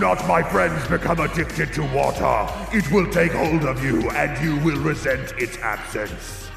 [0.00, 2.48] Do not, my friends, become addicted to water.
[2.74, 6.48] It will take hold of you, and you will resent its absence.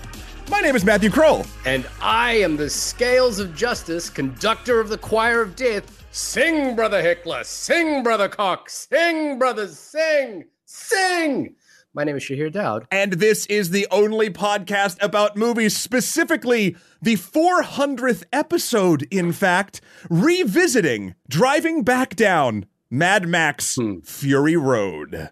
[0.49, 1.45] My name is Matthew Krol.
[1.65, 6.05] And I am the Scales of Justice, conductor of the Choir of Death.
[6.11, 7.43] Sing, Brother Hickler.
[7.43, 8.87] Sing, Brother Cox.
[8.89, 9.77] Sing, brothers.
[9.77, 10.45] Sing.
[10.63, 11.53] Sing.
[11.93, 12.87] My name is Shahir Daud.
[12.91, 21.15] And this is the only podcast about movies, specifically the 400th episode, in fact, revisiting
[21.27, 23.99] Driving Back Down Mad Max Hmm.
[24.01, 25.29] Fury Road.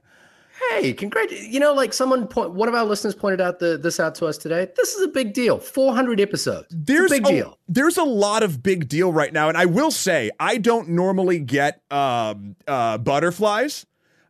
[0.72, 1.34] Hey, congrats.
[1.48, 4.26] You know, like someone, point, one of our listeners pointed out the, this out to
[4.26, 4.68] us today.
[4.78, 5.60] This is a big deal.
[5.60, 6.68] 400 episodes.
[6.72, 7.60] There's a big deal.
[7.68, 11.40] There's a lot of big deal right now, and I will say I don't normally
[11.40, 13.86] get um, uh, butterflies.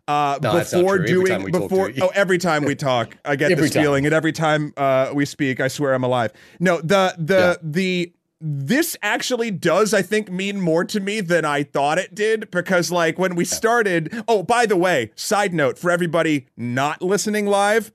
[0.07, 3.52] Uh, No, before doing time we talk before oh every time we talk I get
[3.52, 3.84] Every this time.
[3.84, 6.34] feeling and every time uh, we speak I swear I'm alive.
[6.59, 7.55] No, the the Yeah.
[7.62, 12.49] the this actually does I think mean more to me than I thought it did
[12.49, 17.45] because like when we started oh by the way side note for everybody not listening
[17.45, 17.91] live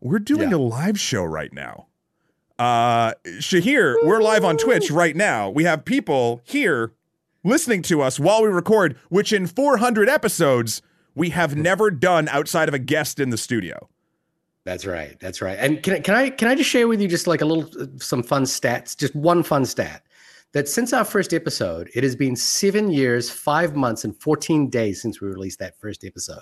[0.00, 0.56] we're doing Yeah.
[0.56, 1.86] a live show right now.
[2.58, 5.50] Uh Shahir, we're live on Twitch right now.
[5.50, 6.92] We have people here
[7.44, 10.80] listening to us while we record, which in 400 episodes
[11.14, 13.88] we have never done outside of a guest in the studio.
[14.70, 15.18] That's right.
[15.18, 15.58] That's right.
[15.58, 17.68] And can I, can I can I just share with you just like a little
[17.82, 20.06] uh, some fun stats, just one fun stat.
[20.52, 25.02] That since our first episode, it has been seven years, five months, and 14 days
[25.02, 26.38] since we released that first episode.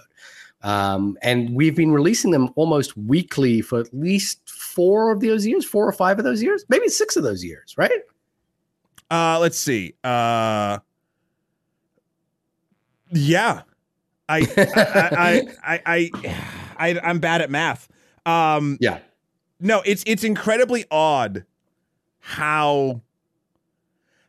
[0.62, 5.64] Um, and we've been releasing them almost weekly for at least four of those years,
[5.64, 8.02] four or five of those years, maybe six of those years, right?
[9.10, 9.94] Uh let's see.
[10.04, 10.80] Uh
[13.10, 13.62] Yeah.
[14.28, 17.88] I I I I, I, I I'm bad at math.
[18.28, 18.98] Um Yeah.
[19.60, 21.44] no, it's it's incredibly odd
[22.20, 23.00] how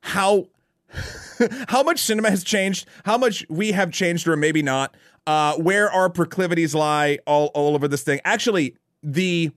[0.02, 0.48] how
[1.70, 4.96] how much cinema has changed, how much we have changed, or maybe not.
[5.28, 8.20] Uh, where our proclivities lie all, all over this thing.
[8.26, 9.52] Actually, the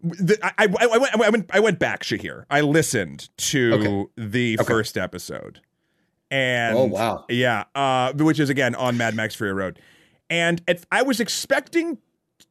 [0.00, 2.44] the, I, I, I, went, I went I went back Shahir.
[2.50, 4.30] I listened to Okay.
[4.30, 4.64] the Okay.
[4.66, 5.60] first episode,
[6.30, 7.24] and Oh, wow.
[7.28, 9.78] yeah, uh, which is again on Mad Max Fury Road,
[10.30, 11.98] and it, I was expecting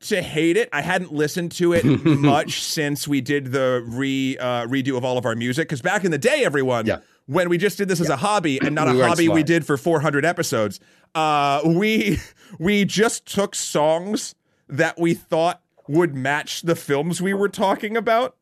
[0.04, 0.70] to hate it.
[0.72, 5.18] I hadn't listened to it much since we did the re uh, redo of all
[5.18, 7.00] of our music because back in the day, everyone, Yeah.
[7.26, 9.66] when we just did this as a hobby and not We a hobby we did
[9.66, 10.80] for 400 episodes,
[11.16, 12.20] uh, we
[12.60, 14.36] we just took songs
[14.70, 18.36] that we thought would match the films we were talking about.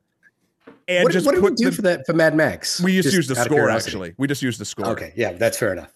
[0.87, 2.79] And What, just what did we put do the, for that for Mad Max?
[2.81, 4.13] we just, used the score actually.
[4.17, 4.87] We just used the score.
[4.87, 5.91] Okay, yeah, that's fair enough.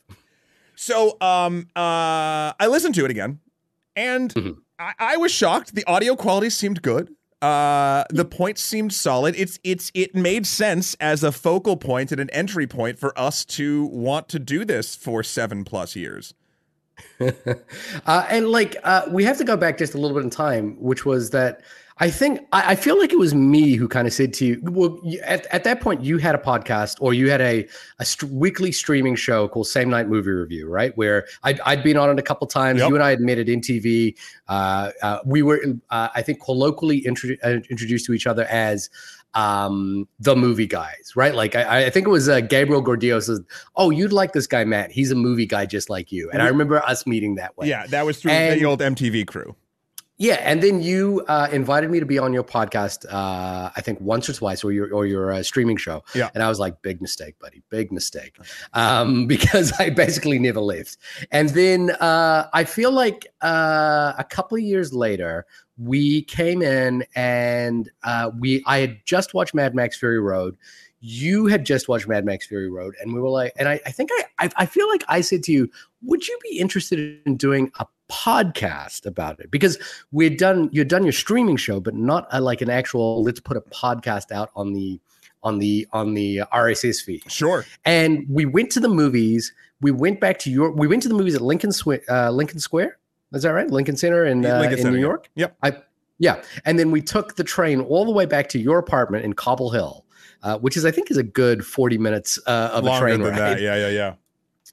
[0.76, 3.40] So um uh I listened to it again
[3.96, 4.58] and Mhm.
[4.80, 5.76] I, I was shocked.
[5.76, 7.14] The audio quality seemed good.
[7.42, 9.36] Uh the points seemed solid.
[9.38, 13.44] It's it's it made sense as a focal point and an entry point for us
[13.46, 16.34] to want to do this for seven plus years.
[17.20, 20.76] uh, and like uh, we have to go back just a little bit in time,
[20.82, 21.62] which was that
[21.98, 24.60] I think I, I feel like it was me who kind of said to you,
[24.64, 27.66] well, you, at, at that point you had a podcast or you had a,
[28.00, 30.96] a st- weekly streaming show called Same Night Movie Review, right?
[30.98, 32.80] Where I'd, I'd been on it a couple times.
[32.82, 32.90] Yep.
[32.90, 34.14] You and I had met at MTV.
[34.50, 38.90] Uh, uh, we were, uh, I think, colloquially intro- uh, introduced to each other as
[39.34, 43.42] um the movie guys right like i i think it was uh, gabriel gordillo says
[43.76, 46.48] oh you'd like this guy matt he's a movie guy just like you and i
[46.48, 49.54] remember us meeting that way Yeah, that was through And- the old MTV crew.
[50.18, 53.06] Yeah, and then you uh, invited me to be on your podcast.
[53.12, 56.04] Uh, I think once or twice, or your or your uh, streaming show.
[56.14, 56.30] Yeah.
[56.34, 58.38] and I was like, big mistake, buddy, big mistake,
[58.74, 60.98] um, because I basically never left.
[61.32, 65.46] And then uh, I feel like uh, a couple of years later,
[65.78, 70.56] we came in and uh, we I had just watched Mad Max Fury Road.
[71.02, 73.92] You had just watched Mad Max Fury Road, and we were like, and I, I
[73.92, 75.70] think I, I I feel like I said to you,
[76.06, 79.52] would you be interested in doing a podcast about it?
[79.52, 79.78] Because
[80.12, 83.24] we'd done you'd done your streaming show, but not a, like an actual.
[83.24, 85.00] Let's put a podcast out on the
[85.44, 87.24] on the on the RSS feed.
[87.32, 87.66] Sure.
[87.86, 89.54] And we went to the movies.
[89.82, 90.72] We went back to your.
[90.72, 92.02] We went to the movies at Lincoln Square.
[92.10, 92.98] Uh, Lincoln Square.
[93.34, 93.70] Is that right?
[93.70, 95.04] Lincoln Center in uh, Lincoln in Center, New.
[95.04, 95.30] York.
[95.36, 95.58] Yep.
[95.62, 95.78] I
[96.18, 99.34] yeah, and then we took the train all the way back to your apartment in
[99.34, 100.06] Cobble Hill,
[100.44, 103.22] uh, which is I think is a good forty minutes uh, of a Longer train
[103.22, 103.40] than ride.
[103.40, 103.62] that.
[103.62, 104.14] Yeah, yeah, yeah.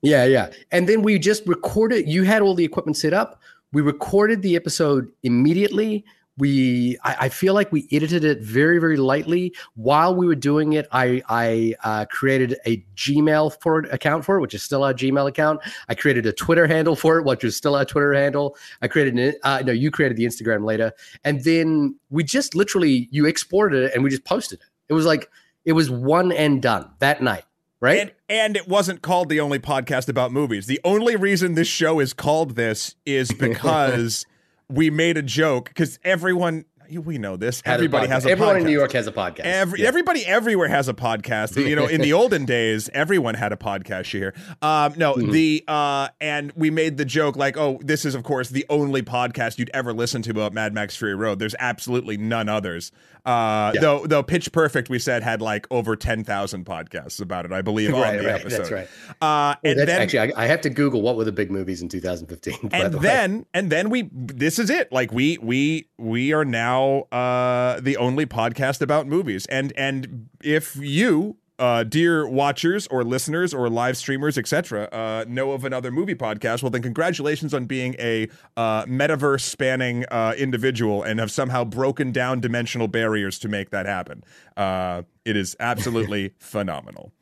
[0.03, 0.51] Yeah, yeah.
[0.73, 2.09] And then we just recorded.
[2.09, 3.41] You had all the equipment set up.
[3.73, 6.05] We recorded the episode immediately.
[6.39, 9.55] We, I, I feel like we edited it very, very lightly.
[9.75, 14.39] While we were doing it, I, I uh, created a Gmail for it, account for
[14.39, 15.61] it, which is still our Gmail account.
[15.89, 18.57] I created a Twitter handle for it, which is still our Twitter handle.
[18.81, 23.09] I created, an, uh, no, you created the Instagram later, and then we just literally
[23.13, 24.67] you exported it and we just posted it.
[24.89, 25.31] It was like
[25.65, 27.45] it was one and done that night
[27.82, 28.00] right?
[28.00, 30.67] And, and it wasn't called the only podcast about movies.
[30.67, 34.25] The only reason this show is called this is because
[34.70, 36.64] we made a joke because everyone
[37.00, 37.62] we know this.
[37.64, 38.58] Everybody has a Everyone podcast.
[38.61, 39.40] in New York has a podcast.
[39.40, 39.88] Every, Yeah.
[39.88, 41.56] Everybody everywhere has a podcast.
[41.56, 44.34] You know, in the olden days, everyone had a podcast here.
[44.61, 45.31] Um, no, Mm-hmm.
[45.31, 49.00] the uh, and we made the joke like, oh, this is of course the only
[49.00, 51.38] podcast you'd ever listen to about Mad Max Fury Road.
[51.38, 52.93] There's absolutely none others.
[53.25, 53.81] Uh, Yeah.
[53.81, 57.63] though though Pitch Perfect we said had like over ten thousand podcasts about it, I
[57.63, 58.59] believe, on the right, episode.
[58.59, 58.89] that's right.
[59.21, 61.83] Uh, and That- then actually, I, I have to Google what were the big movies
[61.83, 62.71] in 2015.
[62.73, 67.03] and the then and then we this is it like we we we are now
[67.13, 73.55] uh the only podcast about movies and and if you uh dear watchers or listeners
[73.55, 76.61] or live streamers etc uh know of another movie podcast?
[76.62, 82.11] Well then congratulations on being a uh metaverse spanning uh individual and have somehow broken
[82.11, 84.25] down dimensional barriers to make that happen.
[84.56, 87.12] Uh it is absolutely phenomenal.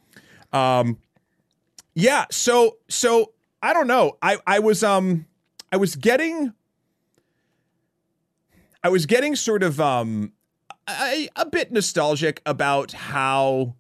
[0.55, 0.97] Um
[1.95, 3.33] yeah so so
[3.63, 4.17] i don't know.
[4.23, 5.27] I i was um
[5.71, 6.55] i was getting
[8.83, 10.33] i was getting sort of um
[10.89, 13.75] a, a bit nostalgic about how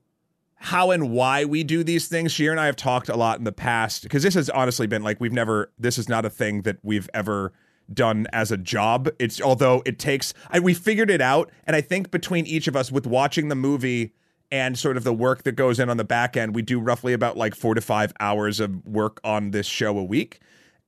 [0.62, 2.32] how and why we do these things.
[2.32, 5.02] Shahir and i have talked a lot in the past because this has honestly been
[5.02, 7.52] like we've never this is not a thing that we've ever
[7.92, 9.08] done as a job.
[9.18, 12.76] It's although it takes I, we figured it out and i think between each of
[12.76, 14.12] us with watching the movie
[14.52, 17.14] and sort of the work that goes in on the back end we do roughly
[17.14, 20.40] about like four to five hours of work on this show a week.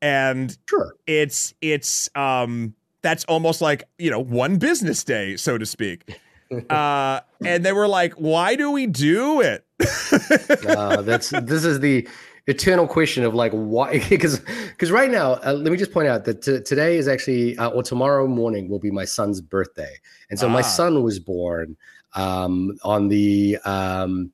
[0.03, 0.97] And sure.
[1.07, 6.21] it's it's um that's almost like you know one business day so to speak
[6.71, 9.65] uh and they were like why do we do it?
[10.67, 12.07] Uh, that's this is the
[12.47, 14.41] eternal question of like why because
[14.71, 17.69] because right now uh, let me just point out that t- today is actually uh,
[17.71, 19.95] or tomorrow morning will be my son's birthday.
[20.31, 20.63] And so my Ah.
[20.63, 21.77] son was born
[22.15, 24.31] um on the um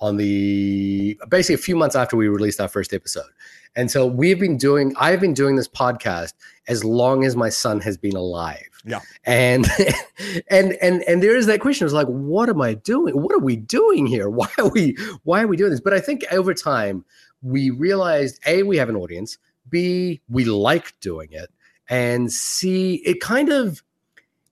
[0.00, 3.30] on the basically a few months after we released our first episode
[3.76, 6.32] and so we've been doing i've been doing this podcast
[6.70, 8.64] as long as my son has been alive.
[8.84, 9.00] Yeah.
[9.24, 9.66] and
[10.50, 11.84] and and and there is that question.
[11.84, 13.20] It's like what am i doing?
[13.20, 14.30] What are we doing here?
[14.40, 15.80] Why are we why are we doing this?
[15.80, 17.04] But i think over time
[17.42, 19.36] we realized a we have an audience.
[19.68, 21.50] B we like doing it.
[21.90, 23.82] And c it kind of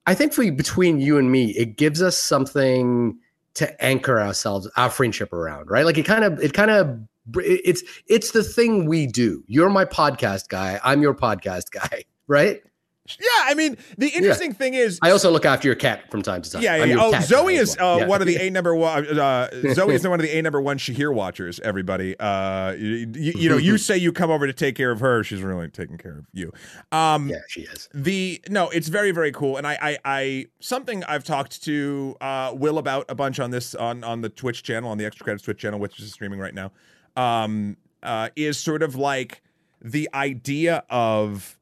[0.05, 3.17] i think for between you and me it gives us something
[3.55, 5.85] to anchor ourselves our friendship around right?
[5.85, 6.99] Like it kind of it kind of
[7.35, 12.61] it's it's the thing we do you're my podcast guy i'm your podcast guy right
[13.19, 16.43] yeah i mean the interesting thing is i also look after your cat from time
[16.43, 16.95] to time yeah, yeah.
[16.99, 17.95] Oh, Zoe is well.
[17.95, 18.05] uh, Yeah.
[18.05, 19.19] one of the A number one.
[19.19, 21.59] Uh, Zoe is one of the A number one Shahir watchers.
[21.61, 24.99] Everybody, uh, you, you, you know, you say you come over to take care of
[24.99, 25.23] her.
[25.23, 26.53] She's really taking care of you.
[26.91, 31.03] Um, yeah she is the no it's very very cool and I, I i something
[31.05, 34.91] i've talked to uh will about a bunch on this on on the twitch channel
[34.91, 36.71] on the extra credits twitch channel which is streaming right now
[37.19, 39.41] um uh is sort of like
[39.81, 41.57] the idea of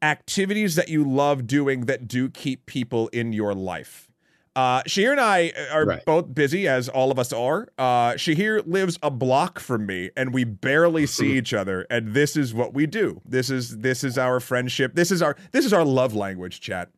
[0.00, 4.08] activities that you love doing that do keep people in your life
[4.54, 6.04] uh, Shahir and I are Right.
[6.04, 7.68] both busy, as all of us are.
[7.78, 11.86] Uh, Shahir lives a block from me, and we barely see each other.
[11.88, 13.22] And this is what we do.
[13.24, 14.94] This is this is our friendship.
[14.94, 16.90] This is our this is our love language, chat.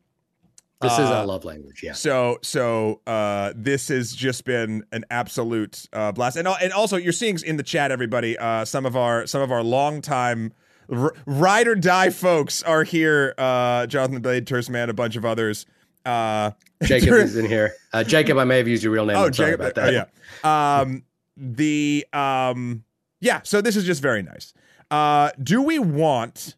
[0.81, 5.05] This is uh, our love language yeah So so uh, this has just been an
[5.09, 8.95] absolute uh, blast, and and also you're seeing in the chat, everybody, uh, some of
[8.95, 10.53] our some of our longtime
[10.91, 13.33] r- ride or die folks are here.
[13.37, 15.65] Uh, Jonathan Blade, Terse Man, a bunch of others.
[16.05, 16.51] Uh,
[16.83, 17.73] Jacob is in here.
[17.93, 19.17] Uh, Jacob, I may have used your real name.
[19.17, 20.09] oh, Jacob, about oh, that.
[20.43, 20.79] yeah.
[20.79, 21.03] Um,
[21.37, 22.83] the um,
[23.21, 23.41] yeah.
[23.43, 24.53] So this is just very nice.
[24.91, 26.55] Uh, do we want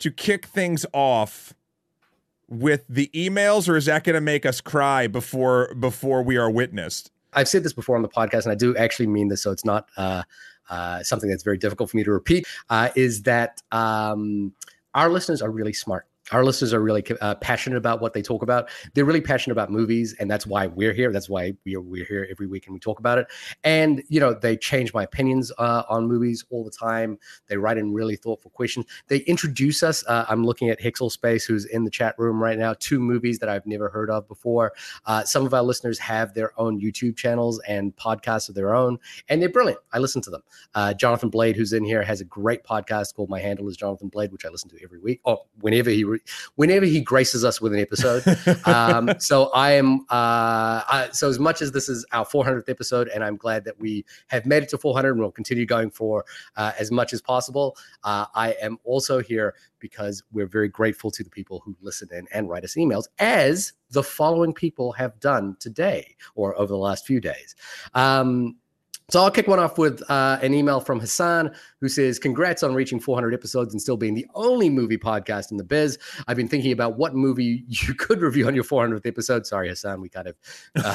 [0.00, 1.54] to kick things off
[2.48, 6.50] with the emails, or is that going to make us cry before before we are
[6.50, 7.10] witnessed?
[7.32, 9.64] I've said this before on the podcast, and I do actually mean this, so it's
[9.64, 10.22] not uh,
[10.70, 12.46] uh, something that's very difficult for me to repeat.
[12.70, 14.52] Uh, is that um,
[14.94, 16.06] our listeners are really smart.
[16.32, 18.70] Our listeners are really uh, passionate about what they talk about.
[18.94, 21.12] They're really passionate about movies, and that's why we're here.
[21.12, 23.26] That's why we are, we're here every week and we talk about it.
[23.62, 27.18] And you know, they change my opinions uh, on movies all the time.
[27.48, 28.86] They write in really thoughtful questions.
[29.08, 30.04] They introduce us.
[30.06, 32.74] Uh, I'm looking at Hixel Space, who's in the chat room right now.
[32.78, 34.72] Two movies that I've never heard of before.
[35.04, 38.98] Uh, some of our listeners have their own YouTube channels and podcasts of their own,
[39.28, 39.80] and they're brilliant.
[39.92, 40.42] I listen to them.
[40.74, 44.08] Uh, Jonathan Blade, who's in here, has a great podcast called My Handle is Jonathan
[44.08, 46.22] Blade, which I listen to every week, or whenever he re-
[46.56, 48.24] whenever he graces us with an episode.
[48.66, 50.00] um, so I am.
[50.10, 53.78] Uh, I, so as much as this is our 400th episode, and I'm glad that
[53.78, 56.24] we have made it to 400, and we'll continue going for
[56.56, 57.76] uh, as much as possible.
[58.02, 62.26] Uh, I am also here because we're very grateful to the people who listen in
[62.32, 67.06] and write us emails, as the following people have done today or over the last
[67.06, 67.54] few days.
[67.94, 68.56] Um,
[69.10, 72.74] So I'll kick one off with uh, an email from Hassan who says, Congrats on
[72.74, 75.98] reaching 400 episodes and still being the only movie podcast in the biz.
[76.26, 79.46] I've been thinking about what movie you could review on your 400th episode.
[79.46, 80.36] Sorry, Hassan, we kind of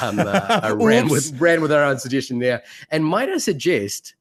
[0.01, 0.23] um, uh,
[0.63, 2.63] uh, ran, with, ran with our own suggestion there.
[2.89, 4.15] And might I suggest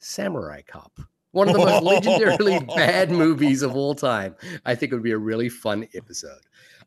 [0.00, 0.92] Samurai Cop?
[1.30, 4.34] One of the most legendarily bad movies of all time.
[4.66, 6.40] I think it would be a really fun episode.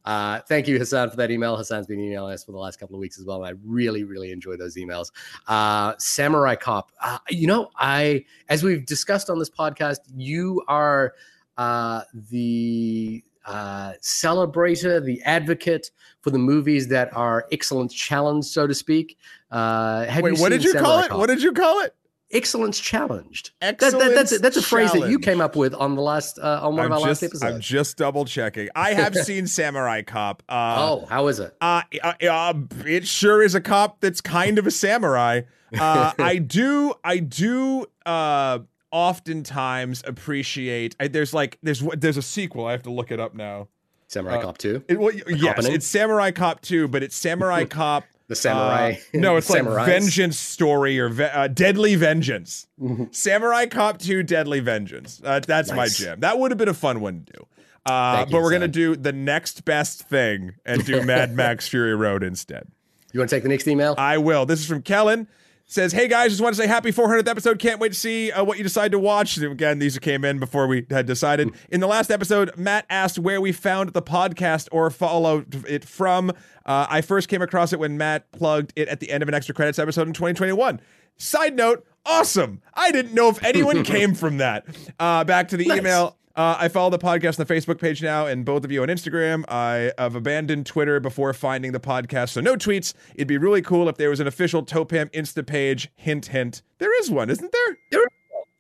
[0.06, 1.58] Uh, thank you, Hassan, for that email.
[1.58, 3.44] Hassan's been emailing us for the last couple of weeks as well.
[3.44, 5.12] I really, really enjoy those emails.
[5.48, 6.92] Uh, Samurai Cop.
[7.02, 11.16] Uh, you know, I, as we've discussed on this podcast, you are
[11.58, 18.74] uh, the uh, celebrator, the advocate for the movies that are excellent challenged, so to
[18.74, 19.18] speak.
[19.52, 21.10] Uh, Wait, what did you Samurai call it?
[21.10, 21.18] Cop?
[21.20, 21.96] What did you call it?
[22.32, 23.52] Excellence challenged.
[23.62, 25.06] Excellence that, that, that's a, that's a phrase challenge.
[25.06, 27.22] that you came up with on the last uh, on one I'm of our just,
[27.22, 27.54] last episodes.
[27.54, 28.70] I'm just double checking.
[28.76, 30.44] I have seen Samurai Cop.
[30.50, 31.56] Uh, oh, how is it?
[31.62, 32.54] Uh, uh, uh,
[32.86, 35.42] it sure is a cop that's kind of a samurai.
[35.78, 37.86] Uh, I do, I do.
[38.06, 38.60] Uh,
[38.92, 40.96] oftentimes appreciate.
[41.00, 42.66] I, there's like there's there's a sequel.
[42.66, 43.68] I have to look it up now.
[44.08, 44.84] Samurai uh, Cop Two.
[44.88, 48.92] It, well, yes, it's Samurai Cop Two, but it's Samurai Cop the samurai.
[48.92, 52.68] Uh, no, it's like Vengeance Story or ve- uh, Deadly Vengeance.
[52.82, 53.06] Mm-hmm.
[53.12, 55.22] Samurai Cop 2 Deadly Vengeance.
[55.24, 55.78] Uh, that's nice.
[55.78, 56.20] my jam.
[56.22, 57.48] That would have been a fun one to do.
[57.86, 61.96] Uh, but we're going to do the next best thing and do Mad Max Fury
[61.96, 62.68] Road instead.
[63.14, 63.96] You want to take the next email?
[63.98, 64.46] I will.
[64.46, 65.28] This is from Kellen
[65.66, 67.60] says, "Hey guys, just want to say happy 400th episode.
[67.60, 70.68] Can't wait to see uh, what you decide to watch." Again, these came in before
[70.68, 71.52] we had decided.
[71.70, 76.32] In the last episode, Matt asked where we found the podcast or followed it from.
[76.66, 79.36] Uh, I first came across it when Matt plugged it at the end of an
[79.36, 80.80] extra credits episode in 2021.
[81.18, 82.62] Side note, awesome.
[82.74, 84.66] I didn't know if anyone came from that.
[85.00, 85.80] Uh, back to the nice.
[85.80, 86.18] email.
[86.36, 88.90] Uh, I follow the podcast on the Facebook page now, and both of you on
[88.90, 89.46] Instagram.
[89.48, 92.94] I have abandoned Twitter before finding the podcast, so no tweets.
[93.16, 95.90] It'd be really cool if there was an official Topam Insta page.
[95.96, 96.62] Hint, hint.
[96.78, 97.78] There is one, isn't there?
[97.92, 98.06] There.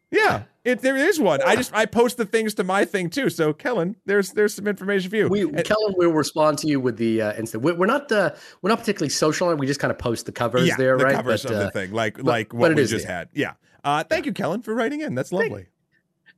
[0.09, 1.41] Yeah, it, there is one.
[1.41, 1.49] Yeah.
[1.49, 3.29] I just I post the things to my thing too.
[3.29, 5.27] So Kellen, there's there's some information for you.
[5.27, 7.59] We and, Kellen will respond to you with the uh, Insta.
[7.59, 9.53] We're not uh, we're not particularly social.
[9.55, 11.15] We just kind of post the covers yeah, there, the right?
[11.15, 13.15] Covers but, of uh, the thing, like but, like what we just there.
[13.15, 13.29] had.
[13.33, 13.53] Yeah.
[13.83, 15.13] Uh, thank you, Kellen, for writing in.
[15.13, 15.67] That's lovely.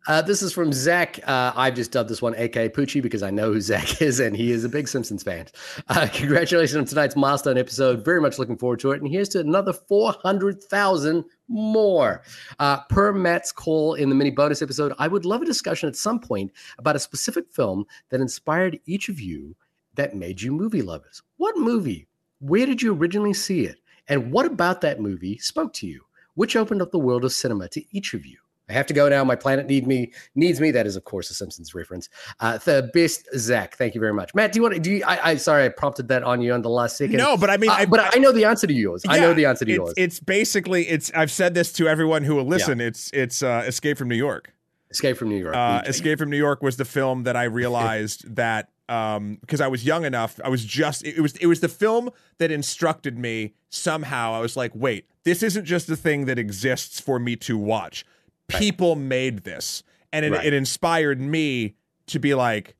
[0.07, 1.19] Uh, this is from Zach.
[1.27, 4.37] Uh, I've just dubbed this one AK Poochie because I know who Zach is and
[4.37, 5.47] he is a big Simpsons fan.
[5.89, 8.05] Uh, congratulations on tonight's milestone episode.
[8.05, 9.01] Very much looking forward to it.
[9.01, 12.23] And here's to another 400,000 more.
[12.57, 15.97] Uh, per Matt's call in the mini bonus episode, I would love a discussion at
[15.97, 19.57] some point about a specific film that inspired each of you
[19.95, 21.21] that made you movie lovers.
[21.35, 22.07] What movie?
[22.39, 23.81] Where did you originally see it?
[24.07, 26.05] And what about that movie spoke to you?
[26.35, 28.37] Which opened up the world of cinema to each of you?
[28.69, 29.23] I have to go now.
[29.23, 30.71] My planet need me needs me.
[30.71, 32.09] That is, of course, a Simpsons reference.
[32.39, 33.77] Uh, the best Zach.
[33.77, 34.51] Thank you very much, Matt.
[34.51, 34.79] Do you want to?
[34.79, 35.03] Do you?
[35.05, 37.17] I, I sorry, I prompted that on you on the last second.
[37.17, 39.03] No, but I mean, uh, I, but I, I, know the answer to yours.
[39.05, 39.93] Yeah, I know the answer to it's, yours.
[39.95, 41.11] It's basically it's.
[41.15, 42.79] I've said this to everyone who will listen.
[42.79, 42.87] Yeah.
[42.87, 44.53] It's it's uh, Escape from New York.
[44.89, 45.55] Escape from New York.
[45.55, 49.67] Uh, Escape from New York was the film that I realized that um because I
[49.67, 50.41] was young enough.
[50.43, 54.33] I was just it, it was it was the film that instructed me somehow.
[54.33, 58.05] I was like, wait, this isn't just a thing that exists for me to watch
[58.47, 60.45] people made this and it, right.
[60.45, 61.75] it inspired me
[62.07, 62.75] to be like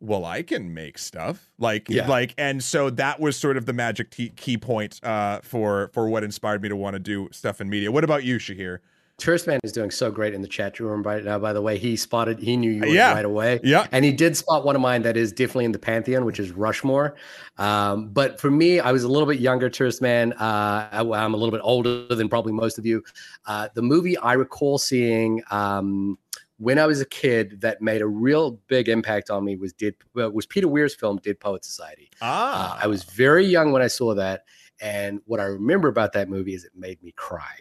[0.00, 2.06] well i can make stuff like yeah.
[2.06, 6.22] like and so that was sort of the magic key point uh for for what
[6.22, 8.78] inspired me to want to do stuff in media what about you shahir
[9.18, 11.40] Tourist Man is doing so great in the chat room right now.
[11.40, 13.12] By the way, he spotted, he knew you yeah.
[13.12, 13.58] right away.
[13.64, 16.38] Yeah, and he did spot one of mine that is definitely in the pantheon, which
[16.38, 17.16] is Rushmore.
[17.56, 20.34] Um, but for me, I was a little bit younger, Tourist Man.
[20.34, 23.02] Uh, I, am a little bit older than probably most of you.
[23.44, 26.16] Uh, the movie I recall seeing um,
[26.58, 29.96] when I was a kid that made a real big impact on me was did
[30.16, 32.08] uh, was Peter Weir's film Dead Poets Society.
[32.22, 34.44] Ah, uh, I was very young when I saw that,
[34.80, 37.56] and what I remember about that movie is it made me cry.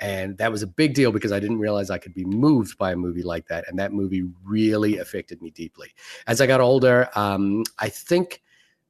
[0.00, 2.92] And that was a big deal because I didn't realize I could be moved by
[2.92, 3.68] a movie like that.
[3.68, 5.94] And that movie really affected me deeply.
[6.26, 8.42] As I got older, um, I think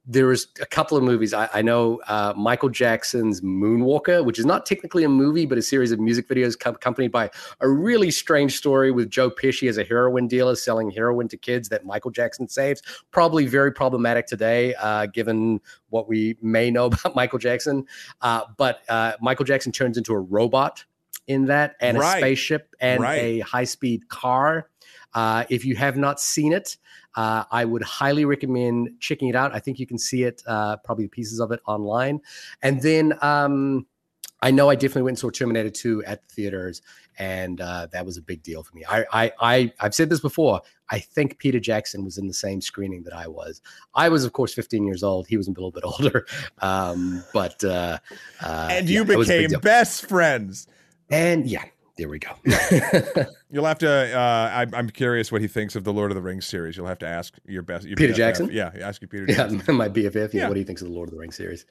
[0.09, 1.35] there was a couple of movies.
[1.35, 5.61] I, I know uh, Michael Jackson's Moonwalker, which is not technically a movie, but a
[5.61, 9.77] series of music videos co- accompanied by a really strange story with Joe Pesci as
[9.77, 12.81] a heroin dealer selling heroin to kids that Michael Jackson saves.
[13.11, 17.85] Probably very problematic today, uh, given what we may know about Michael Jackson.
[18.21, 20.85] Uh, but uh, Michael Jackson turns into a robot
[21.29, 22.17] in that, and right.
[22.17, 23.17] a spaceship, and right.
[23.17, 24.69] a high speed car.
[25.13, 26.77] Uh, if you have not seen it,
[27.15, 29.53] uh, I would highly recommend checking it out.
[29.53, 32.19] I think you can see it, uh, probably pieces of it online.
[32.61, 33.85] And then um,
[34.41, 36.81] I know I definitely went and saw Terminator 2 at the theaters,
[37.17, 38.85] and uh, that was a big deal for me.
[38.89, 40.61] I, I, I, I've said this before.
[40.89, 43.61] I think Peter Jackson was in the same screening that I was.
[43.93, 45.27] I was, of course, 15 years old.
[45.27, 46.25] He was a little bit older,
[46.59, 47.99] um, but uh,
[48.41, 50.67] uh, and you yeah, became best friends
[51.11, 51.65] And yeah,
[51.97, 52.29] there we go.
[53.51, 54.17] You'll have to.
[54.17, 56.77] Uh, I, I'm curious what he thinks of the Lord of the Rings series.
[56.77, 57.85] You'll have to ask your best.
[57.87, 58.17] Your Peter BFF.
[58.17, 58.49] Jackson?
[58.51, 59.61] Yeah, ask Peter yeah, Jackson.
[59.75, 60.33] my BFF.
[60.33, 60.47] Yeah, Yeah.
[60.47, 61.65] what do you think of the Lord of the Rings series?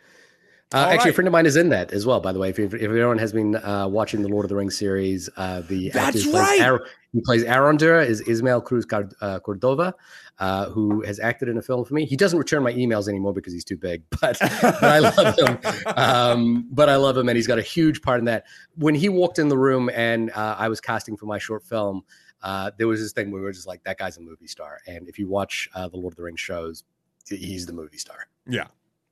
[0.73, 2.21] Uh, All actually, a friend of mine is in that as well.
[2.21, 4.77] By the way, if, if, everyone has been uh, watching the Lord of the Rings
[4.77, 6.61] series, uh, the actor That's who plays right.
[6.61, 6.85] Ar-
[7.15, 9.95] who plays Arondir is Ismael Cruz Car- uh, Cordova,
[10.39, 12.05] uh, who has acted in a film for me.
[12.05, 15.59] He doesn't return my emails anymore because he's too big, but, but I love him.
[15.97, 18.45] Um, but I love him, and he's got a huge part in that.
[18.77, 22.03] When he walked in the room and uh, I was casting for my short film,
[22.43, 24.81] uh, there was this thing where we were just like, "That guy's a movie star."
[24.87, 26.85] And if you watch uh, the Lord of the Rings shows,
[27.27, 28.29] he's the movie star.
[28.47, 28.67] Yeah.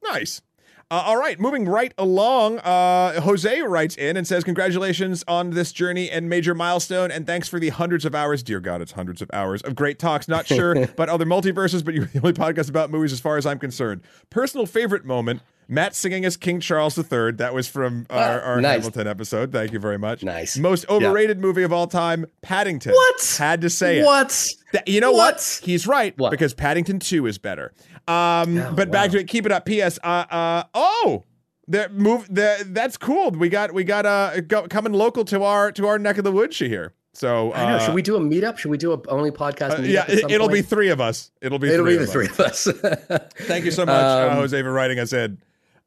[0.04, 0.42] Nice.
[0.88, 2.60] Uh, all right, moving right along.
[2.60, 7.48] Uh, Jose writes in and says, "Congratulations on this journey and major milestone, and thanks
[7.48, 8.44] for the hundreds of hours.
[8.44, 10.28] Dear God, it's hundreds of hours of great talks.
[10.28, 13.46] Not sure about other multiverses, but you're the only podcast about movies, as far as
[13.46, 14.02] I'm concerned.
[14.30, 17.32] Personal favorite moment: Matt singing as King Charles III.
[17.32, 18.76] That was from our, Ah, our nice.
[18.78, 19.52] Hamilton episode.
[19.52, 20.22] Thank you very much.
[20.22, 20.56] Nice.
[20.56, 22.92] Most overrated movie of all time: Paddington.
[22.92, 23.36] What?
[23.38, 24.04] Had to say it.
[24.04, 24.46] What?
[24.86, 25.34] You know what?
[25.36, 25.60] What?
[25.64, 26.30] He's right What?
[26.30, 27.72] because Paddington 2 is better.
[28.06, 29.26] Um, Oh, but back to it.
[29.28, 29.64] Keep it up.
[29.64, 29.98] P.S.
[30.04, 31.24] Uh, uh, oh,
[31.66, 32.26] the move.
[32.32, 33.30] The that's cool.
[33.32, 36.30] We got we got uh go, coming local to our to our neck of the
[36.32, 36.92] woods here.
[37.14, 37.78] So uh, I know.
[37.80, 38.58] Should we do a meetup?
[38.58, 39.78] Should we do a only podcast?
[39.78, 41.30] uh, yeah, it, it'll be three of us.
[41.40, 42.66] It'll be It'll three be the of three us.
[42.66, 43.32] of us.
[43.38, 45.38] Thank you so much, uh, Um, Jose, for writing us in.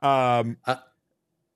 [0.02, 0.58] Um,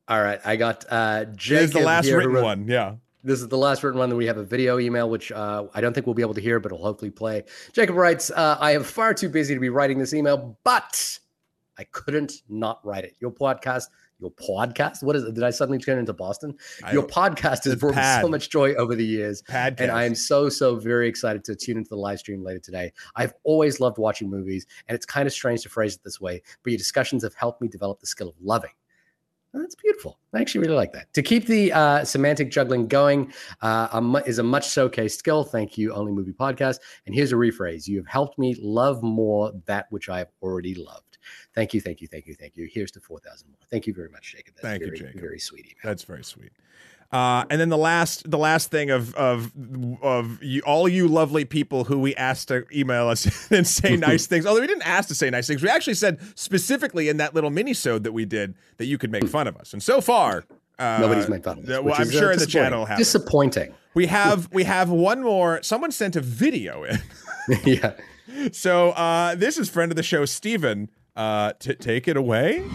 [0.08, 2.68] All right, I got uh, this is the last here written wrote- one.
[2.68, 2.96] Yeah.
[3.26, 4.10] This is the last written one.
[4.10, 6.42] Then we have a video email, which uh, I don't think we'll be able to
[6.42, 7.44] hear, but it'll hopefully play.
[7.72, 11.20] Jacob writes, uh, "I am far too busy to be writing this email, but
[11.78, 13.16] I couldn't not write it.
[13.22, 13.88] Your podcast."
[14.24, 15.04] Your podcast?
[15.04, 15.34] What is it?
[15.34, 16.56] Did I suddenly turn into Boston?
[16.94, 19.42] Your podcast has brought me so much joy over the years.
[19.42, 19.82] Podcast.
[19.82, 22.94] And I am so, so very excited to tune into the live stream later today.
[23.18, 26.42] I've always loved watching movies, and it's kind of strange to phrase it this way,
[26.64, 28.72] but your discussions have helped me develop the skill of loving.
[29.54, 30.18] And That's beautiful.
[30.34, 31.14] I actually really like that.
[31.14, 35.44] To keep the uh, semantic juggling going uh, is a much showcased skill.
[35.44, 36.80] Thank you, Only Movie Podcast.
[37.06, 40.76] And here's a rephrase You have helped me love more that which I have already
[40.76, 41.13] loved.
[41.56, 42.68] Thank you, thank you, thank you, thank you.
[42.72, 43.58] Here's to 4,000 more.
[43.70, 44.56] Thank you very much, Jacob.
[44.56, 45.22] That's Thank you, very, Jacob.
[45.22, 45.76] Very sweet email.
[45.84, 46.52] That's very sweet.
[47.12, 49.52] Uh, and then the last, the last thing of of
[50.02, 54.26] of you, all you lovely people who we asked to email us and say nice
[54.26, 54.48] things.
[54.48, 57.52] Although we didn't ask to say nice things, we actually said specifically in that little
[57.52, 59.74] mini-sode that we did that you could make fun of us.
[59.74, 60.44] And so far,
[60.80, 61.84] uh, Nobody's made fun of us.
[61.84, 62.98] Well, I'm is, uh, sure in the channel have.
[62.98, 63.74] Disappointing.
[63.94, 65.62] We have we have one more.
[65.62, 67.00] Someone sent a video in.
[67.64, 67.94] yeah.
[68.52, 70.90] So uh, this is friend of the show, Steven.
[71.16, 72.68] Uh, t- take it away.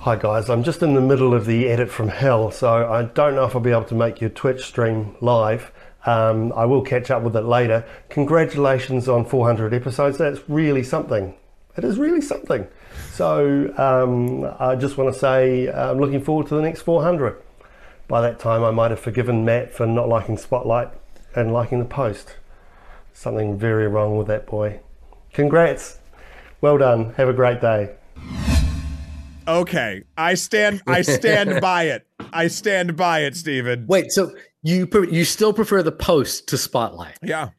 [0.00, 3.34] Hi guys, I'm just in the middle of the edit from hell, so I don't
[3.34, 5.72] know if I'll be able to make your Twitch stream live.
[6.06, 7.84] Um, I will catch up with it later.
[8.10, 10.18] Congratulations on 400 episodes.
[10.18, 11.34] That's really something.
[11.76, 12.68] It is really something.
[13.12, 17.40] So um, I just want to say I'm looking forward to the next 400.
[18.06, 20.90] By that time, I might have forgiven Matt for not liking Spotlight
[21.34, 22.36] and liking the post.
[23.12, 24.80] Something very wrong with that boy.
[25.32, 25.98] Congrats.
[26.62, 27.12] Well done.
[27.14, 27.94] Have a great day.
[29.46, 30.82] Okay, I stand.
[30.86, 32.06] I stand by it.
[32.32, 33.86] I stand by it, Steven.
[33.88, 37.18] Wait, so you pre- you still prefer the post to Spotlight?
[37.22, 37.50] Yeah.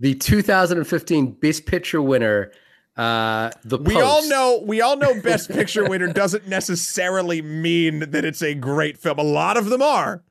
[0.00, 2.50] The 2015 Best Picture winner,
[2.96, 4.04] uh, the We Post.
[4.04, 8.98] all know we all know best picture winner doesn't necessarily mean that it's a great
[8.98, 9.18] film.
[9.18, 10.22] A lot of them are.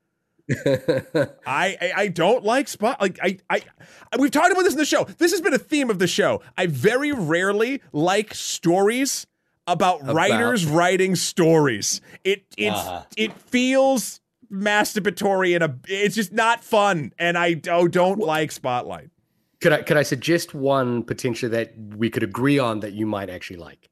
[0.65, 3.61] I, I I don't like spot like I, I
[4.19, 5.03] we've talked about this in the show.
[5.05, 6.41] This has been a theme of the show.
[6.57, 9.25] I very rarely like stories
[9.67, 11.99] about, writers writing stories.
[12.23, 13.03] It it's Uh-huh.
[13.17, 19.09] it feels masturbatory and a it's just not fun and I oh, don't like Spotlight.
[19.61, 23.31] Could I could I suggest one potentially that we could agree on that you might
[23.31, 23.89] actually like?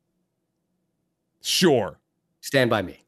[1.41, 1.99] Sure.
[2.41, 3.02] Stand by Me.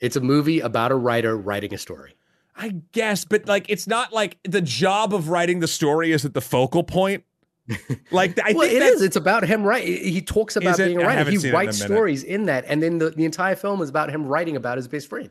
[0.00, 2.14] It's a movie about a writer writing a story.
[2.56, 6.34] I guess, but like it's not like the job of writing the story is at
[6.34, 7.24] the focal point.
[8.10, 9.02] Like I well, think it is.
[9.02, 10.02] It's about him writing.
[10.02, 11.30] He talks about being a writer.
[11.30, 13.90] He seen in a writes stories in that, and then the, the entire film is
[13.90, 15.28] about him writing about his best friend.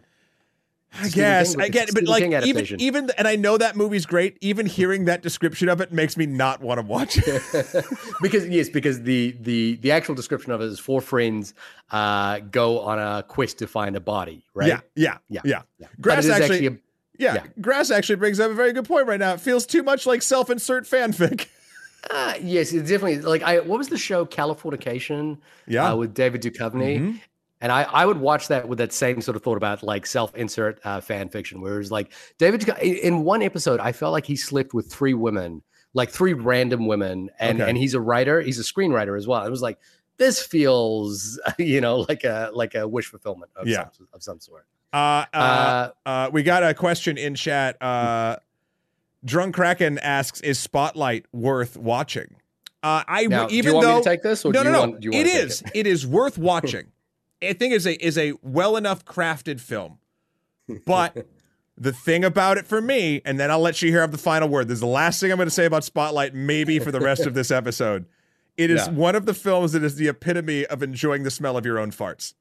[1.00, 3.76] I guess King- I get, it, but like King even even and I know that
[3.76, 4.38] movie's great.
[4.41, 7.86] Even hearing that description of it makes me not want to watch it.
[8.21, 11.54] because yes, because the the the actual description of it is four friends
[11.91, 14.69] uh, go on a quest to find a body, right?
[14.69, 15.62] Yeah, yeah, Yeah, yeah.
[15.78, 15.88] yeah.
[16.02, 16.71] Grass is actually, a-
[17.19, 17.43] yeah, yeah.
[17.62, 19.34] Grass actually brings up a very good point right now.
[19.34, 21.47] It feels too much like self-insert fanfic.
[22.10, 23.60] uh, yes, it's definitely like I.
[23.60, 25.38] What was the show Californication?
[25.67, 25.91] Yeah.
[25.91, 27.00] uh, with David Duchovny.
[27.00, 27.19] Mhm.
[27.59, 30.79] And I, I would watch that with that same sort of thought about like self-insert
[30.83, 34.73] uh, fan fiction, where it's like David in one episode, I felt like he slept
[34.75, 37.67] with three women, like three random women, and Okay.
[37.69, 39.43] and he's a writer, he's a screenwriter as well.
[39.43, 39.79] It was like
[40.17, 43.89] this feels, you know, like a like a wish fulfillment of Yeah.
[43.97, 44.65] some of some sort.
[44.93, 47.81] Uh, uh, Uh, uh, we got a question in chat.
[47.81, 48.37] Uh,
[49.25, 52.35] Drunk Kraken asks, "Is Spotlight worth watching?"
[52.83, 54.69] Uh, I now, even do you want though me to take this, or no, do
[54.69, 55.01] you no, no, want?
[55.01, 55.63] Do you want it is.
[55.73, 56.91] It is worth watching.
[57.43, 60.00] I think is a is a well enough crafted film,
[60.86, 61.28] but
[61.78, 64.50] the thing about it for me, and then I'll let you hear have the final
[64.50, 64.67] word.
[64.67, 67.26] This is the last thing I'm going to say about Spotlight, maybe for the rest
[67.26, 68.06] of this episode.
[68.58, 68.93] It is Yeah.
[68.93, 71.91] one of the films that is the epitome of enjoying the smell of your own
[71.91, 72.34] farts.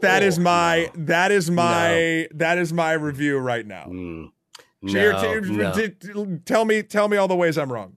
[0.00, 1.04] That is Oh, my no.
[1.06, 3.84] that is my that is my review right now.
[3.88, 4.32] Mm.
[4.82, 5.72] No, t- no.
[5.72, 7.96] t- t- tell me tell me all the ways I'm wrong.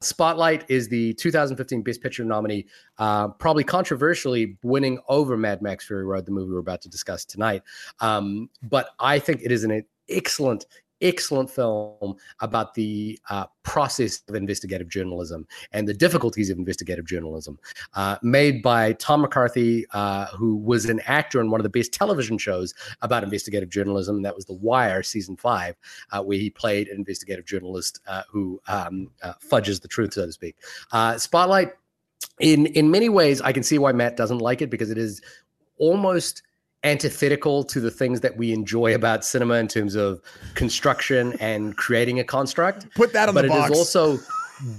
[0.00, 2.66] Spotlight is the 2015 Best Picture nominee,
[2.98, 7.24] uh, probably controversially winning over Mad Max Fury Road, the movie we're about to discuss
[7.24, 7.62] tonight.
[8.00, 10.66] Um, but I think it is an excellent,
[11.00, 17.58] excellent film about the uh, process of investigative journalism and the difficulties of investigative journalism,
[17.94, 21.92] uh, made by Tom McCarthy, uh, who was an actor in one of the best
[21.92, 24.22] television shows about investigative journalism.
[24.22, 25.76] That was The Wire, season five,
[26.12, 30.26] uh, where he played an investigative journalist uh, who um, uh, fudges the truth, so
[30.26, 30.56] to speak.
[31.18, 31.72] Spotlight,
[32.40, 35.20] in in many ways, I can see why Matt doesn't like it because it is
[35.78, 36.42] almost
[36.84, 40.20] antithetical to the things that we enjoy about cinema in terms of
[40.54, 42.86] construction and creating a construct.
[42.94, 44.18] Put that on but the it is also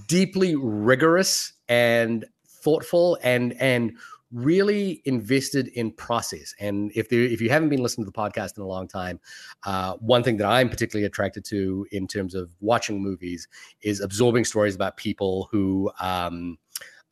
[0.08, 3.98] deeply rigorous and thoughtful and and
[4.34, 6.54] really invested in process.
[6.60, 9.20] And if there, if you haven't been listening to the podcast in a long time,
[9.66, 13.48] uh, one thing that I'm particularly attracted to in terms of watching movies
[13.82, 16.58] is absorbing stories about people who um,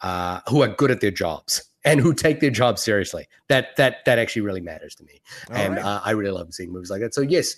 [0.01, 3.27] uh, who are good at their jobs and who take their job seriously.
[3.47, 5.85] That that that actually really matters to me, All and right.
[5.85, 7.13] uh, I really love seeing movies like that.
[7.13, 7.55] So yes,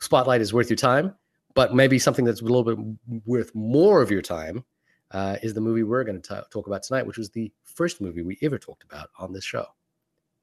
[0.00, 1.14] Spotlight is worth your time,
[1.54, 2.78] but maybe something that's a little bit
[3.26, 4.64] worth more of your time
[5.10, 8.22] uh, is the movie we're going to talk about tonight, which was the first movie
[8.22, 9.66] we ever talked about on this show.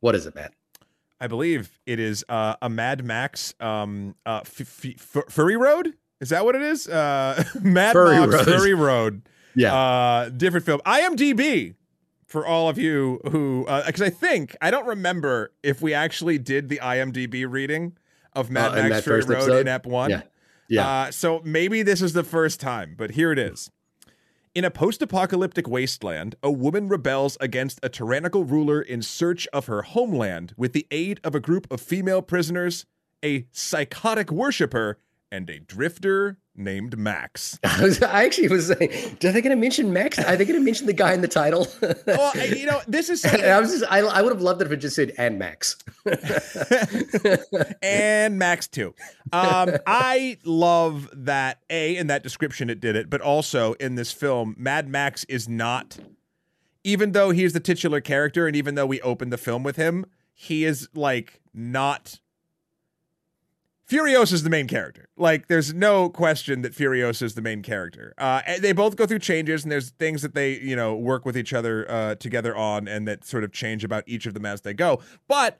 [0.01, 0.53] What is it, Matt?
[1.19, 5.93] I believe it is uh, a Mad Max um, uh, f- f- f- Furry Road.
[6.19, 6.87] Is that what it is?
[6.87, 8.45] Uh, Mad Furry Max Road.
[8.45, 9.21] Furry Road.
[9.55, 9.75] Yeah.
[9.75, 10.81] Uh, different film.
[10.85, 11.75] IMDb
[12.31, 16.69] for all of you who, because I think I don't remember if we actually did
[16.69, 17.97] the IMDb reading
[18.33, 19.59] of Mad Uh, Max Fury Road episode?
[19.61, 20.09] in Ep One.
[20.09, 20.21] Yeah.
[20.69, 20.87] Yeah.
[20.89, 23.69] Uh, so maybe this is the first time, but here it is.
[24.55, 29.65] In a post apocalyptic wasteland, a woman rebels against a tyrannical ruler in search of
[29.65, 32.85] her homeland with the aid of a group of female prisoners,
[33.23, 34.97] a psychotic worshiper,
[35.31, 37.59] and a drifter named Max.
[37.63, 38.91] I, was, I actually was saying,
[39.23, 40.19] are they going to mention Max?
[40.19, 41.67] Are they going to mention the guy in the title?
[42.07, 44.71] well, you know, this is I was just, I, I would have loved it if
[44.71, 45.77] it just said and Max.
[47.81, 48.93] and Max too.
[49.31, 54.11] Um, I love that a in that description it did it, but also in this
[54.11, 55.97] film, Mad Max is not.
[56.83, 60.05] Even though he's the titular character, and even though we opened the film with him,
[60.33, 62.19] he is like not.
[63.91, 65.09] Furiosa is the main character.
[65.17, 68.13] Like, there's no question that Furiosa is the main character.
[68.17, 71.37] Uh, they both go through changes, and there's things that they, you know, work with
[71.37, 74.61] each other uh, together on, and that sort of change about each of them as
[74.61, 75.01] they go.
[75.27, 75.55] But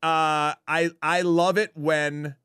[0.00, 2.36] uh, I I love it when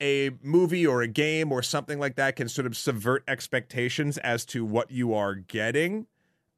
[0.00, 4.44] a movie or a game or something like that can sort of subvert expectations as
[4.46, 6.06] to what you are getting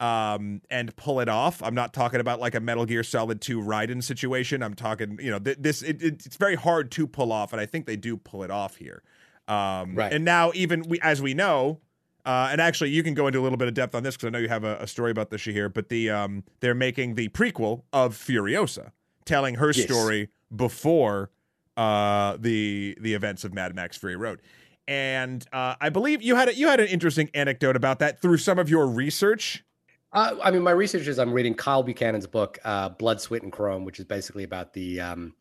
[0.00, 3.60] um and pull it off i'm not talking about like a metal gear solid 2
[3.60, 7.32] Raiden situation i'm talking you know th- this it, it, it's very hard to pull
[7.32, 9.02] off and i think they do pull it off here
[9.46, 10.12] um Right.
[10.12, 11.80] and now even we as we know
[12.26, 14.26] uh, and actually, you can go into a little bit of depth on this because
[14.26, 15.70] I know you have a, a story about this here.
[15.70, 18.90] But the um, they're making the prequel of Furiosa,
[19.24, 19.84] telling her Yes.
[19.84, 21.30] story before
[21.78, 24.42] uh, the the events of Mad Max Fury Road.
[24.86, 28.36] And uh, I believe you had a, you had an interesting anecdote about that through
[28.36, 29.64] some of your research.
[30.12, 33.52] Uh, I mean, my research is I'm reading Kyle Buchanan's book, uh, Blood, Sweat, and
[33.52, 35.34] Chrome, which is basically about the um,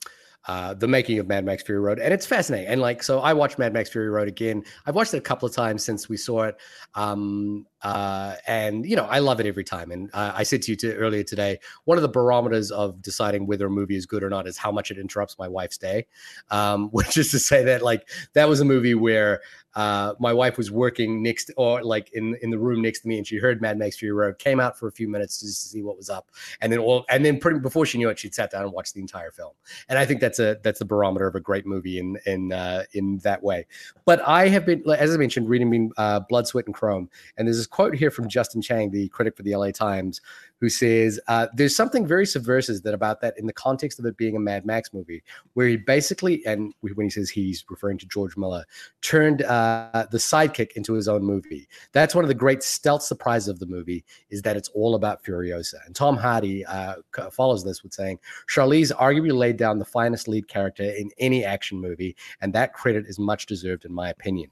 [0.48, 2.68] uh, the making of Mad Max Fury Road, and it's fascinating.
[2.68, 4.64] And like, so I watched Mad Max Fury Road again.
[4.86, 6.56] I've watched it a couple of times since we saw it,
[6.96, 9.92] um, uh, and you know, I love it every time.
[9.92, 13.48] And uh, I said to you to, earlier today, one of the barometers of deciding
[13.48, 16.06] whether a movie is good or not is how much it interrupts my wife's day.
[16.52, 19.42] Um, which is to say that like that was a movie where
[19.76, 23.18] uh, my wife was working next or like in in the room next to me
[23.18, 25.70] and she heard Mad Max Fury Road came out for a few minutes just to
[25.70, 26.32] see what was up.
[26.62, 28.94] And then all and then pretty before she knew it she'd sat down and watched
[28.94, 29.54] the entire film.
[29.88, 32.84] And I think that's a that's the barometer of a great movie in in uh,
[32.94, 33.68] in that way.
[34.06, 37.10] But I have been as I mentioned reading uh, Blood Sweat and Chrome.
[37.38, 40.22] And there's this quote here from Justin Chang the critic for the LA Times
[40.60, 44.18] who says uh, there's something very subversive that about that in the context of it
[44.18, 48.06] being a Mad Max movie, where he basically and when he says he's referring to
[48.06, 48.66] George Miller,
[49.02, 51.68] turned uh, the sidekick into his own movie.
[51.92, 55.24] That's one of the great stealth surprises of the movie is that it's all about
[55.24, 55.86] Furiosa.
[55.86, 56.96] And Tom Hardy uh,
[57.32, 61.80] follows this with saying Charlize arguably laid down the finest lead character in any action
[61.80, 64.50] movie, and that credit is much deserved in my opinion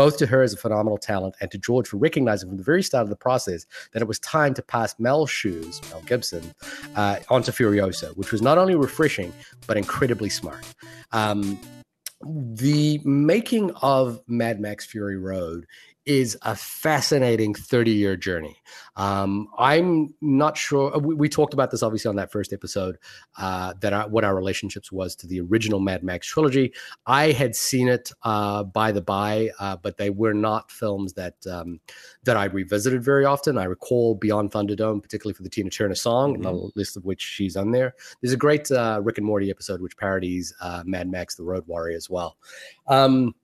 [0.00, 2.82] both to her as a phenomenal talent and to George for recognizing from the very
[2.82, 6.54] start of the process that it was time to pass Mel's shoes, Mel Gibson,
[6.96, 9.30] uh, onto Furiosa, which was not only refreshing,
[9.66, 10.64] but incredibly smart.
[11.12, 11.60] Um,
[12.22, 15.66] the making of Mad Max Fury Road
[16.06, 18.56] is a fascinating 30 year journey.
[18.96, 20.94] Um, I'm not sure.
[20.94, 22.98] Uh, we, we, talked about this obviously on that first episode
[23.38, 26.72] uh, that our, what our relationships was to the original Mad Max trilogy.
[27.06, 31.34] I had seen it uh, by the by, uh, but they were not films that
[31.50, 31.80] um,
[32.24, 33.58] that I revisited very often.
[33.58, 36.46] I recall Beyond Thunderdome, particularly for the Tina Turner song, mm-hmm.
[36.46, 37.94] a list of which she's on there.
[38.20, 41.66] There's a great uh, Rick and Morty episode which parodies uh, Mad Max: The Road
[41.66, 42.36] Warrior as well.
[42.88, 43.34] Um,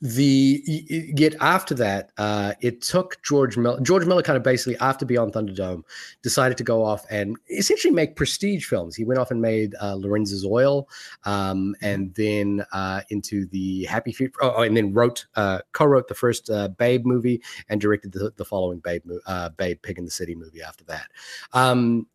[0.00, 3.80] the yet after that, uh, it took George Miller.
[3.80, 5.82] George Miller kind of basically after Beyond Thunderdome
[6.22, 8.94] decided to go off and essentially make prestige films.
[8.94, 10.88] He went off and made uh, Lorenzo's Oil,
[11.24, 14.30] um, and then uh, into the Happy Feet.
[14.40, 18.32] Oh, oh, and then wrote uh, co-wrote the first uh, Babe movie and directed the,
[18.36, 21.08] the following Babe uh, Babe Pig in the City movie after that.
[21.52, 22.06] Um,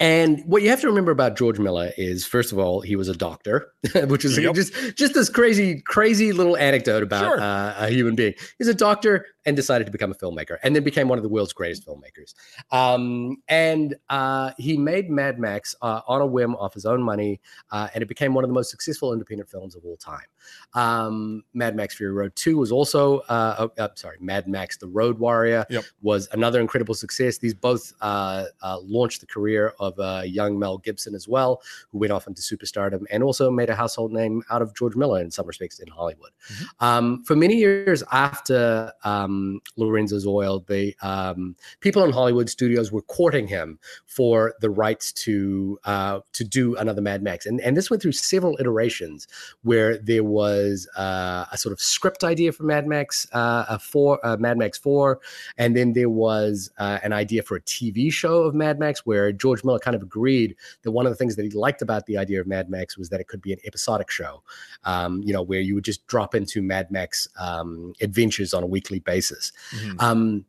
[0.00, 3.08] and what you have to remember about George Miller is, first of all, he was
[3.08, 3.72] a doctor,
[4.06, 4.54] which is yep.
[4.54, 7.40] just just this crazy, crazy little anecdote about sure.
[7.40, 8.34] uh, a human being.
[8.58, 11.28] He's a doctor and decided to become a filmmaker, and then became one of the
[11.28, 12.34] world's greatest filmmakers.
[12.70, 17.40] Um, and uh, he made Mad Max uh, on a whim, off his own money,
[17.72, 20.26] uh, and it became one of the most successful independent films of all time.
[20.74, 24.86] Um, Mad Max Fury Road Two was also, uh, oh, uh, sorry, Mad Max: The
[24.86, 25.84] Road Warrior yep.
[26.02, 27.38] was another incredible success.
[27.38, 29.94] These both launched the career of
[30.26, 34.12] young Mel Gibson as well, who went off into superstardom and also made a household
[34.12, 36.32] name out of George Miller in some respects in Hollywood.
[36.52, 36.84] Mm-hmm.
[36.84, 42.90] Um, for many years after um, um, Lorenzo's Oil, the um, people in Hollywood studios
[42.92, 47.76] were courting him for the rights to uh, to do another Mad Max, and and
[47.76, 49.26] this went through several iterations
[49.62, 54.24] where there was uh, a sort of script idea for Mad Max uh, a four
[54.24, 55.20] uh, Mad Max four,
[55.56, 59.32] and then there was uh, an idea for a TV show of Mad Max where
[59.32, 62.18] George Miller kind of agreed that one of the things that he liked about the
[62.18, 64.42] idea of Mad Max was that it could be an episodic show,
[64.84, 68.66] um, you know, where you would just drop into Mad Max um, adventures on a
[68.66, 70.00] weekly basis Mm-hmm.
[70.00, 70.44] Um,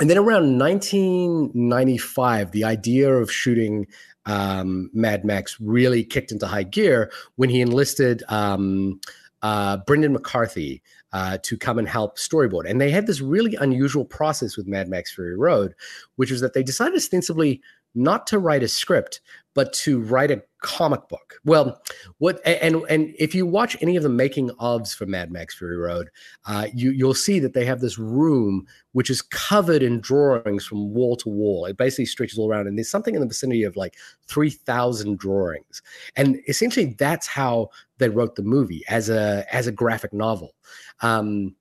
[0.00, 3.86] and then around 1995, the idea of shooting
[4.26, 9.00] um, Mad Max really kicked into high gear when he enlisted um,
[9.42, 10.82] uh, Brendan McCarthy
[11.12, 12.68] uh, to come and help storyboard.
[12.68, 15.74] And they had this really unusual process with Mad Max Fury Road,
[16.16, 17.60] which was that they decided ostensibly
[17.94, 19.20] not to write a script,
[19.54, 21.40] but to write a comic book.
[21.44, 21.82] Well,
[22.18, 25.76] what and and if you watch any of the making ofs for Mad Max Fury
[25.76, 26.08] Road,
[26.46, 30.92] uh, you you'll see that they have this room which is covered in drawings from
[30.92, 31.66] wall to wall.
[31.66, 35.18] It basically stretches all around, and there's something in the vicinity of like three thousand
[35.18, 35.82] drawings.
[36.16, 40.54] And essentially, that's how they wrote the movie as a as a graphic novel.
[41.00, 41.54] Um,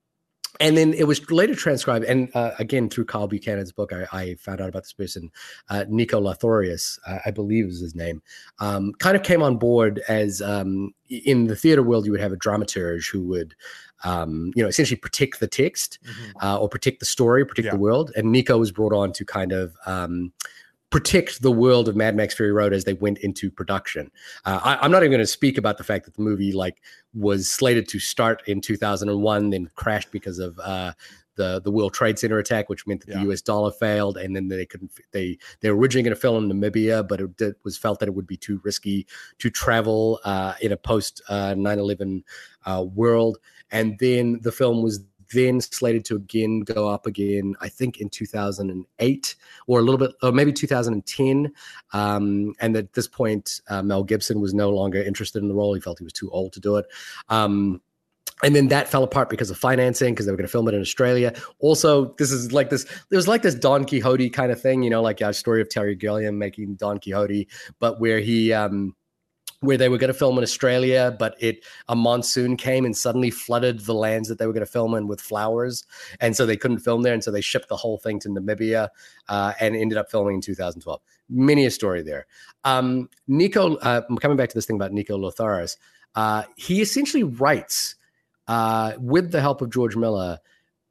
[0.59, 4.35] and then it was later transcribed, and uh, again through Kyle Buchanan's book, I, I
[4.35, 5.31] found out about this person,
[5.69, 8.21] uh, Nico Lathouris, uh, I believe is his name.
[8.59, 12.33] Um, kind of came on board as um, in the theater world, you would have
[12.33, 13.55] a dramaturge who would,
[14.03, 16.45] um, you know, essentially protect the text mm-hmm.
[16.45, 17.71] Uh, or protect the story, protect yeah.
[17.71, 18.11] the world.
[18.15, 19.75] And Nico was brought on to kind of
[20.91, 24.11] protect the world of Mad Max Fury Road as they went into production.
[24.45, 26.81] Uh, I, am not even going to speak about the fact that the movie like
[27.13, 30.91] was slated to start in 2001, then crashed because of uh,
[31.35, 33.17] the the World Trade Center attack, which meant that yeah.
[33.19, 33.41] the U.S.
[33.41, 34.91] dollar failed, and then they couldn't.
[35.11, 38.09] They they were originally going to film in Namibia, but it, it, was felt that
[38.09, 39.07] it would be too risky
[39.39, 42.23] to travel uh, in a post 9/11
[42.65, 43.37] uh, uh, world.
[43.71, 44.99] And then the film was
[45.33, 49.35] then slated to again go up again, I think in 2008
[49.67, 51.51] or a little bit, or maybe 2010.
[51.93, 55.73] Um, and at this point, uh, Mel Gibson was no longer interested in the role.
[55.73, 56.85] He felt he was too old to do it.
[57.29, 57.81] Um,
[58.43, 60.73] and then that fell apart because of financing because they were going to film it
[60.73, 64.59] in australia also this is like this it was like this don quixote kind of
[64.59, 67.47] thing you know like a story of terry gilliam making don quixote
[67.79, 68.95] but where he um
[69.61, 73.31] where they were going to film in Australia, but it a monsoon came and suddenly
[73.31, 75.85] flooded the lands that they were going to film in with flowers,
[76.19, 78.89] and so they couldn't film there, and so they shipped the whole thing to Namibia
[79.29, 80.99] uh, and ended up filming in 2012.
[81.29, 82.25] Many a story there.
[82.63, 85.77] Um, Nico, uh, coming back to this thing about Nico Lathouris,
[86.15, 87.95] uh, he essentially writes
[88.47, 90.39] uh, with the help of George Miller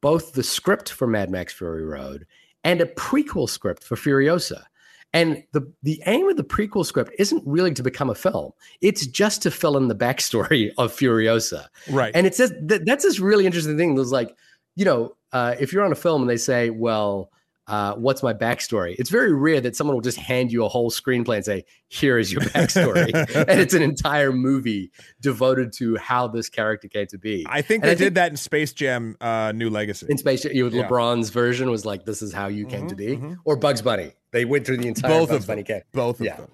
[0.00, 2.26] both the script for Mad Max Fury Road
[2.64, 4.64] and a prequel script for Furiosa.
[5.12, 8.53] And the the aim of the prequel script isn't really to become a film.
[8.81, 11.66] It's just to fill in the backstory of Furiosa.
[11.90, 12.12] Right.
[12.14, 13.96] And it says that that's this really interesting thing.
[13.96, 14.37] There's like,
[14.77, 17.31] you know, uh, if you're on a film and they say, well,
[17.70, 18.96] uh, what's my backstory?
[18.98, 22.18] It's very rare that someone will just hand you a whole screenplay and say, here
[22.18, 23.12] is your backstory.
[23.48, 27.46] and it's an entire movie devoted to how this character came to be.
[27.48, 30.06] I think And they I did think- that in Space Jam uh, New Legacy.
[30.11, 30.88] in space, you know, Yeah.
[30.88, 33.16] LeBron's version was like, this is how you came to Mhm, be.
[33.16, 33.37] mhm.
[33.44, 34.12] Or Bugs Bunny.
[34.33, 35.83] They went through the entire Both Bugs of Bunny came.
[35.92, 36.37] Both of Yeah.
[36.37, 36.48] them.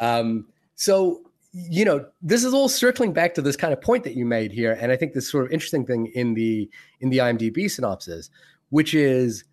[0.00, 1.20] Um, so,
[1.52, 4.52] you know, this is all circling back to this kind of point that you made
[4.52, 6.70] here, and I think this sort of interesting thing in the
[7.02, 8.30] in the IMDb synopsis,
[8.70, 9.44] which is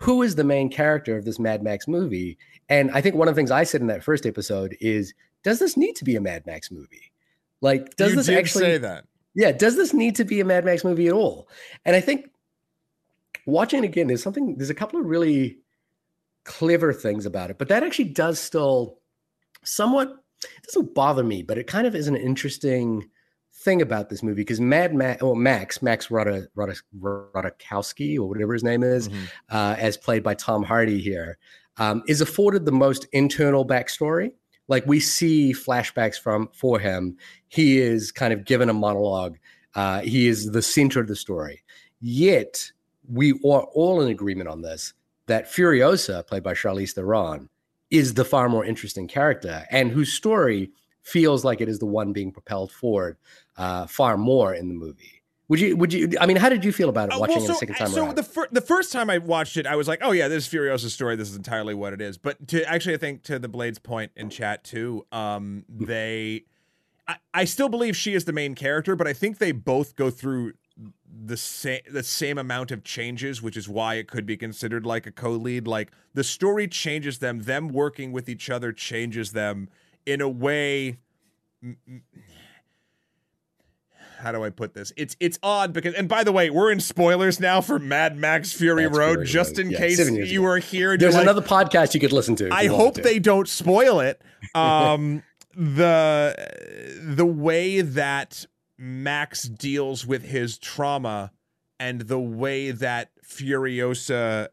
[0.00, 2.38] who is the main character of this Mad Max movie?
[2.68, 5.58] And I think one of the things I said in that first episode is, does
[5.58, 7.12] this need to be a Mad Max movie?
[7.60, 9.04] Like, does you this did actually say that?
[9.34, 11.48] yeah, does this need to be a Mad Max movie at all?
[11.84, 12.30] And I think
[13.46, 15.58] watching it again, there's something, there's a couple of really
[16.44, 18.98] clever things about it, but that actually does still
[19.62, 23.08] somewhat it doesn't bother me, but it kind of is an interesting
[23.60, 28.82] thing about this movie because Mad Max, well, Max, Max Radakowski or whatever his name
[28.82, 29.28] is, Mhm.
[29.50, 31.36] uh, as played by Tom Hardy here,
[31.76, 34.32] um, is afforded the most internal backstory.
[34.68, 37.16] Like we see flashbacks from for him.
[37.48, 39.36] He is kind of given a monologue.
[39.74, 41.62] Uh, he is the center of the story.
[42.00, 42.70] Yet
[43.08, 44.94] we are all in agreement on this
[45.26, 47.48] that Furiosa, played by Charlize Theron,
[47.90, 50.70] is the far more interesting character and whose story
[51.02, 53.16] feels like it is the one being propelled forward
[53.60, 55.22] uh, far more in the movie.
[55.48, 55.76] Would you?
[55.76, 56.10] Would you?
[56.20, 57.74] I mean, how did you feel about it Uh, watching well, it so, a second
[57.74, 58.16] time so around?
[58.16, 60.52] the fir- the first time I watched it, I was like, oh yeah, this is
[60.52, 61.16] Furiosa's story.
[61.16, 62.18] This is entirely what it is.
[62.18, 65.84] But to actually, I think to the Blades point in chat too, um, Hmm.
[65.86, 66.44] they,
[67.08, 70.08] I, I still believe she is the main character, but I think they both go
[70.10, 70.52] through
[71.26, 75.04] the same the same amount of changes, which is why it could be considered like
[75.06, 75.66] a co-lead.
[75.66, 79.68] Like the story changes them, them working with each other changes them
[80.06, 80.98] in a way.
[81.62, 81.76] m-
[84.20, 84.92] How do I put this?
[84.96, 88.52] It's it's odd because, and by the way, we're in spoilers now for Mad Max
[88.52, 89.66] Fury Road, Fury just Road.
[89.66, 90.96] in Yeah, case you were here.
[90.96, 92.48] There's like, another podcast you could listen to.
[92.52, 93.02] I hope to.
[93.02, 94.20] they don't spoil it.
[94.54, 95.22] Um,
[95.54, 96.34] the
[97.02, 98.46] the way that
[98.78, 101.30] Max deals with his trauma
[101.78, 104.48] and the way that Furiosa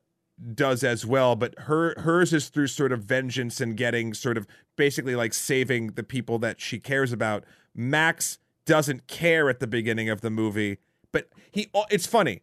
[0.54, 4.46] does as well, but her hers is through sort of vengeance and getting sort of
[4.76, 7.44] basically like saving the people that she cares about.
[7.74, 10.78] Max doesn't care at the beginning of the movie,
[11.12, 12.42] but he uh, it's funny.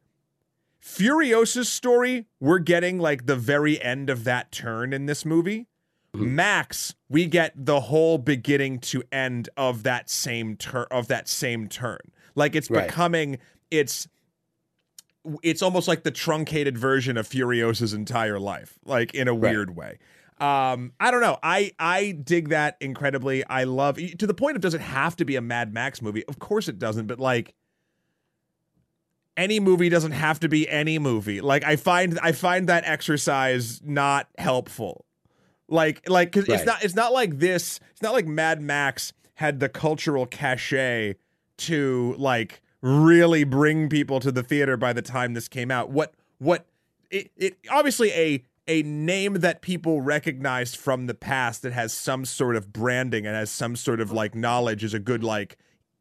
[0.83, 5.67] Furiosa's story, we're getting like the very end of that turn in this movie.
[6.15, 6.35] Mm-hmm.
[6.37, 11.69] Max, we get the whole beginning to end of that same turn of that same
[11.69, 11.99] turn.
[12.35, 12.87] Like it's Right.
[12.87, 13.39] becoming
[13.71, 14.09] it's
[15.43, 19.53] it's almost like the truncated version of Furiosa's entire life, like in a Right.
[19.53, 19.99] weird way.
[20.39, 21.39] Um, I don't know.
[21.43, 23.45] I I dig that incredibly.
[23.45, 26.25] I love to the point of does it have to be a Mad Max movie?
[26.27, 27.55] Of course it doesn't, but like
[29.37, 31.41] any movie doesn't have to be any movie.
[31.41, 35.05] Like I find I find that exercise not helpful.
[35.69, 37.79] Like like cuz it's not it's not like this.
[37.93, 41.15] It's not like Mad Max had the cultural cachet
[41.57, 45.91] to like really bring people to the theater by the time this came out.
[45.91, 46.67] What what
[47.11, 52.25] it, it obviously a a name that people recognized from the past that has some
[52.25, 55.57] sort of branding and has some sort of like knowledge is a good like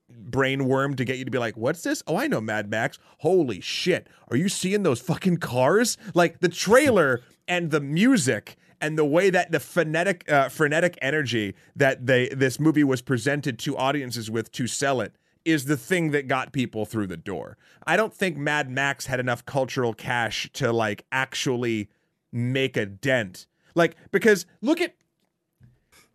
[0.10, 2.04] brain worm to get you to be like, what's this?
[2.08, 3.00] Oh, I know Mad Max.
[3.20, 4.08] Holy shit.
[4.30, 5.98] Are you seeing those fucking cars?
[6.14, 11.56] Like the trailer and the music and the way that the phonetic uh, frenetic energy
[11.76, 15.14] that they this movie was presented to audiences with to sell it
[15.46, 17.58] is the thing that got people through the door.
[17.86, 21.90] I don't think Mad Max had enough cultural cash to like actually
[22.34, 23.48] make a dent.
[23.76, 24.96] Like because look at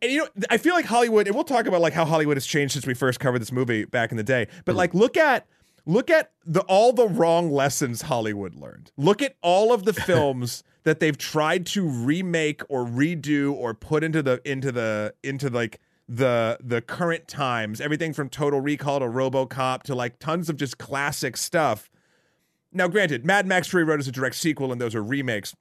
[0.00, 2.46] and you know, I feel like Hollywood, and we'll talk about like how Hollywood has
[2.46, 4.46] changed since we first covered this movie back in the day.
[4.64, 4.78] But mm-hmm.
[4.78, 5.46] like, look at
[5.87, 8.92] look at the all the wrong lessons Hollywood learned.
[8.96, 14.04] Look at all of the films that they've tried to remake or redo or put
[14.04, 17.81] into the into the into like the the current times.
[17.81, 21.90] Everything from Total Recall to RoboCop to like tons of just classic stuff.
[22.71, 25.56] Now, granted, Mad Max Fury Road is a direct sequel, and those are remakes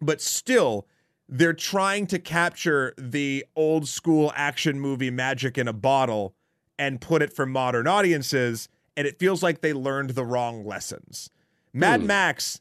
[0.00, 0.86] but still
[1.28, 6.34] they're trying to capture the old school action movie magic in a bottle
[6.78, 11.30] and put it for modern audiences and it feels like they learned the wrong lessons
[11.72, 12.06] mad Hmm.
[12.06, 12.60] max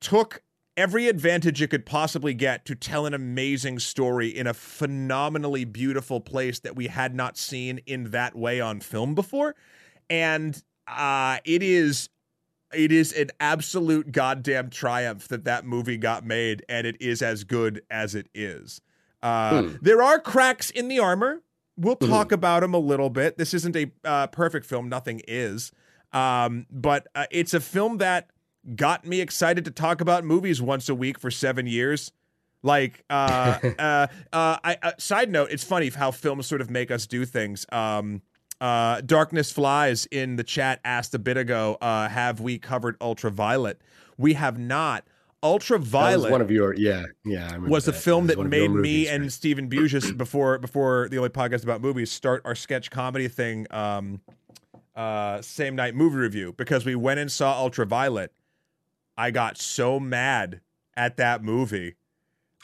[0.00, 0.42] took
[0.76, 6.20] every advantage it could possibly get to tell an amazing story in a phenomenally beautiful
[6.20, 9.54] place that we had not seen in that way on film before
[10.08, 12.08] and uh it is
[12.74, 17.44] it is an absolute goddamn triumph that that movie got made, and it is as
[17.44, 18.80] good as it is.
[19.22, 19.76] Uh, Hmm.
[19.82, 21.42] There are cracks in the armor.
[21.76, 22.08] We'll Mhm.
[22.08, 23.38] talk about them a little bit.
[23.38, 24.88] This isn't a uh, perfect film.
[24.88, 25.72] Nothing is.
[26.12, 28.30] Um, but uh, it's a film that
[28.76, 32.12] got me excited to talk about movies once a week for seven years.
[32.62, 36.90] Like, uh, uh, uh, I, uh, side note, it's funny how films sort of make
[36.90, 37.64] us do things.
[37.72, 38.22] Um,
[38.60, 43.80] uh, Darkness Flies in the chat asked a bit ago, uh, have we covered Ultraviolet?
[44.18, 45.04] We have not.
[45.04, 47.56] That was Ultraviolet one of your yeah yeah.
[47.56, 47.98] Was the that.
[47.98, 49.32] film that your made me and right?
[49.32, 54.20] Stephen Bugis before before the only podcast about movies start our sketch comedy thing um
[54.94, 58.34] uh same night movie review because we went and saw Ultraviolet.
[59.16, 60.60] I got so mad
[60.94, 61.94] at that movie.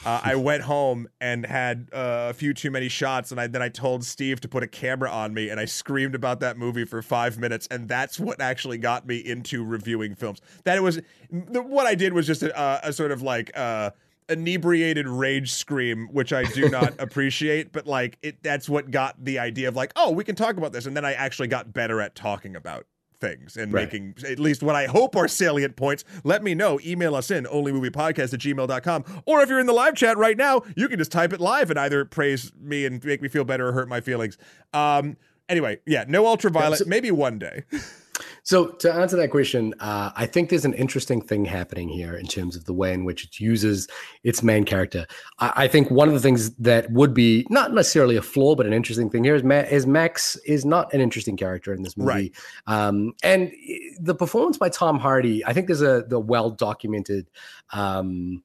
[0.05, 3.61] Uh, I went home and had uh, a few too many shots, and I, then
[3.61, 6.85] I told Steve to put a camera on me, and I screamed about that movie
[6.85, 10.39] for five minutes, and that's what actually got me into reviewing films.
[10.65, 13.91] That it was the, what I did was just a, a sort of like uh,
[14.29, 19.39] inebriated rage scream, which I do not appreciate, but like it, that's what got the
[19.39, 22.01] idea of like, oh, we can talk about this, and then I actually got better
[22.01, 22.85] at talking about
[23.19, 23.83] things and Right.
[23.91, 26.03] making at least what I hope are salient points.
[26.23, 26.79] Let me know.
[26.85, 29.05] Email us in onlymoviepodcast at gmail.com.
[29.25, 31.69] Or if you're in the live chat right now, you can just type it live
[31.69, 34.37] and either praise me and make me feel better or hurt my feelings.
[34.73, 35.17] Um
[35.49, 37.63] anyway, yeah, no ultraviolet, Yeah, so- maybe one day.
[38.43, 42.25] So to answer that question, uh, I think there's an interesting thing happening here in
[42.25, 43.87] terms of the way in which it uses
[44.23, 45.05] its main character.
[45.39, 48.65] I, I think one of the things that would be not necessarily a flaw, but
[48.65, 51.97] an interesting thing here is, Ma- is Max is not an interesting character in this
[51.97, 52.07] movie.
[52.07, 52.35] Right.
[52.67, 53.51] Um, and
[53.99, 57.27] the performance by Tom Hardy, I think there's a the well documented
[57.71, 58.43] um,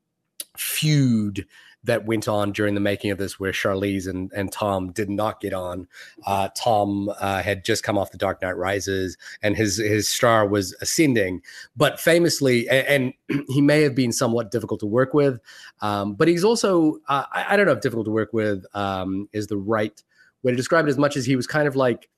[0.57, 1.47] feud
[1.85, 5.41] that went on during the making of this where Charlize and, and Tom did not
[5.41, 5.89] get on.
[6.27, 10.47] Uh, Tom uh, had just come off The Dark Knight Rises and his his star
[10.47, 11.43] was ascending,
[11.77, 13.13] but famously, a- and,
[13.49, 15.41] he may have been somewhat difficult to work with,
[15.81, 19.29] um, but he's also uh, I, I don't know if difficult to work with um,
[19.33, 20.01] is the right
[20.43, 20.91] way to describe it.
[20.91, 22.09] As much as he was kind of like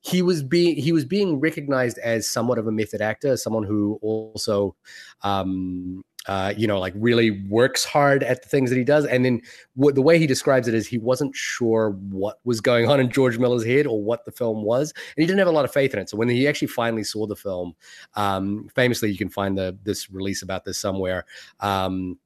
[0.00, 3.98] he was being he was being recognized as somewhat of a method actor, someone who
[4.02, 4.74] also.
[5.22, 9.04] Um, uh, you know, like really works hard at the things that he does.
[9.06, 9.42] And then
[9.74, 13.10] what the way he describes it is he wasn't sure what was going on in
[13.10, 15.72] George Miller's head or what the film was, and he didn't have a lot of
[15.72, 16.08] faith in it.
[16.08, 17.74] So when he actually finally saw the film,
[18.14, 21.26] um, famously, you can find the this release about this somewhere.
[21.60, 22.18] Um,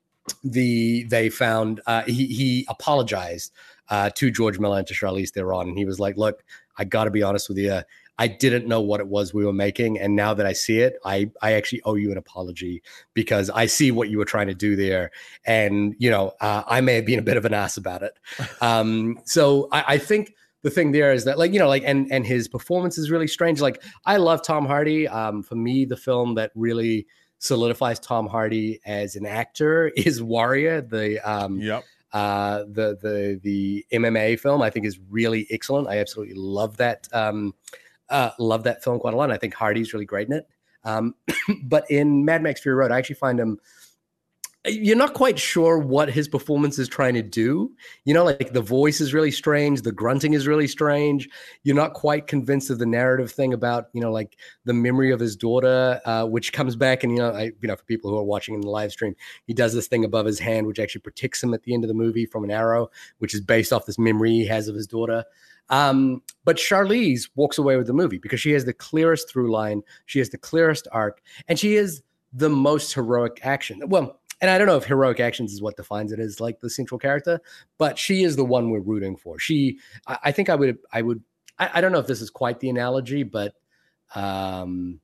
[0.44, 3.53] the they found uh, he he apologized
[3.88, 6.44] uh, to George Miller and to Charlize Theron, and he was like, "Look,
[6.76, 7.80] I got to be honest with you."
[8.18, 10.96] I didn't know what it was we were making, and now that I see it,
[11.04, 12.82] I I actually owe you an apology
[13.14, 15.10] because I see what you were trying to do there,
[15.44, 18.18] and you know uh, I may have been a bit of an ass about it.
[18.60, 22.10] Um, so I, I think the thing there is that like you know like and
[22.10, 23.60] and his performance is really strange.
[23.60, 25.06] Like I love Tom Hardy.
[25.06, 27.06] Um, for me, the film that really
[27.38, 30.80] solidifies Tom Hardy as an actor is Warrior.
[30.80, 31.84] The um, Yep.
[32.12, 35.86] uh, the the the MMA film I think is really excellent.
[35.88, 37.06] I absolutely love that.
[37.12, 37.54] Um,
[38.11, 39.30] uh, love that film quite a lot.
[39.30, 40.48] I think Hardy's really great in it.
[40.84, 41.14] Um,
[41.64, 43.59] but in Mad Max Fury Road, I actually find him.
[44.66, 47.70] You're not quite sure what his performance is trying to do.
[48.04, 51.28] You know, like the voice is really strange, the grunting is really strange.
[51.62, 55.20] You're not quite convinced of the narrative thing about, you know, like the memory of
[55.20, 57.02] his daughter, uh, which comes back.
[57.02, 59.14] And you know, I, you know, for people who are watching in the live stream,
[59.46, 61.88] he does this thing above his hand, which actually protects him at the end of
[61.88, 64.88] the movie from an arrow, which is based off this memory he has of his
[64.88, 65.24] daughter.
[65.70, 69.82] Um, but Charlize walks away with the movie because she has the clearest through line,
[70.06, 72.02] she has the clearest arc, and she is
[72.32, 73.82] the most heroic action.
[73.86, 76.70] Well, and I don't know if heroic actions is what defines it as like the
[76.70, 77.40] central character,
[77.76, 79.38] but she is the one we're rooting for.
[79.38, 81.22] She, I, I think I would, I would,
[81.58, 83.54] I, I don't know if this is quite the analogy, but
[84.14, 85.00] um,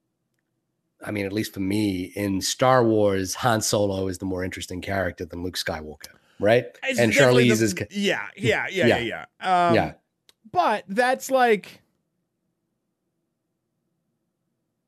[1.04, 4.80] I mean, at least for me, in Star Wars, Han Solo is the more interesting
[4.80, 6.66] character than Luke Skywalker, right?
[6.84, 9.24] It's and Charlize the- is, Yeah, yeah, yeah, yeah, Yeah.
[9.42, 9.68] yeah.
[9.68, 9.92] Um, yeah,
[10.54, 11.82] But that's like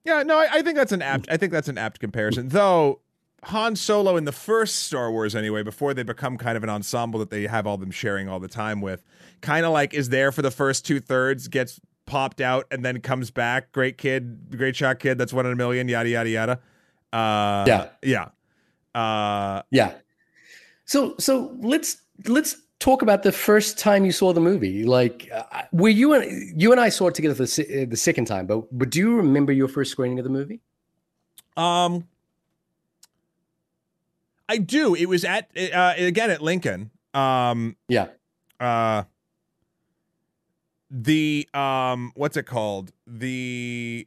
[0.04, 2.48] Yeah, no, I, I think that's an apt I think that's an apt comparison.
[2.48, 3.00] Though
[3.42, 7.18] Han Solo in the first Star Wars anyway, before they become kind of an ensemble
[7.20, 9.02] that they have all them sharing all the time with,
[9.40, 13.00] kind of like is there for the first two thirds, gets popped out and then
[13.00, 13.72] comes back.
[13.72, 16.52] Great kid, great shot kid, that's one in a million, yada yada yada.
[17.12, 17.88] Uh Yeah.
[18.02, 18.28] Yeah.
[19.00, 19.94] Uh yeah.
[20.84, 21.96] So, so let's
[22.26, 24.84] let's talk about the first time you saw the movie.
[24.84, 28.26] Like, uh, were you and you and I saw it together the uh, the second
[28.26, 30.60] time, but but do you remember your first screening of the movie?
[31.56, 32.06] Um,
[34.48, 34.94] I do.
[34.94, 36.90] It was at uh, again at Lincoln.
[37.14, 38.08] Um, Yeah.
[38.60, 39.04] uh,
[40.90, 42.92] the um, what's it called?
[43.06, 44.06] The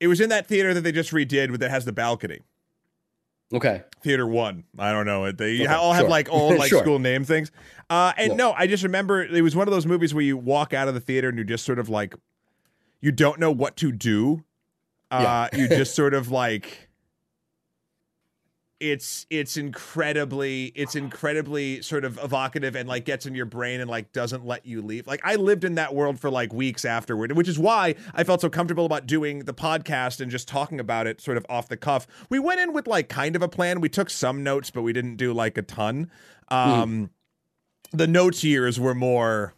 [0.00, 2.40] It was in that theater that they just redid that has the balcony.
[3.52, 3.82] Okay.
[4.02, 4.64] Theater One.
[4.78, 5.24] I don't know.
[5.24, 6.10] It they Okay, all have sure.
[6.10, 6.80] like old like Sure.
[6.82, 7.50] school name things.
[7.88, 8.36] Uh, and Yeah.
[8.36, 10.94] no, I just remember it was one of those movies where you walk out of
[10.94, 12.14] the theater and you just sort of like
[13.00, 14.44] you don't know what to do.
[15.10, 16.87] Uh, you just sort of like
[18.80, 23.90] it's it's incredibly it's incredibly sort of evocative and like gets in your brain and
[23.90, 25.06] like doesn't let you leave.
[25.06, 28.40] Like I lived in that world for like weeks afterward, which is why I felt
[28.40, 31.76] so comfortable about doing the podcast and just talking about it sort of off the
[31.76, 32.06] cuff.
[32.28, 33.80] We went in with like kind of a plan.
[33.80, 36.10] We took some notes, but we didn't do like a ton.
[36.48, 37.10] Um
[37.90, 39.54] the notes years were more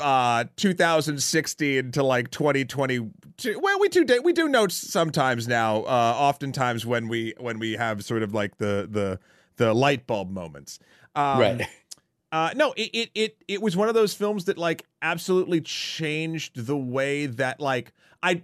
[0.00, 6.84] uh 2016 to like 2022 well we do we do notes sometimes now uh oftentimes
[6.84, 9.18] when we when we have sort of like the the
[9.56, 10.78] the light bulb moments
[11.16, 11.68] um, right.
[12.32, 16.66] uh, no, it, it it it was one of those films that like absolutely changed
[16.66, 17.92] the way that like
[18.22, 18.42] I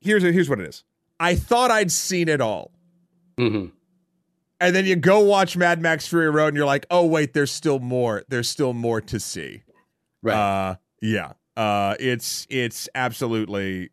[0.00, 0.84] here's here's what it is.
[1.18, 2.72] I thought I'd seen it all,
[3.38, 3.68] mm-hmm
[4.60, 7.50] and then you go watch Mad Max Fury Road, and you're like, oh wait, there's
[7.50, 8.22] still more.
[8.28, 9.62] There's still more to see.
[10.22, 10.34] Right.
[10.34, 11.32] Uh, yeah.
[11.56, 13.90] Uh, it's it's absolutely,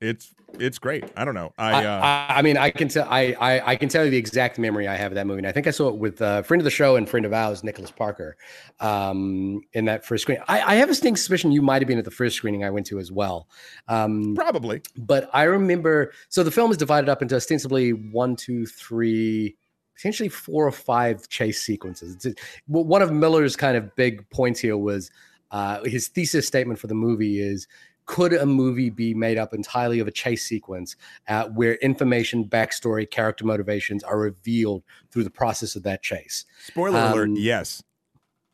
[0.00, 1.04] it's it's great.
[1.16, 1.52] I don't know.
[1.58, 3.06] I I, uh, I, I mean, I can tell.
[3.10, 5.38] I, I I can tell you the exact memory I have of that movie.
[5.38, 7.32] And I think I saw it with a friend of the show and friend of
[7.32, 8.36] ours, Nicholas Parker,
[8.80, 10.38] um, in that first screen.
[10.48, 12.70] I, I have a stinking suspicion you might have been at the first screening I
[12.70, 13.48] went to as well.
[13.88, 14.82] Um, probably.
[14.96, 16.12] but I remember.
[16.28, 19.56] So the film is divided up into ostensibly one, two, three,
[19.96, 22.24] potentially four or five chase sequences.
[22.24, 25.10] It's, one of Miller's kind of big points here was
[25.50, 27.66] uh, his thesis statement for the movie is.
[28.06, 30.94] Could a movie be made up entirely of a chase sequence
[31.26, 36.44] uh, where information, backstory, character motivations are revealed through the process of that chase?
[36.66, 37.28] Spoiler alert.
[37.30, 37.82] Um, Yes.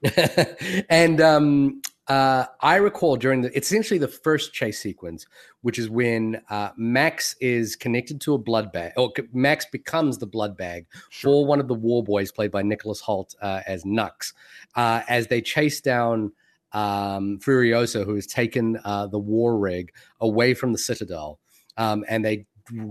[0.89, 5.27] and um, uh, I recall during the, it's essentially the first chase sequence,
[5.61, 10.27] which is when uh, Max is connected to a blood bag, or Max becomes the
[10.27, 14.33] blood bag for one of the war boys, played by Nicholas Hoult uh, as Nux,
[14.75, 16.33] uh, as they chase down
[16.73, 21.39] um, Furiosa, who has taken uh, the war rig away from the Citadel,
[21.77, 22.47] um, and they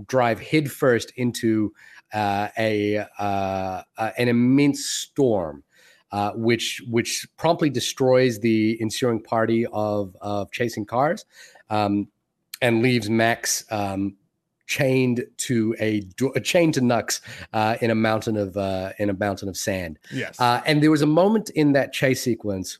[0.06, 1.72] drive headfirst into
[2.12, 5.64] uh, a uh, uh, an immense storm
[6.12, 11.24] uh, which which promptly destroys the ensuing party of of chasing cars,
[11.70, 12.08] um,
[12.60, 14.16] and leaves Max um,
[14.66, 17.20] chained to a do- chained to Nux
[17.52, 19.98] uh, in a mountain of uh, in a mountain of sand.
[20.12, 20.40] Yes.
[20.40, 22.78] Uh, and there was a moment in that chase sequence,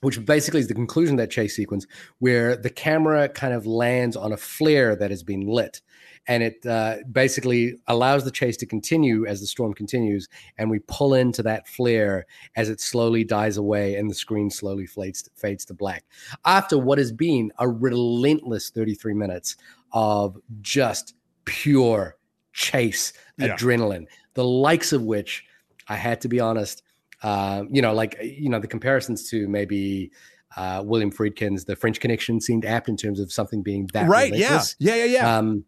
[0.00, 1.86] which basically is the conclusion of that chase sequence,
[2.18, 5.80] where the camera kind of lands on a flare that has been lit.
[6.26, 10.28] And it uh, basically allows the chase to continue as the storm continues.
[10.58, 12.26] And we pull into that flare
[12.56, 16.04] as it slowly dies away and the screen slowly fades, fades to black.
[16.44, 19.56] After what has been a relentless 33 minutes
[19.92, 21.14] of just
[21.46, 22.16] pure
[22.52, 23.56] chase Yeah.
[23.56, 25.44] adrenaline, the likes of which
[25.88, 26.82] I had to be honest,
[27.22, 30.10] uh, you know, like you know, the comparisons to maybe
[30.56, 34.32] uh, William Friedkin's The French Connection seemed apt in terms of something being that right.
[34.32, 34.46] Yeah.
[34.46, 34.76] relentless.
[34.78, 34.94] Yeah.
[34.96, 35.04] Yeah.
[35.04, 35.38] Yeah.
[35.38, 35.64] Um,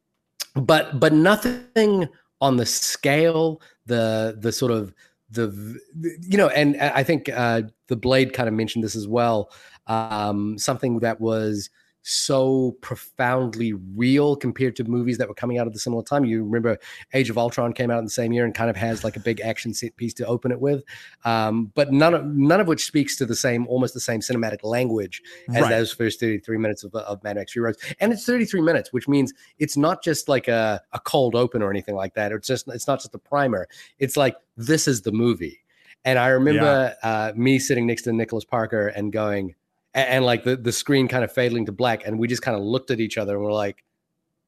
[0.54, 2.08] but but nothing
[2.40, 4.94] on the scale, the the sort of
[5.30, 9.06] the the- you know, and I think uh, the Blade kind of mentioned this as
[9.08, 9.50] well.
[9.86, 11.70] Um, something that was
[12.02, 16.24] so profoundly real compared to movies that were coming out at the similar time.
[16.24, 16.78] You remember
[17.14, 19.20] Age of Ultron came out in the same year and kind of has like a
[19.20, 20.82] big action set piece to open it with,
[21.24, 24.64] um, but none of none of which speaks to the same, almost the same cinematic
[24.64, 25.22] language
[25.54, 25.70] as Right.
[25.70, 27.76] those first 33 minutes of, of Mad Max Fury Road.
[28.00, 31.70] And it's 33 minutes, which means it's not just like a, a cold open or
[31.70, 32.32] anything like that.
[32.32, 33.68] It's just it's not just a primer.
[33.98, 35.60] It's like this is the movie.
[36.04, 39.54] And I remember uh, me sitting next to Nicholas Parker and going,
[39.94, 42.56] and, and like the, the screen kind of fading to black, and we just kind
[42.56, 43.84] of looked at each other and we're like,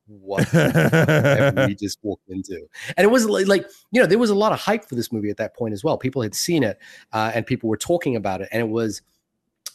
[0.07, 2.67] what have we just walked into?
[2.97, 5.13] And it was like, like, you know, there was a lot of hype for this
[5.13, 5.97] movie at that point as well.
[5.97, 6.79] People had seen it,
[7.13, 9.03] uh, and people were talking about it, and it was,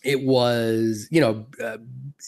[0.03, 1.77] it was, you know, uh,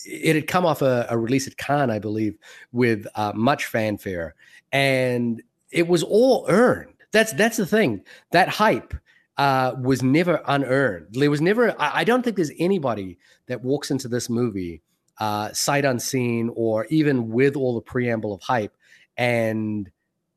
[0.05, 2.37] it had come off a, a release at Cannes, I believe,
[2.71, 4.35] with uh, much fanfare,
[4.71, 6.93] and it was all earned.
[7.11, 8.03] That's that's the thing.
[8.31, 8.93] That hype
[9.37, 11.07] uh, was never unearned.
[11.11, 11.79] There was never.
[11.81, 13.17] I, I don't think there's anybody
[13.47, 14.81] that walks into this movie
[15.19, 18.75] uh, sight unseen or even with all the preamble of hype
[19.17, 19.89] and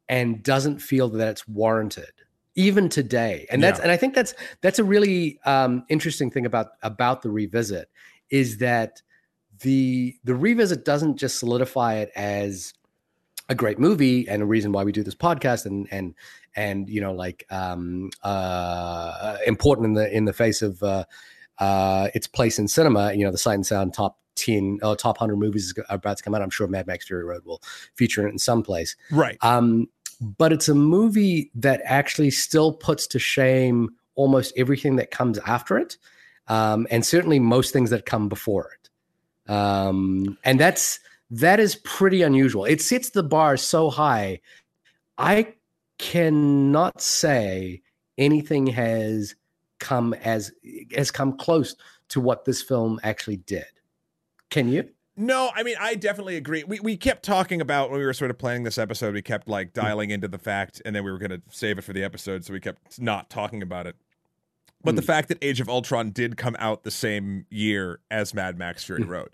[0.09, 2.11] and doesn't feel that it's warranted
[2.57, 3.85] even today and that's Yeah.
[3.85, 7.89] and i think that's that's a really um, interesting thing about about the revisit
[8.31, 9.01] is that
[9.61, 12.75] the the revisit doesn't just solidify it as
[13.49, 16.15] a great movie and a reason why we do this podcast and and
[16.57, 21.05] and you know like um uh important in the in the face of uh
[21.59, 25.21] uh its place in cinema you know the sight and sound top 10 uh, top
[25.21, 26.43] 100 movies is about to come out.
[26.43, 27.63] I'm sure Mad Max Fury Road will
[27.95, 28.97] feature it in some place.
[29.11, 29.37] Right.
[29.43, 29.89] Um,
[30.21, 35.77] but it's a movie that actually still puts to shame almost everything that comes after
[35.77, 35.99] it,
[36.49, 39.53] um, and certainly most things that come before it.
[39.53, 41.01] Um, and that's
[41.31, 42.65] that is pretty unusual.
[42.65, 44.41] It sets the bar so high.
[45.19, 45.54] I
[45.99, 47.83] cannot say
[48.19, 49.35] anything has
[49.81, 50.53] come as
[50.95, 51.75] has come close
[52.09, 53.65] to what this film actually did.
[54.51, 54.89] Can you?
[55.17, 56.65] No, I mean I definitely agree.
[56.65, 59.15] We we kept talking about when we were sort of planning this episode.
[59.15, 59.81] We kept like Hmm.
[59.81, 62.45] dialing into the fact, and then we were going to save it for the episode,
[62.45, 63.97] so we kept not talking about it.
[64.83, 65.07] But the Hmm.
[65.07, 69.03] fact that Age of Ultron did come out the same year as Mad Max Fury
[69.05, 69.11] Hmm.
[69.11, 69.31] Road.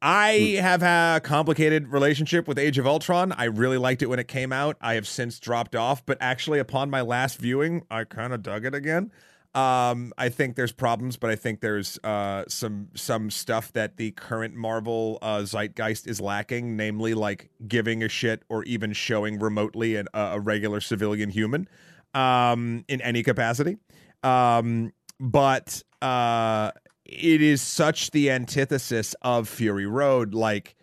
[0.00, 3.32] I have a complicated relationship with Age of Ultron.
[3.32, 4.76] I really liked it when it came out.
[4.80, 8.64] I have since dropped off, but actually, upon my last viewing, I kind of dug
[8.64, 9.10] it again.
[9.54, 14.12] Um, I think there's problems, but I think there's uh, some some stuff that the
[14.12, 19.96] current Marvel uh, zeitgeist is lacking, namely like giving a shit or even showing remotely
[19.96, 21.68] an, a a regular civilian human
[22.14, 23.78] um, in any capacity.
[24.22, 26.70] Um, but uh,
[27.08, 30.34] it is such the antithesis of Fury Road.
[30.34, 30.76] Like,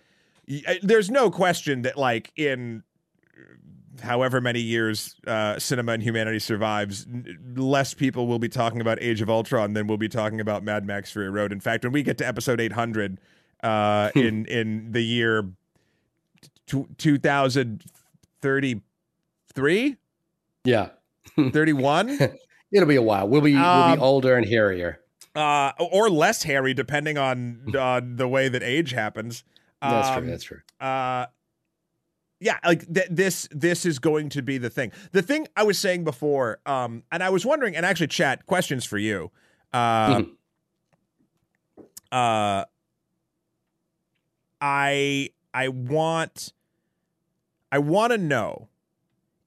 [0.47, 2.83] y- there's no question that like in
[4.03, 7.07] however many years uh, cinema and humanity survives,
[7.55, 10.85] less people will be talking about Age of Ultron than will be talking about Mad
[10.85, 11.53] Max Fury Road.
[11.53, 13.19] In fact, when we get to episode 800
[13.63, 15.43] uh, in in the year
[16.67, 19.95] t- 2033,
[20.65, 20.89] Yeah.
[21.51, 22.19] 31,
[22.71, 23.27] It'll be a while.
[23.27, 24.99] We'll be we'll Um, be older and hairier.
[25.35, 29.43] Uh, or less hairy, depending on uh, the way that age happens.
[29.81, 30.31] That's Um, true.
[30.31, 30.61] That's true.
[30.79, 31.25] uh
[32.41, 35.79] yeah like th- this this is going to be the thing the thing i was
[35.79, 39.31] saying before um and i was wondering and actually chat questions for you
[39.71, 40.31] uh Mhm.
[42.11, 42.65] uh
[44.61, 46.53] i i want
[47.71, 48.67] i want to know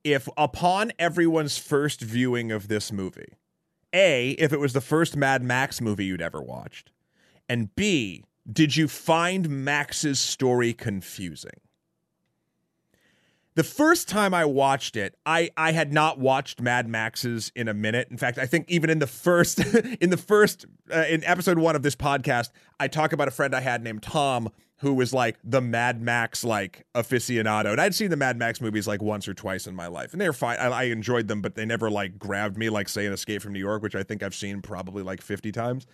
[0.05, 3.35] if upon everyone's first viewing of this movie
[3.93, 6.91] a if it was the first mad max movie you'd ever watched
[7.49, 11.61] and b did you find max's story confusing
[13.59, 17.75] the first time I watched it, I I had not watched Mad Max's in a
[17.75, 18.09] minute.
[18.11, 19.59] In fact, I think even in the first
[20.01, 23.55] in the first uh, in episode 1 of this podcast, I talk about a friend
[23.55, 24.49] I had named Tom
[24.81, 27.73] who was like the Mad Max like aficionado.
[27.73, 30.13] And I'd seen the Mad Max movies like once or twice in my life.
[30.13, 30.57] And they were fine.
[30.59, 33.53] I, I enjoyed them, but they never like grabbed me like say an Escape from
[33.55, 35.87] New York, which I think I've seen probably like 50 times.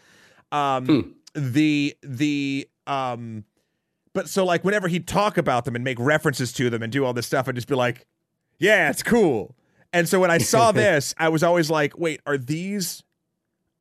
[0.53, 1.01] Um Hmm.
[1.35, 3.45] the the um
[4.15, 7.05] but so like whenever he'd talk about them and make references to them and do
[7.05, 8.07] all this stuff, I'd just be like,
[8.59, 9.55] yeah, it's cool.
[9.93, 13.03] And so when I saw this, I was always like, wait, are these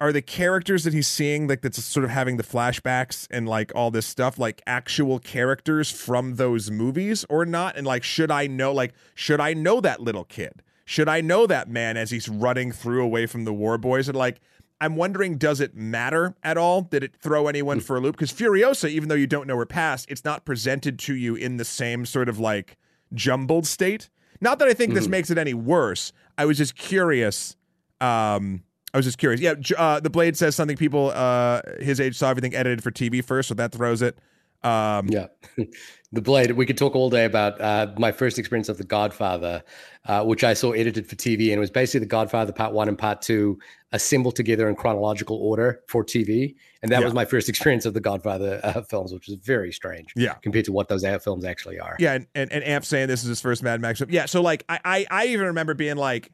[0.01, 3.71] are the characters that he's seeing like that's sort of having the flashbacks and like
[3.73, 7.77] all this stuff like actual characters from those movies or not?
[7.77, 10.61] And like should I know like should I know that little kid?
[10.83, 14.09] Should I know that man as he's running through away from the war boys?
[14.09, 14.41] And like
[14.83, 16.81] I'm wondering, does it matter at all?
[16.81, 18.17] Did it throw anyone for a loop?
[18.17, 21.55] Because Furiosa, even though you don't know her past, it's not presented to you in
[21.55, 22.77] the same sort of like
[23.13, 24.09] jumbled state.
[24.41, 25.11] Not that I think this Mhm.
[25.11, 26.11] makes it any worse.
[26.37, 27.55] I was just curious.
[28.01, 28.63] Um,
[28.93, 29.39] I was just curious.
[29.39, 30.75] Yeah, uh, the Blade says something.
[30.75, 34.17] People uh, his age saw everything edited for TV first, so that throws it.
[34.63, 35.27] Um, Yeah.
[36.11, 36.51] the Blade.
[36.51, 39.63] We could talk all day about uh, my first experience of The Godfather,
[40.05, 41.45] uh, which I saw edited for TV.
[41.49, 43.57] And it was basically The Godfather Part One and Part Two
[43.91, 46.55] assembled together in chronological order for TV.
[46.81, 47.05] And that Yeah.
[47.05, 50.33] was my first experience of The Godfather uh, films, which was very strange Yeah.
[50.35, 51.95] compared to what those films actually are.
[51.99, 54.01] Yeah, and, and, and Amp saying this is his first Mad Max.
[54.07, 56.31] Yeah, so like I, I I even remember being like,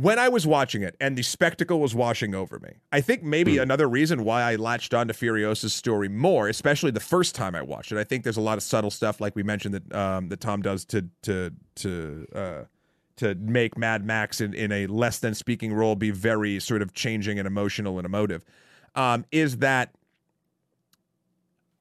[0.00, 2.70] when I was watching it and the spectacle was washing over me.
[2.92, 3.62] I think maybe Hmm.
[3.62, 7.90] another reason why I latched onto Furiosa's story more, especially the first time I watched
[7.90, 7.98] it.
[7.98, 10.62] I think there's a lot of subtle stuff like we mentioned that um that Tom
[10.62, 12.64] does to to to uh
[13.16, 16.92] to make Mad Max in, in a less than speaking role be very sort of
[16.94, 18.44] changing and emotional and emotive.
[18.94, 19.90] Um, is that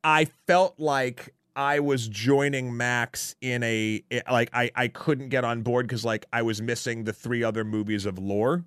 [0.03, 5.43] I felt like I was joining Max in a eh, like I I couldn't get
[5.43, 8.63] on board because like I was missing the three other movies of lore.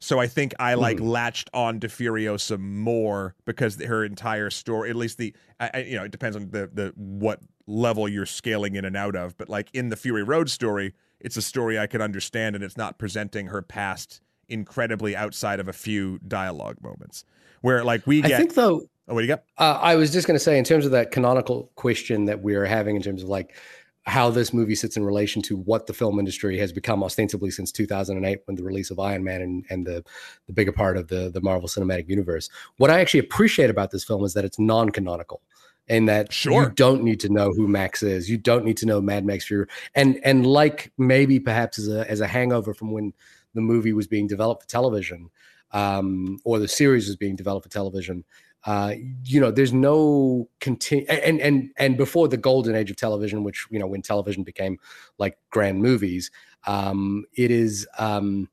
[0.00, 1.06] So I think I like hmm.
[1.06, 5.96] latched on to Furiosa more because her entire story, at least the, I, I- you
[5.96, 7.38] know, it depends on the the what
[7.68, 9.36] level you're scaling in and out of.
[9.36, 12.76] But like in the Fury Road story, it's a story I can understand, and it's
[12.76, 17.24] not presenting her past incredibly outside of a few dialogue moments.
[17.60, 19.44] Where like we I get, think though, oh, what do you got?
[19.58, 22.64] Uh, I was just going to say, in terms of that canonical question that we're
[22.66, 23.54] having, in terms of like
[24.04, 27.70] how this movie sits in relation to what the film industry has become ostensibly since
[27.70, 30.04] 2008, when the release of Iron Man and, and the
[30.46, 32.48] the bigger part of the the Marvel Cinematic Universe.
[32.78, 35.40] What I actually appreciate about this film is that it's non-canonical.
[35.88, 36.62] and that Sure.
[36.64, 38.30] you don't need to know who Max is.
[38.30, 39.66] You don't need to know Mad Max Fury.
[39.96, 43.12] And and like maybe perhaps as a as a hangover from when
[43.54, 45.28] the movie was being developed for television,
[45.72, 48.24] um, or the series was being developed for television.
[48.64, 48.94] Uh,
[49.24, 53.66] you know, there's no continue and and and before the golden age of television, which
[53.70, 54.78] you know when television became
[55.18, 56.30] like grand movies,
[56.66, 58.48] um, it is um,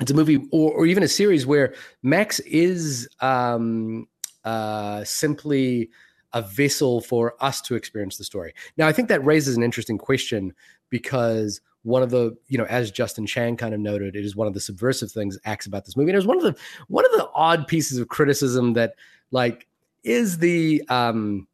[0.00, 4.08] it's a movie or, or even a series where Max is um,
[4.44, 5.90] uh, simply
[6.32, 8.52] a vessel for us to experience the story.
[8.76, 10.52] Now, I think that raises an interesting question
[10.90, 14.48] because one of the, you know, as Justin Chang kind of noted, it is one
[14.48, 16.10] of the subversive things acts about this movie.
[16.10, 16.56] And it was one of the
[16.88, 18.94] one of the odd pieces of criticism that,
[19.30, 19.68] like,
[20.02, 21.46] is the um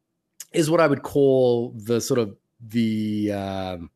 [0.52, 3.90] is what I would call the sort of the um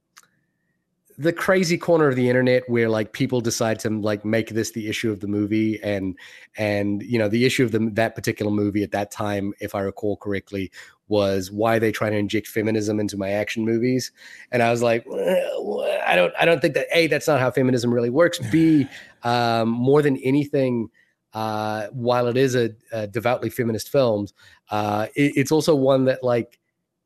[1.17, 4.89] the crazy corner of the internet where like people decide to like make this the
[4.89, 6.17] issue of the movie and
[6.57, 9.81] and you know the issue of the, that particular movie at that time if i
[9.81, 10.71] recall correctly
[11.09, 14.13] was why they trying to inject feminism into my action movies.
[14.53, 17.51] And i was like well, i don't i don't think that a that's not how
[17.51, 18.39] feminism really works.
[18.51, 18.87] B
[19.23, 20.89] um, more than anything
[21.33, 24.29] uh, while it is a, a devoutly feminist film
[24.71, 26.61] uh, it, it's also one that like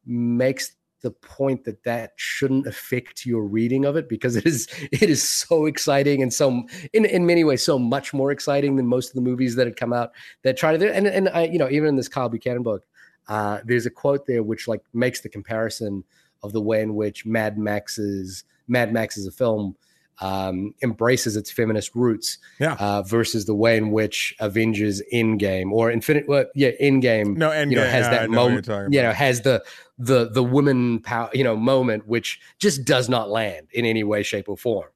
[0.04, 5.08] makes the point that that shouldn't affect your reading of it because it is it
[5.08, 9.10] is so exciting and so in in many ways so much more exciting than most
[9.10, 10.10] of the movies that had come out
[10.42, 12.84] that try to and and I, you know even in this Kyle Buchanan book
[13.28, 16.04] uh, there's a quote there which like makes the comparison
[16.42, 19.76] of the way in which Mad Max's Mad Max is a film
[20.20, 22.74] um, embraces its feminist roots Yeah.
[22.80, 27.70] uh, versus the way in which Avengers Endgame or Infinite well, yeah Endgame No, and
[27.70, 29.62] you know has that moment you know has the
[29.98, 34.22] the the woman power you know moment which just does not land in any way
[34.22, 34.88] shape or form.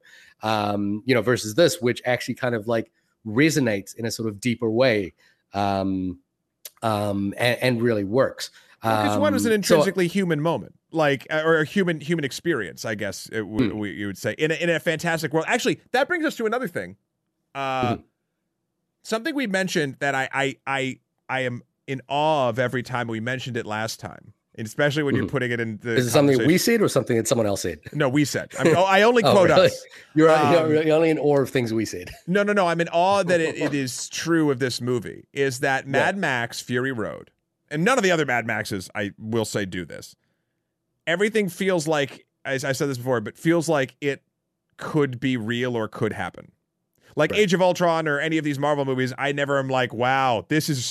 [0.42, 2.90] Um you know versus this which actually kind of like
[3.26, 5.12] resonates in a sort of deeper way.
[5.54, 6.18] Um
[6.82, 8.50] um and, and really works
[8.82, 12.24] because one was an Um, so- intrinsically human moment, like uh, or a human human
[12.24, 13.78] experience, I guess it w- Hmm.
[13.78, 15.46] we, you would say in a, in a fantastic world.
[15.48, 16.96] Actually, that brings us to another thing.
[17.54, 18.02] Uh, Mhm.
[19.04, 23.18] Something we mentioned that I I I I am in awe of every time we
[23.20, 25.30] mentioned it last time, especially when you're Mhm.
[25.30, 25.94] putting it in the.
[25.94, 28.50] is it something we said or something that someone else said No, we said.
[28.58, 29.66] I, mean, oh, I only Oh, quote really?
[29.66, 29.84] us.
[30.14, 32.66] you're, Um, you're, only in awe of things we said No, no, no.
[32.68, 35.24] I'm in awe that it, it is true of this movie.
[35.32, 37.30] Is that Mad Max Fury Road,
[37.70, 40.14] and none of the other Mad Maxes, I will say, do this.
[41.06, 44.22] Everything feels like, as I said this before, but feels like it
[44.76, 46.52] could be real or could happen.
[47.16, 47.40] Like Right.
[47.40, 50.68] Age of Ultron or any of these Marvel movies, I never am like, wow, this
[50.68, 50.84] is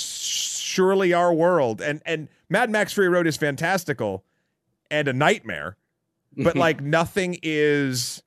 [0.72, 1.82] surely our world.
[1.82, 4.24] And and Mad Max Fury Road is fantastical
[4.90, 5.78] and a nightmare
[6.36, 8.24] but like nothing is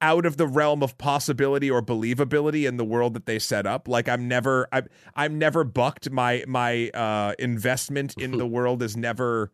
[0.00, 3.88] out of the realm of possibility or believability in the world that they set up.
[3.88, 4.86] Like i'm never i'm,
[5.16, 6.10] I'm never bucked.
[6.10, 9.50] My my uh investment in the world is never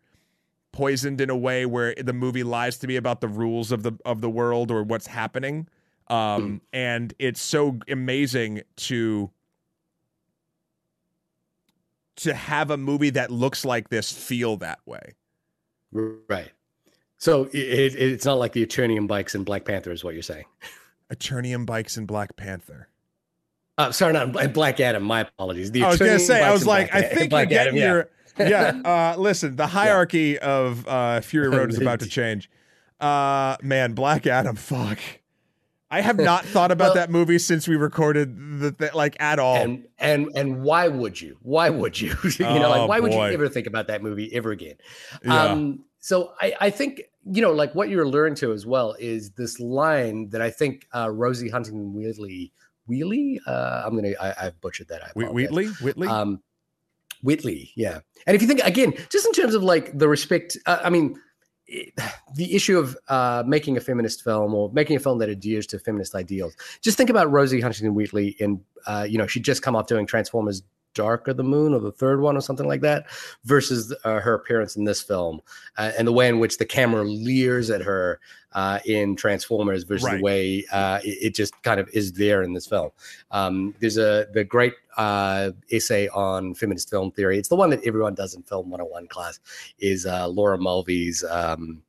[0.73, 3.93] poisoned in a way where the movie lies to me about the rules of the
[4.05, 5.69] of the world or what's happening.
[6.09, 9.31] Um and it's so amazing to
[12.17, 15.15] to have a movie that looks like this feel that way
[15.93, 16.51] right
[17.17, 20.23] so it, it, it's not like the Eternium bikes in Black Panther is what you're
[20.23, 20.45] saying
[21.13, 22.89] Eternium bikes in Black Panther.
[23.77, 25.03] Uh, sorry, not Black Adam.
[25.03, 25.73] My apologies.
[25.73, 27.89] The I was gonna say, I was like, Black I think Black you're Adam, getting
[27.89, 27.93] yeah.
[27.93, 28.11] your
[28.85, 29.13] yeah.
[29.15, 32.51] Uh, listen, the hierarchy of uh, Fury Road is about to change.
[33.01, 34.99] Uh, man, Black Adam, fuck.
[35.95, 39.39] I have not thought about Well- that movie since we recorded the, the like at
[39.39, 39.57] all.
[39.57, 41.37] And and and why would you?
[41.43, 42.17] Why would you?
[42.25, 44.77] you know, Oh, like why would you ever think about that movie ever again?
[45.25, 45.43] Yeah.
[45.45, 49.31] Um, so I, I think you know, like what you're alluding to as well is
[49.31, 52.53] this line that I think uh, Rosie Huntington Wheatley
[52.87, 53.41] Wheatley.
[53.47, 55.03] Uh, I'm gonna I, I've butchered that.
[55.05, 55.11] I.
[55.15, 56.09] Wheatley, Whitley.
[56.09, 56.43] Um,
[57.23, 58.01] Whitley, yeah.
[58.27, 61.19] And if you think again, just in terms of like the respect, uh, I mean,
[62.35, 65.79] the issue of uh, making a feminist film or making a film that adheres to
[65.79, 66.57] feminist ideals.
[66.83, 70.07] Just think about Rosie Huntington Wheatley in, uh, you know, she'd just come off doing
[70.07, 70.63] Transformers
[70.95, 73.07] Dark of the Moon or the third one or something like that,
[73.45, 75.41] versus uh, her appearance in this film
[75.77, 78.21] uh, and the way in which the camera leers at her
[78.53, 80.19] uh, in Transformers versus Right.
[80.19, 82.91] the way uh, it, it just kind of is there in this film.
[83.33, 87.39] Um, there's a the great uh, essay on feminist film theory.
[87.39, 89.41] It's the one that everyone does in film 101 class.
[89.79, 91.25] Is uh, Laura Mulvey's.
[91.25, 91.83] Um,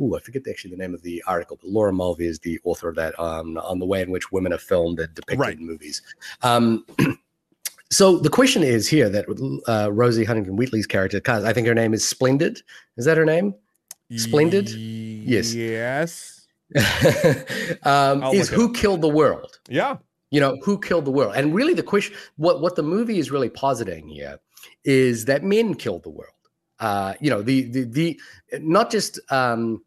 [0.00, 2.88] ooh, I forget actually the name of the article, but Laura Mulvey is the author
[2.88, 5.58] of that on on the way in which women are filmed and depicted Right.
[5.58, 6.02] in movies.
[6.42, 6.86] Um,
[7.90, 9.26] so the question is here that
[9.68, 12.62] uh, Rosie Huntington Wheatley's character, I think her name is Splendid.
[12.96, 13.54] Is that her name?
[14.16, 14.70] Splendid?
[14.70, 15.54] Yes.
[15.54, 16.46] Yes.
[17.84, 19.58] um, is who killed the world?
[19.68, 19.96] Yeah.
[20.30, 21.34] You know, who killed the world?
[21.36, 24.38] And really, the question, what what the movie is really positing here,
[24.84, 26.32] is that men killed the world.
[26.80, 28.20] Uh, you know, the the the
[28.60, 29.82] not just um,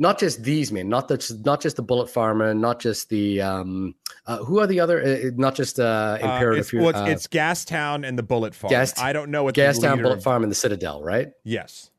[0.00, 3.94] not just these men, not the not just the bullet farmer, not just the um,
[4.26, 6.56] uh, who are the other, uh, not just uh, imperative.
[6.56, 8.70] Uh, it's, well, it's, uh, it's Gastown and the Bullet Farm.
[8.70, 11.32] Gas, I don't know what Gastown, Bullet Farm, and the Citadel, right?
[11.44, 11.90] Yes.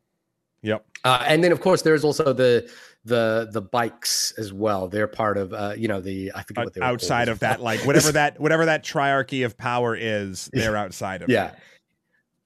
[0.64, 0.86] Yep.
[1.04, 2.70] Uh, and then, of course, there's also the
[3.06, 4.88] the the bikes as well.
[4.88, 7.82] They're part of uh, you know the I forget what they're outside of that, like
[7.86, 10.50] whatever that whatever that triarchy of power is.
[10.54, 11.30] They're outside of.
[11.30, 11.52] Yeah.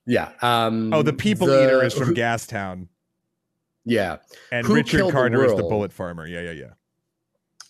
[0.06, 0.32] Yeah.
[0.42, 2.88] Um, oh, the people the, eater is from who, Gastown.
[3.86, 4.18] Yeah.
[4.52, 6.28] And who Richard Carter the is the bullet farmer.
[6.28, 6.74] Yeah, yeah, yeah.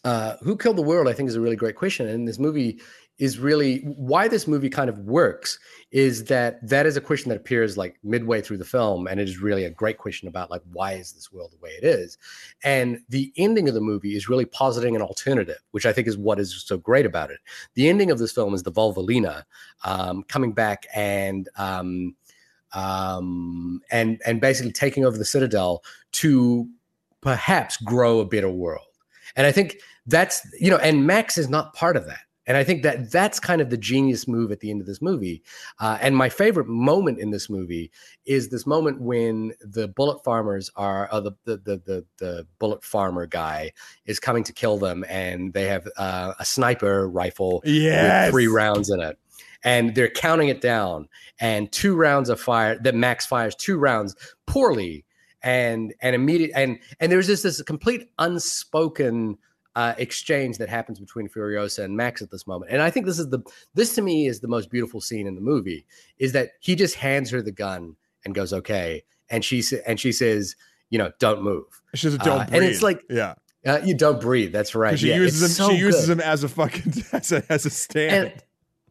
[0.04, 1.08] Uh, who killed the world?
[1.08, 2.80] I think is a really great question, and this movie
[3.18, 5.58] is really why this movie kind of works
[5.92, 9.30] is that that is a question that appears like midway through the film and it
[9.30, 12.18] is really a great question about like why is this world the way it is
[12.64, 16.18] and the ending of the movie is really positing an alternative which i think is
[16.18, 17.40] what is so great about it
[17.76, 19.44] the ending of this film is the Vuvalini
[19.86, 22.14] um, coming back and um,
[22.76, 26.70] um, and and basically taking over the citadel to
[27.22, 28.86] perhaps grow a better world.
[29.36, 32.20] And I think that's you know, and Max is not part of that.
[32.48, 35.02] And I think that that's kind of the genius move at the end of this
[35.02, 35.42] movie.
[35.80, 37.92] Uh, and my favorite moment in this movie
[38.26, 43.26] is this moment when the bullet farmers are, uh, the, the, the, the, bullet farmer
[43.26, 43.72] guy
[44.06, 48.28] is coming to kill them, and they have uh, a sniper rifle yes.
[48.28, 49.18] with three rounds in it
[49.66, 51.10] and they're counting it down
[51.42, 55.04] and two rounds of fire that max fires two rounds poorly
[55.44, 59.38] and and immediate and and there's just this complete unspoken
[59.76, 62.72] uh, exchange that happens between Furiosa and Max at this moment.
[62.72, 63.40] And I think this is the
[63.74, 65.86] this to me is the most beautiful scene in the movie
[66.18, 70.14] is that he just hands her the gun and goes okay, and she and she
[70.14, 70.56] says,
[70.90, 71.66] you know, don't move.
[71.94, 72.56] She says, don't uh, breathe.
[72.56, 73.36] And it's like, yeah.
[73.66, 74.52] Uh, you don't breathe.
[74.52, 74.98] That's right.
[74.98, 75.50] She yeah, uses him.
[75.50, 76.14] So she uses good.
[76.14, 78.32] him as a fucking as a, as a stand.
[78.32, 78.44] And,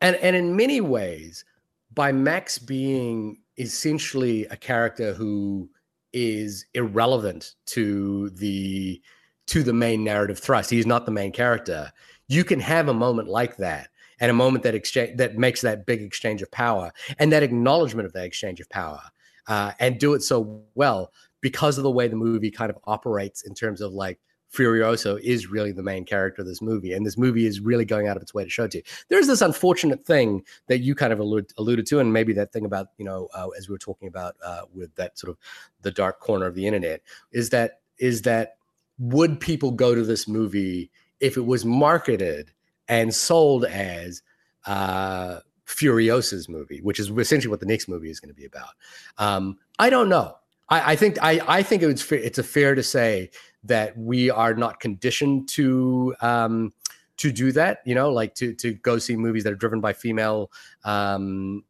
[0.04, 1.46] and and in many ways,
[1.94, 5.70] by Max being essentially a character who
[6.12, 9.00] is irrelevant to the
[9.46, 11.90] to the main narrative thrust, he's not the main character.
[12.28, 13.88] You can have a moment like that,
[14.20, 18.04] and a moment that exchange that makes that big exchange of power and that acknowledgement
[18.04, 19.00] of that exchange of power,
[19.48, 23.42] uh, and do it so well because of the way the movie kind of operates
[23.42, 24.18] in terms of like
[24.54, 28.08] Furiosa is really the main character of this movie, and this movie is really going
[28.08, 28.84] out of its way to show it to you.
[29.08, 32.64] There's this unfortunate thing that you kind of allude, alluded to, and maybe that thing
[32.64, 35.38] about you know uh, as we were talking about uh, with that sort of
[35.82, 37.02] the dark corner of the internet
[37.32, 38.56] is that is that
[38.98, 40.90] would people go to this movie
[41.20, 42.52] if it was marketed
[42.88, 44.22] and sold as
[44.66, 48.70] uh, Furiosa's movie, which is essentially what the next movie is going to be about?
[49.18, 50.36] Um, I don't know.
[50.68, 53.30] I, I think I, I think it's fair, it's a fair to say
[53.64, 56.72] that we are not conditioned to um,
[57.18, 57.78] to do that.
[57.84, 60.50] You know, like to to go see movies that are driven by female
[60.84, 61.64] um,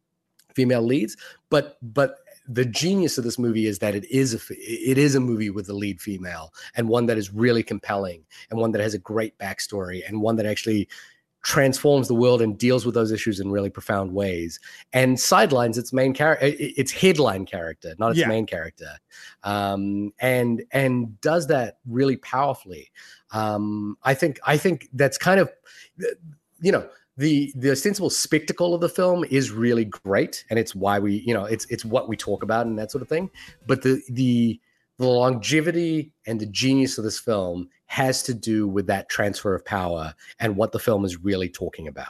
[0.55, 1.17] female leads.
[1.49, 2.17] But but
[2.47, 5.67] the genius of this movie is that it is a it is a movie with
[5.69, 9.37] a lead female and one that is really compelling and one that has a great
[9.39, 10.87] backstory and one that actually
[11.45, 14.59] transforms the world and deals with those issues in really profound ways.
[14.93, 18.27] And sidelines its main character its headline character not its yeah.
[18.27, 18.97] main character.
[19.43, 22.91] Um, and and does that really powerfully.
[23.31, 25.51] Um, i think i think that's kind of
[26.61, 26.87] you know
[27.17, 31.33] the the ostensible spectacle of the film is really great and it's why we you
[31.33, 33.29] know it's it's what we talk about and that sort of thing.
[33.67, 34.59] But the the
[34.97, 39.65] the longevity and the genius of this film has to do with that transfer of
[39.65, 42.07] power and what the film is really talking about.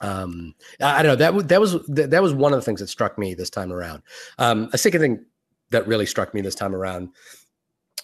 [0.00, 2.80] Um, I, don't know that w- that was that, that was one of the things
[2.80, 4.02] that struck me this time around.
[4.38, 5.24] Um, a second thing
[5.70, 7.10] that really struck me this time around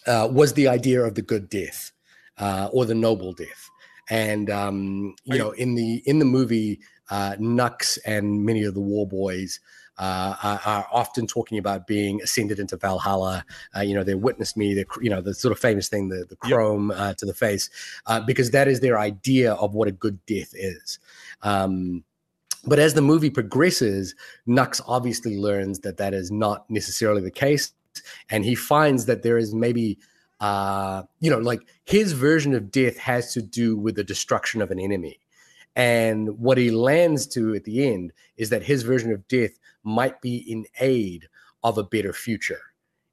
[0.06, 1.92] uh, was the idea of the good death
[2.38, 3.68] uh, or the noble death.
[4.08, 8.80] And um, you know, in the in the movie, uh, Nux and many of the
[8.80, 9.60] war boys
[9.98, 13.44] are, are, often talking about being ascended into Valhalla.
[13.76, 16.36] Uh, you know, they witnessed me, you know, the sort of famous thing, the, the
[16.36, 17.68] chrome uh, to the face,
[18.06, 20.98] uh, because that is their idea of what a good death is.
[21.42, 22.04] Um,
[22.66, 24.14] but as the movie progresses,
[24.46, 27.72] Nux obviously learns that that is not necessarily the case.
[28.30, 29.98] And he finds that there is maybe
[30.40, 34.70] uh, you know, like his version of death has to do with the destruction of
[34.70, 35.20] an enemy.
[35.76, 40.20] And what he lands to at the end is that his version of death might
[40.20, 41.28] be in aid
[41.62, 42.60] of a better future.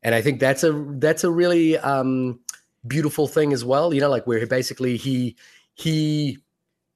[0.03, 2.39] And I think that's a that's a really um,
[2.85, 3.93] beautiful thing as well.
[3.93, 5.35] You know, like where he basically he
[5.73, 6.37] he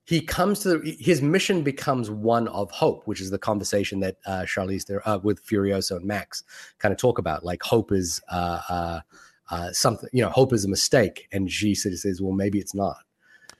[0.06, 4.18] he comes to the, his mission becomes one of hope, which is the conversation that
[4.26, 6.44] uh, Charlize there uh, with Furiosa and Max
[6.80, 7.46] kind of talk about.
[7.46, 9.00] Like hope is uh, uh,
[9.50, 12.60] uh, something, you know, hope is a mistake, and she sort of says, well, maybe
[12.60, 12.98] it's not.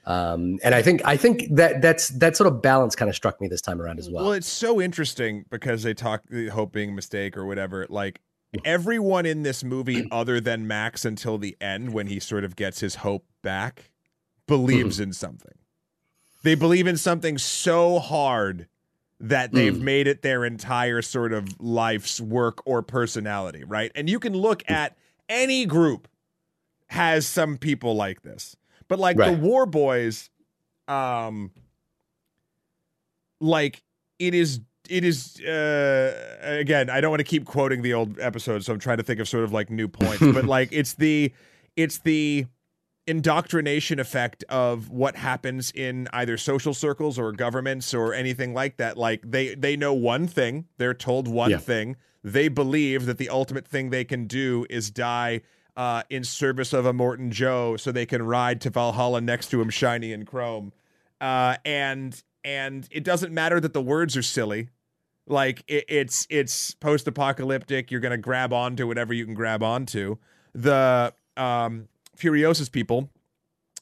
[0.04, 3.40] Um, and I think I think that that's that sort of balance kind of struck
[3.40, 4.24] me this time around as well.
[4.24, 7.86] Well, it's so interesting because they talk the hope being a mistake or whatever.
[7.88, 8.20] Like
[8.64, 12.80] everyone in this movie, other than Max, until the end when he sort of gets
[12.80, 13.90] his hope back,
[14.48, 15.02] believes Mm-hmm.
[15.04, 15.54] in something.
[16.42, 18.66] They believe in something so hard
[19.20, 19.80] that they've Mm.
[19.82, 23.92] made it their entire sort of life's work or personality, right?
[23.94, 24.72] And you can look Mm.
[24.74, 24.96] at
[25.28, 26.08] any group
[26.88, 28.56] has some people like this.
[28.92, 30.28] But like the War Boys,
[30.86, 31.50] um
[33.40, 33.82] like
[34.18, 38.64] it is it is uh again i don't want to keep quoting the old episode
[38.64, 41.32] so i'm trying to think of sort of like new points but like it's the
[41.76, 42.46] it's the
[43.06, 48.96] indoctrination effect of what happens in either social circles or governments or anything like that
[48.98, 51.58] like they they know one thing they're told one Yeah.
[51.58, 55.40] thing they believe that the ultimate thing they can do is die
[55.76, 59.70] uh, in service of Immortan Joe so they can ride to Valhalla next to him
[59.70, 60.72] shiny and chrome
[61.22, 64.68] uh, and and it doesn't matter that the words are silly.
[65.26, 67.90] Like it, it's it's post apocalyptic.
[67.90, 70.16] You're gonna grab onto whatever you can grab onto.
[70.52, 73.08] The um, Furiosa's people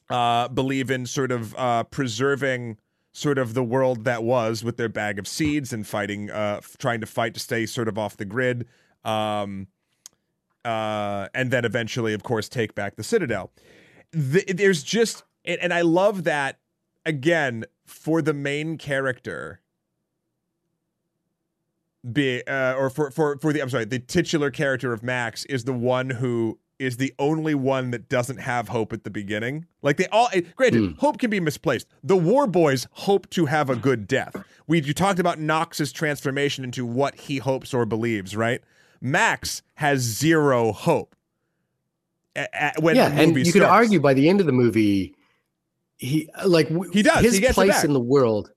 [0.09, 2.77] uh, believe in sort of uh, preserving
[3.11, 6.77] sort of the world that was with their bag of seeds and fighting, uh, f-
[6.77, 8.67] trying to fight to stay sort of off the grid.
[9.03, 9.67] Um,
[10.65, 13.51] uh, and then eventually, of course, take back the Citadel.
[14.13, 16.59] Th- there's just, and, and I love that
[17.05, 19.61] again for the main character
[22.09, 25.65] be uh, or for for for the I'm sorry, the titular character of Max is
[25.65, 29.67] the one who is the only one that doesn't have hope at the beginning.
[29.83, 31.85] Like they all, eh, granted, hope can be misplaced.
[32.03, 34.35] The War Boys hope to have a good death.
[34.65, 38.61] We you talked about Nux's transformation into what he hopes or believes, right?
[39.01, 41.15] Max has zero hope.
[42.79, 45.15] When yeah, and you could argue by the end of the movie,
[45.97, 47.21] he like He does.
[47.23, 48.51] his He gets place in the world.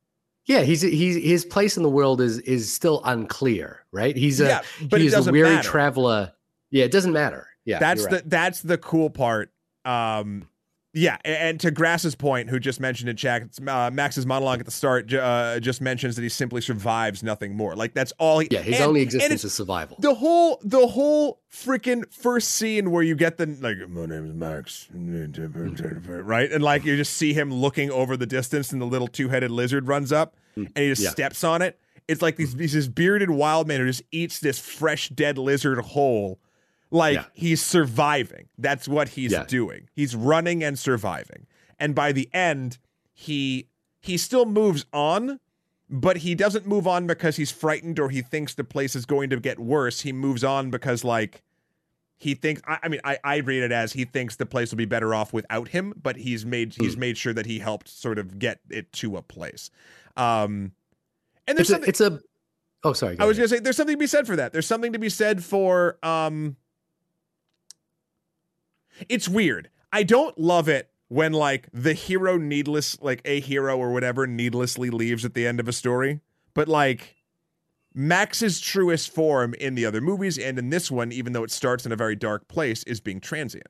[0.46, 4.14] Yeah, he's he's his place in the world is is still unclear, right?
[4.16, 5.68] He's a Yeah, but he's a weary matter.
[5.68, 6.32] traveler.
[6.70, 7.48] Yeah, it doesn't matter.
[7.64, 9.50] Yeah, that's you're the that's the cool part.
[9.84, 10.48] Um,
[10.94, 14.70] yeah, and to Grass's point, who just mentioned in chat, uh, Max's monologue at the
[14.70, 17.74] start uh, just mentions that he simply survives, nothing more.
[17.74, 18.38] Like that's all.
[18.38, 18.62] He, yeah.
[18.62, 19.96] His and- only existence is survival.
[20.00, 24.32] the whole the whole freaking first scene where you get the like my name is
[24.34, 29.08] Max right and like you just see him looking over the distance and the little
[29.08, 31.10] two-headed lizard runs up and he just Yeah.
[31.10, 31.78] steps on it
[32.08, 35.78] it's like these he's this bearded wild man who just eats this fresh dead lizard
[35.78, 36.38] whole
[36.94, 37.24] like Yeah.
[37.34, 39.44] he's surviving that's what he's Yeah.
[39.44, 41.46] doing he's running and surviving
[41.78, 42.78] and by the end
[43.12, 43.68] he
[44.00, 45.40] he still moves on
[45.90, 49.28] but he doesn't move on because he's frightened or he thinks the place is going
[49.30, 50.00] to get worse.
[50.00, 51.42] He moves on because like
[52.16, 54.78] he thinks I, I mean I, I read it as he thinks the place will
[54.78, 56.84] be better off without him, but he's made Hmm.
[56.84, 59.70] he's made sure that he helped sort of get it to a place.
[60.16, 60.72] Um
[61.46, 62.20] and there's It's a, something it's a.
[62.82, 63.16] Oh, sorry.
[63.16, 64.52] go I was gonna say there's something to be said for that.
[64.52, 66.56] There's something to be said for um
[69.08, 69.70] it's weird.
[69.92, 74.90] I don't love it when like the hero needless like a hero or whatever needlessly
[74.90, 76.20] leaves at the end of a story.
[76.54, 77.16] But like
[77.94, 81.86] Max's truest form in the other movies and in this one, even though it starts
[81.86, 83.66] in a very dark place, is being transient.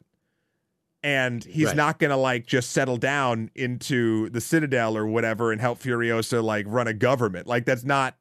[1.03, 1.77] And he's Right.
[1.77, 6.65] not gonna like just settle down into the Citadel or whatever and help Furiosa like
[6.67, 7.47] run a government.
[7.47, 8.17] Like that's not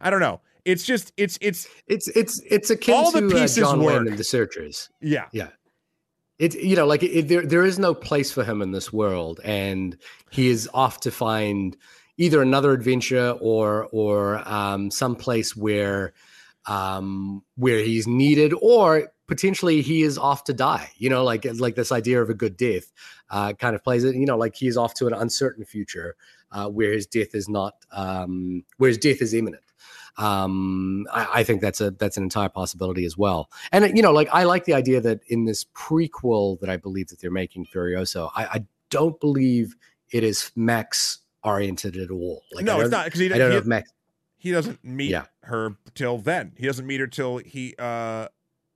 [0.00, 0.40] I don't know.
[0.64, 4.08] It's just it's it's It's it's it's akin All the to uh, pieces John Wayne
[4.08, 4.88] and the Searchers.
[5.00, 5.50] Yeah, yeah.
[6.38, 9.40] It you know like it, there there is no place for him in this world,
[9.44, 9.96] and
[10.30, 11.76] he is off to find
[12.16, 16.12] either another adventure or or um, some place where
[16.66, 20.90] um, where he's needed, or potentially he is off to die.
[20.96, 22.92] You know, like like this idea of a good death
[23.30, 24.16] uh, kind of plays it.
[24.16, 26.16] You know, like he's off to an uncertain future
[26.50, 29.62] uh, where his death is not um, where his death is imminent
[30.18, 34.12] um I, I think that's a that's an entire possibility as well and you know
[34.12, 37.66] like i like the idea that in this prequel that i believe that they're making
[37.66, 39.74] Furiosa i, I don't believe
[40.10, 43.54] it is max oriented at all like no, it's don't- because he, i don't know
[43.54, 43.90] he, if max
[44.36, 45.24] he doesn't meet Yeah.
[45.44, 46.52] her till then.
[46.58, 48.28] He doesn't meet her till he uh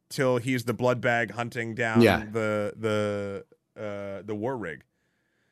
[0.08, 2.24] till he's the blood bag hunting down Yeah.
[2.32, 3.44] the the
[3.78, 4.82] uh the war rig.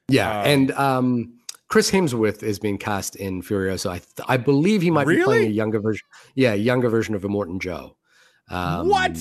[0.09, 1.33] yeah Um, and um
[1.69, 5.47] chris hemsworth is being cast in Furiosa i th- i believe he might be playing
[5.47, 7.97] a younger version yeah younger version of Immortan Joe
[8.49, 9.19] um, What?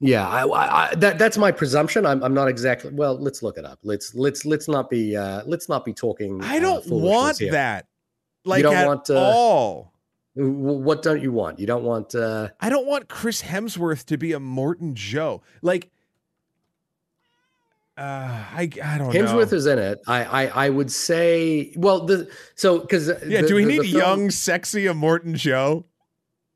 [0.00, 2.04] Yeah, I, I, I, that that's my presumption.
[2.04, 2.90] I'm, I'm not exactly.
[2.92, 3.78] Well, let's look it up.
[3.84, 6.42] Let's let's let's not be uh, let's not be talking.
[6.42, 7.52] I uh, don't foolishness want here.
[7.52, 7.86] that.
[8.44, 9.92] Like you don't at want, uh, all.
[10.34, 11.60] What don't you want?
[11.60, 12.16] You don't want.
[12.16, 15.42] Uh, I don't want Chris Hemsworth to be Immortan Joe.
[15.62, 15.91] Like
[17.96, 19.56] Uh, I I don't Hemsworth know.
[19.58, 20.00] is in it.
[20.06, 21.74] I, I I would say.
[21.76, 25.84] Well, the so because yeah, do we need young, sexy Immortan Joe?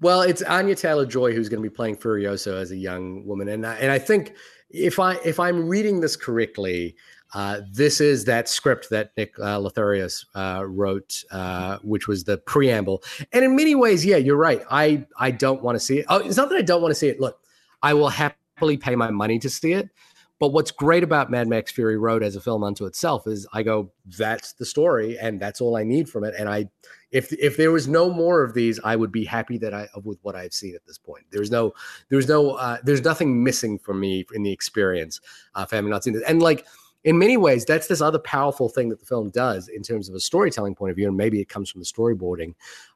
[0.00, 3.48] Well, it's Anya Taylor Joy who's going to be playing Furiosa as a young woman,
[3.48, 4.34] and I, and I think
[4.70, 6.96] if I if I'm reading this correctly,
[7.34, 12.38] uh, this is that script that Nick uh, Lathouris uh, wrote, uh, which was the
[12.38, 13.02] preamble.
[13.32, 14.62] And in many ways, yeah, you're right.
[14.70, 16.06] I I don't want to see it.
[16.08, 17.20] Oh, it's not that I don't want to see it.
[17.20, 17.38] Look,
[17.82, 19.90] I will happily pay my money to see it.
[20.38, 23.62] But what's great about Mad Max Fury Road as a film unto itself is I
[23.62, 26.34] go, that's the story, and that's all I need from it.
[26.38, 26.68] And I,
[27.10, 30.18] if if there was no more of these, I would be happy that I with
[30.22, 31.24] what I've seen at this point.
[31.30, 31.72] There's no,
[32.10, 35.20] there's no, uh, there's nothing missing for me in the experience
[35.54, 36.24] uh, for having not seen this.
[36.28, 36.66] And like
[37.04, 40.14] in many ways, that's this other powerful thing that the film does in terms of
[40.14, 42.54] a storytelling point of view, and maybe it comes from the storyboarding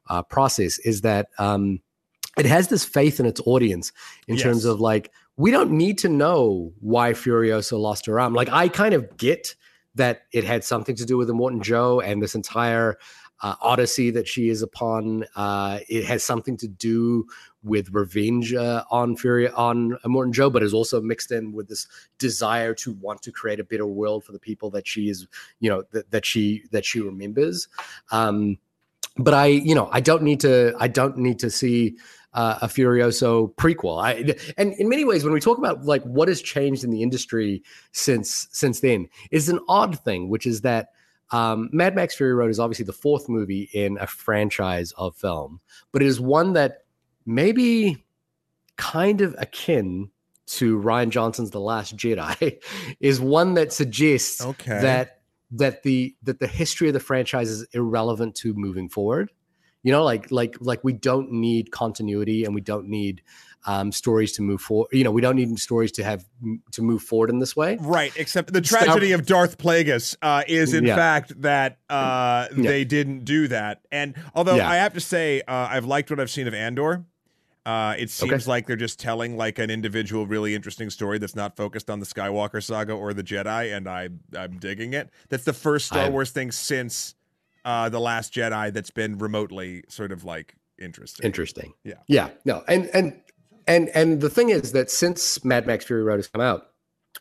[0.09, 1.79] uh, process, is that um,
[2.37, 3.91] it has this faith in its audience
[4.27, 4.43] in Yes.
[4.43, 5.11] terms of like
[5.41, 8.35] we don't need to know why Furiosa lost her arm.
[8.35, 9.55] Like I kind of get
[9.95, 12.99] that it had something to do with Immortan Joe and this entire
[13.41, 15.25] uh, odyssey that she is upon.
[15.35, 17.25] Uh, it has something to do
[17.63, 21.87] with revenge uh, on Fury on Immortan Joe, but is also mixed in with this
[22.19, 25.27] desire to want to create a better world for the people that she is,
[25.59, 27.67] you know, that, that she that she remembers.
[28.11, 28.59] Um,
[29.17, 30.75] but I, you know, I don't need to.
[30.79, 31.97] I don't need to see
[32.33, 34.01] uh, a Furiosa prequel.
[34.01, 37.03] I, and in many ways, when we talk about like what has changed in the
[37.03, 40.89] industry since since then, is an odd thing, which is that
[41.31, 45.59] um, Mad Max Fury Road is obviously the fourth movie in a franchise of film,
[45.91, 46.85] but it is one that
[47.25, 48.03] maybe
[48.77, 50.09] kind of akin
[50.47, 52.61] to Rian Johnson's The Last Jedi,
[52.99, 54.81] is one that suggests Okay.
[54.81, 55.21] that
[55.51, 59.31] that the that the history of the franchise is irrelevant to moving forward
[59.83, 63.21] you know like like like we don't need continuity and we don't need
[63.65, 66.23] um stories to move forward you know we don't need stories to have
[66.71, 70.73] to move forward in this way Right, except the tragedy of Darth Plagueis uh, is
[70.73, 70.95] in Yeah.
[70.95, 72.63] fact that uh, Yeah.
[72.71, 73.81] they didn't do that.
[73.91, 74.69] And although Yeah.
[74.69, 77.05] I have to say, uh, I've liked what I've seen of Andor.
[77.63, 78.49] Uh, it seems Okay.
[78.49, 82.05] like they're just telling like an individual, really interesting story that's not focused on the
[82.07, 85.11] Skywalker saga or the Jedi, and I I'm digging it.
[85.29, 87.13] That's the first Star I- Wars thing since
[87.65, 91.25] uh, the Last Jedi that's been remotely sort of like interesting.
[91.25, 91.95] interesting Yeah.
[92.07, 93.21] yeah no and and
[93.67, 96.67] and and the thing is that since mad max fury road has come out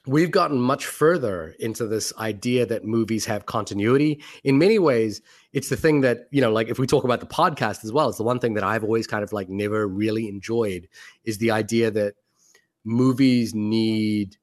[0.07, 5.21] we've gotten much further into this idea that movies have continuity in many ways
[5.53, 8.09] it's the thing that you know like if we talk about the podcast as well
[8.09, 10.89] it's the one thing that i've always kind of like never really enjoyed
[11.25, 12.15] is the idea that
[12.85, 14.37] movies need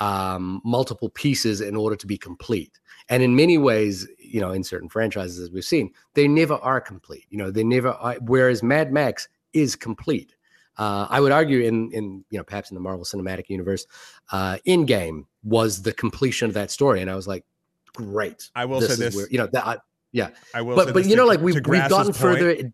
[0.00, 2.78] um, multiple pieces in order to be complete
[3.10, 6.80] and in many ways you know in certain franchises as we've seen they never are
[6.80, 10.34] complete you know they never are whereas mad max is complete
[10.78, 13.86] uh, i would argue in in you know perhaps in the marvel cinematic universe
[14.32, 17.44] uh Endgame was the completion of that story and i was like
[17.92, 19.16] great I will this say is this.
[19.16, 19.76] where- you know that I,
[20.12, 22.16] yeah I will, say but but you to- know like we've, we've gotten point.
[22.16, 22.72] further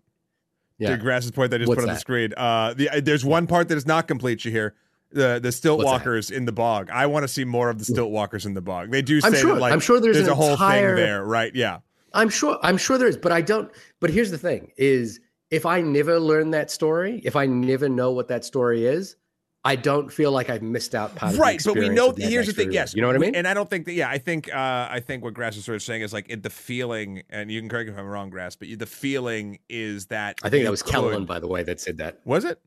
[0.79, 0.91] Yeah.
[0.91, 2.35] To Grass's point that I just What's put on the screen.
[2.37, 4.45] Uh, the, there's one part that is not complete.
[4.45, 4.75] You hear
[5.13, 5.93] the the stilt What's that?
[5.93, 6.91] walkers in the bog.
[6.91, 8.91] I want to see more of the stilt walkers in the bog.
[8.91, 11.05] They do say I'm sure- that, like I'm sure there's there's a whole entire- thing
[11.05, 11.55] there, right?
[11.55, 11.79] Yeah.
[12.15, 13.71] I'm sure I'm sure there is, but I don't.
[14.01, 18.13] But here's the thing: is if I never learn that story, if I never know
[18.13, 19.17] what that story is,
[19.65, 22.13] I don't feel like I've missed out part Right, but we know.
[22.17, 22.73] Here's the thing.
[22.73, 23.35] Yes, you know what I mean.
[23.35, 23.93] And I don't think that.
[23.93, 24.49] Yeah, I think.
[24.53, 27.51] Uh, I think what Grass is sort of saying is like it, the feeling, and
[27.51, 30.49] you can correct me if I'm wrong, Grass, but you, the feeling is that I
[30.49, 32.21] think that was could- Kellen, by the way, that said that.
[32.25, 32.61] Was it?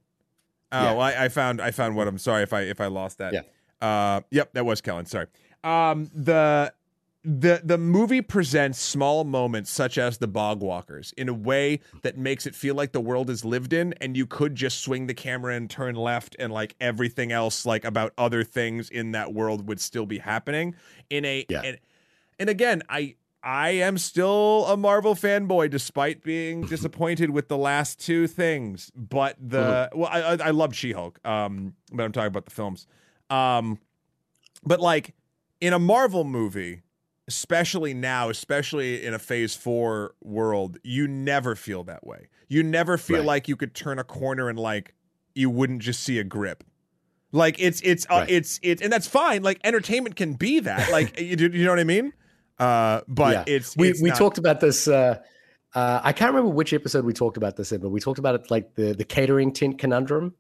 [0.72, 0.91] Oh, Yeah.
[0.93, 3.34] well, I, I found I found what I'm sorry if I if I lost that.
[3.34, 3.41] Yeah.
[3.82, 5.05] Uh, yep, that was Kellen.
[5.05, 5.28] Sorry.
[5.63, 6.74] Um, the
[7.24, 12.18] the the movie presents small moments such as the bog walkers in a way that
[12.18, 15.14] makes it feel like the world is lived in and you could just swing the
[15.14, 19.68] camera and turn left and like everything else like about other things in that world
[19.68, 20.73] would still be happening
[21.10, 21.61] in a Yeah.
[21.65, 21.77] and,
[22.39, 27.99] and again I I am still a Marvel fanboy despite being disappointed with the last
[27.99, 28.91] two things.
[28.95, 31.20] But the well, I I, I love She Hulk.
[31.26, 32.86] Um, but I'm talking about the films.
[33.30, 33.80] Um,
[34.64, 35.14] but like
[35.61, 36.82] in a Marvel movie,
[37.28, 42.28] especially now, especially in a Phase Four world, you never feel that way.
[42.48, 43.26] You never feel Right.
[43.26, 44.95] like you could turn a corner and like
[45.36, 46.64] you wouldn't just see a grip.
[47.32, 48.30] Like it's it's uh, Right.
[48.32, 49.44] it's it's and that's fine.
[49.44, 50.91] Like entertainment can be that.
[50.91, 52.11] Like you, do- you know what I mean?
[52.60, 53.56] Uh, but Yeah.
[53.56, 54.88] it's we it's we not- talked about this.
[54.88, 55.19] Uh,
[55.76, 58.36] uh, I can't remember which episode we talked about this in, but we talked about
[58.36, 60.34] it like the the catering tent conundrum.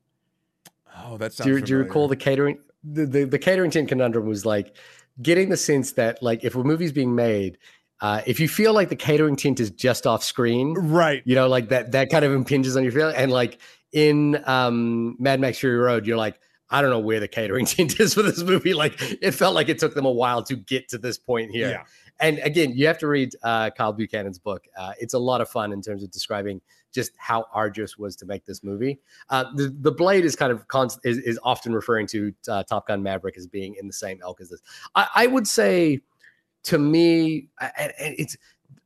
[1.05, 1.47] Oh, that sounds.
[1.47, 2.59] Do you, do you recall the catering?
[2.83, 4.75] The, the the catering tent conundrum was like
[5.21, 7.57] getting the sense that like if a movie's being made,
[8.01, 11.21] uh, if you feel like the catering tent is just off screen, Right.
[11.25, 13.15] you know, like that that kind of impinges on your feeling.
[13.15, 13.59] And like
[13.91, 16.39] in um, Mad Max Fury Road, you're like,
[16.69, 18.73] I don't know where the catering tent is for this movie.
[18.73, 21.69] Like it felt like it took them a while to get to this point here.
[21.69, 21.83] Yeah.
[22.19, 24.65] And again, you have to read uh, Kyle Buchanan's book.
[24.77, 28.25] Uh, it's a lot of fun in terms of describing just how arduous was to
[28.25, 28.99] make this movie.
[29.29, 32.87] Uh, the the Blade is kind of const- is, is often referring to uh, Top
[32.87, 34.61] Gun Maverick as being in the same elk as this.
[34.95, 36.01] I, I would say,
[36.63, 38.35] to me, and it's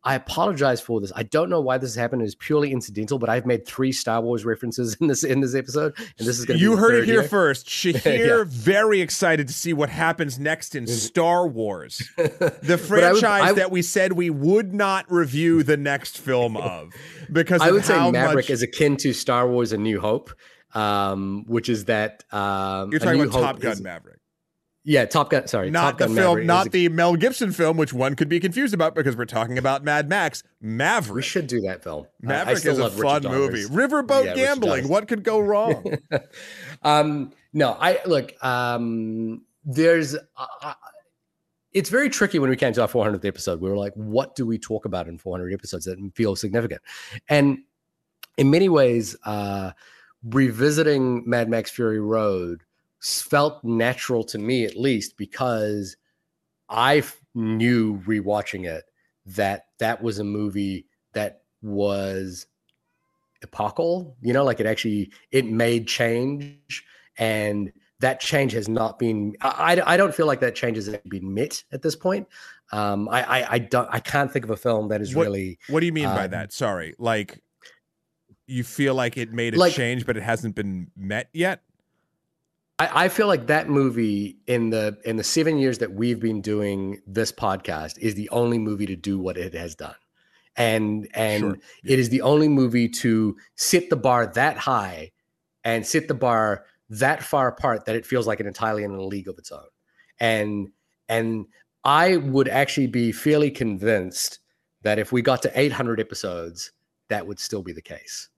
[0.05, 1.13] I apologize for this.
[1.15, 2.23] I don't know why this has happened.
[2.23, 5.93] It's purely incidental, but I've made three Star Wars references in this in this episode,
[5.97, 6.63] and this is going to.
[6.63, 7.23] You heard it here year.
[7.23, 7.67] first.
[7.83, 13.57] Shahir very excited to see what happens next in Star Wars, the franchise I would,
[13.59, 16.91] that we said we would not review the next film of
[17.31, 20.31] because I would say Maverick much, is akin to Star Wars: A New Hope,
[20.73, 24.19] um, which is that um, You're talking about Hope Top Gun is- Maverick.
[24.85, 25.47] Yeah, Top Gun.
[25.47, 28.27] Sorry, not Top the film, Maverick not a- the Mel Gibson film, which one could
[28.27, 30.43] be confused about because we're talking about Mad Max.
[30.59, 31.15] Maverick.
[31.15, 32.05] We should do that film.
[32.21, 33.63] Maverick is a fun movie.
[33.63, 34.89] Riverboat Yeah, gambling.
[34.89, 35.97] What could go wrong?
[36.83, 38.33] um, no, I look.
[38.43, 40.15] Um, there's.
[40.15, 40.73] Uh, uh,
[41.71, 43.59] it's very tricky when we came to our 400th episode.
[43.61, 46.81] We were like, what do we talk about in 400 episodes that feel significant?
[47.29, 47.59] And
[48.37, 49.71] in many ways, uh,
[50.23, 52.61] revisiting Mad Max Fury Road
[53.03, 55.95] felt natural to me, at least, because
[56.69, 57.03] I
[57.35, 58.85] knew rewatching it
[59.25, 62.45] that that was a movie that was
[63.41, 66.83] epochal you know like it actually it made change
[67.17, 71.33] and that change has not been i, I don't feel like that change has been
[71.33, 72.27] met at this point
[72.71, 75.57] um i i, I don't i can't think of a film that is What- really
[75.69, 76.53] what do you mean by Um, that?
[76.53, 76.95] Sorry.
[76.99, 77.41] Like
[78.47, 81.61] you feel like it made a Like- change, but it hasn't been met yet?
[82.79, 86.41] I, I feel like that movie in the in the seven years that we've been
[86.41, 89.95] doing this podcast is the only movie to do what it has done.
[90.55, 91.57] And and Sure.
[91.83, 95.11] it is the only movie to sit the bar that high
[95.63, 99.01] and sit the bar that far apart that it feels like an entirely in a
[99.01, 99.67] league of its own.
[100.19, 100.69] And
[101.09, 101.45] and
[101.83, 104.39] i would actually be fairly convinced
[104.83, 106.71] that if we got to 800 episodes
[107.09, 108.29] that would still be the case.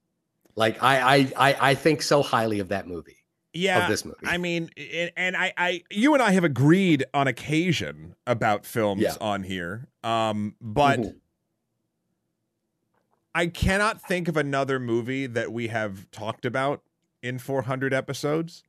[0.56, 3.15] Like i i i, I think so highly of that movie
[3.56, 3.84] Yeah.
[3.84, 4.70] of this movie I mean,
[5.16, 9.16] and, I, I, you and I have agreed on occasion about films Yeah.
[9.22, 9.88] on here.
[10.04, 11.16] Um, but Mhm.
[13.34, 16.82] I cannot think of another movie that we have talked about
[17.22, 18.64] in 400 episodes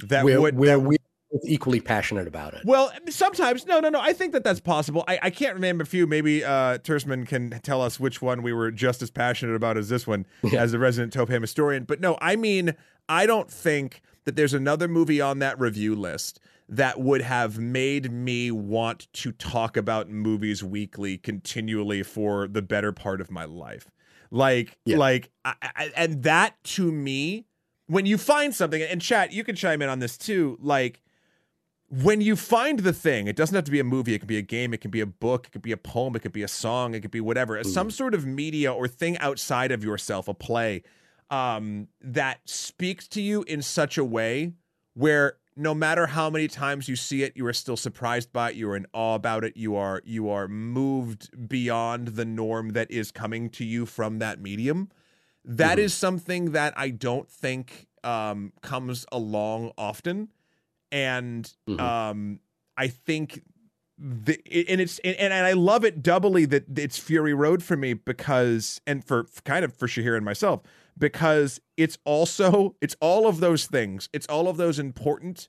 [0.00, 0.96] that where, would where that we're
[1.44, 2.62] equally passionate about it.
[2.64, 4.00] Well, sometimes no, no, no.
[4.00, 5.04] I think that that's possible.
[5.06, 6.06] I, I can't remember a few.
[6.06, 9.90] Maybe uh, Tersman can tell us which one we were just as passionate about as
[9.90, 10.62] this one, Yeah.
[10.62, 11.84] as the resident Topam historian.
[11.84, 12.74] But no, I mean,
[13.10, 16.38] I don't think that there's another movie on that review list
[16.68, 22.92] that would have made me want to talk about movies weekly continually for the better
[22.92, 23.90] part of my life.
[24.30, 24.98] Like, Yeah.
[24.98, 27.46] like, I, I, and that to me,
[27.86, 30.58] when you find something, and chat, you can chime in on this too.
[30.60, 31.00] Like,
[31.88, 34.12] when you find the thing, it doesn't have to be a movie.
[34.12, 34.74] It can be a game.
[34.74, 35.46] It can be a book.
[35.46, 36.14] It could be a poem.
[36.16, 36.92] It could be a song.
[36.92, 37.58] It could be whatever.
[37.58, 37.64] Mm.
[37.64, 40.82] Some sort of media or thing outside of yourself, a play,
[41.30, 44.52] um, that speaks to you in such a way
[44.94, 48.56] where no matter how many times you see it, you are still surprised by it.
[48.56, 49.56] You are in awe about it.
[49.56, 54.40] You are you are moved beyond the norm that is coming to you from that
[54.40, 54.90] medium.
[55.44, 55.82] That Mhm.
[55.82, 60.28] is something that I don't think um, comes along often
[60.92, 61.80] and Mhm.
[61.80, 62.40] um
[62.78, 63.42] i think
[63.98, 67.92] the and it's and, and i love it doubly that it's fury road for me
[67.92, 70.62] because and for kind of for shahir and myself
[70.98, 74.08] because it's also it's all of those things.
[74.12, 75.48] It's all of those important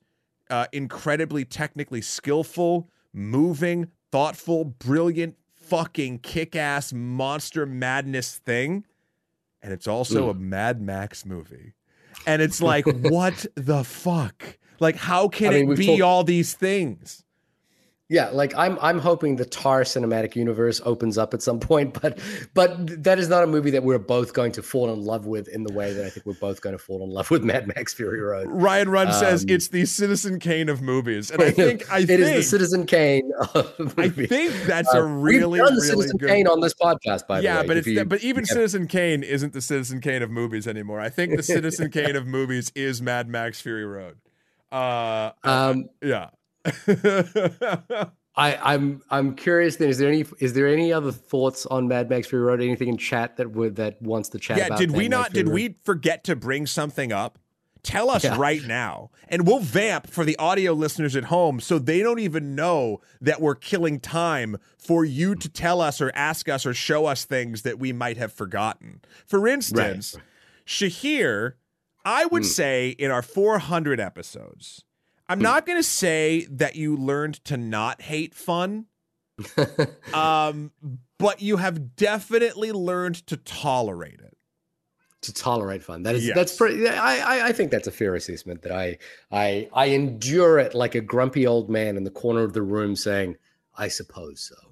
[0.50, 8.86] uh incredibly technically skillful moving thoughtful brilliant fucking kick-ass monster madness thing.
[9.62, 11.74] And it's also a mad max movie.
[12.26, 14.58] And it's like what the fuck?
[14.80, 17.24] Like how can I mean, it be talked- all these things
[18.12, 22.18] Yeah, like I'm I'm hoping the Tar cinematic universe opens up at some point, but
[22.56, 25.48] but that is not a movie that we're both going to fall in love with
[25.48, 27.68] in the way that I think we're both going to fall in love with Mad
[27.68, 28.48] Max Fury Road.
[28.50, 32.08] ryan run says Um, it's the citizen kane of movies and i think i it
[32.08, 33.32] think is the Citizen Kane.
[33.54, 36.62] Of i think that's Uh, a really we've done the really Citizen good Kane on
[36.62, 37.68] this podcast, by yeah the way.
[37.68, 38.54] but it's you- but even yeah.
[38.54, 42.26] citizen kane isn't the citizen kane of movies anymore i think the citizen kane of
[42.26, 44.18] movies is mad max fury road
[44.72, 46.30] uh um, yeah
[48.36, 49.76] I, I'm I'm curious.
[49.78, 52.62] Then, is there any is there any other thoughts on Mad Max Fury Road?
[52.62, 54.58] Anything in chat that would that wants to chat?
[54.58, 55.54] yeah did we Max not Fury did Road?
[55.56, 57.38] we forget to bring something up
[57.82, 58.36] tell us Yeah.
[58.38, 62.54] right now and we'll vamp for the audio listeners at home so they don't even
[62.54, 67.06] know that we're killing time for you to tell us or ask us or show
[67.06, 70.18] us things that we might have forgotten for instance
[70.66, 71.54] shahir
[72.06, 72.48] I would Mm.
[72.48, 74.84] say in our 400 episodes,
[75.30, 78.88] I'm not going to say that you learned to not hate fun,
[80.14, 80.72] um,
[81.18, 84.36] but you have definitely learned to tolerate it.
[85.22, 86.04] to tolerate fun.
[86.04, 86.36] That is Yes.
[86.36, 86.88] that's pretty.
[86.88, 88.62] I, I I think that's a fair assessment.
[88.64, 88.98] That I
[89.32, 92.96] I I endure it like a grumpy old man in the corner of the room
[92.96, 93.36] saying,
[93.78, 94.69] "I suppose so."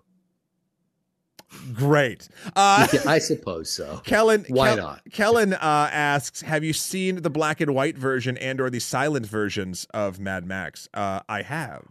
[1.74, 2.28] Great.
[2.56, 4.02] Uh, Yeah, I suppose so.
[4.04, 5.02] Kellen, Why Kel- not?
[5.12, 5.58] Kellen uh,
[5.92, 10.46] asks, "Have you seen the black and white version and/or the silent versions of Mad
[10.46, 11.86] Max?" Uh, I have.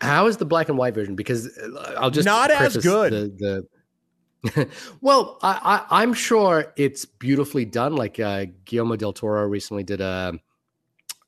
[0.00, 1.16] How is the black and white version?
[1.16, 3.12] Because uh, I'll just Not as good.
[3.12, 3.66] The,
[4.42, 4.68] the
[5.00, 7.96] well, I, I I'm sure it's beautifully done.
[7.96, 10.38] Like uh, Guillermo del Toro recently did a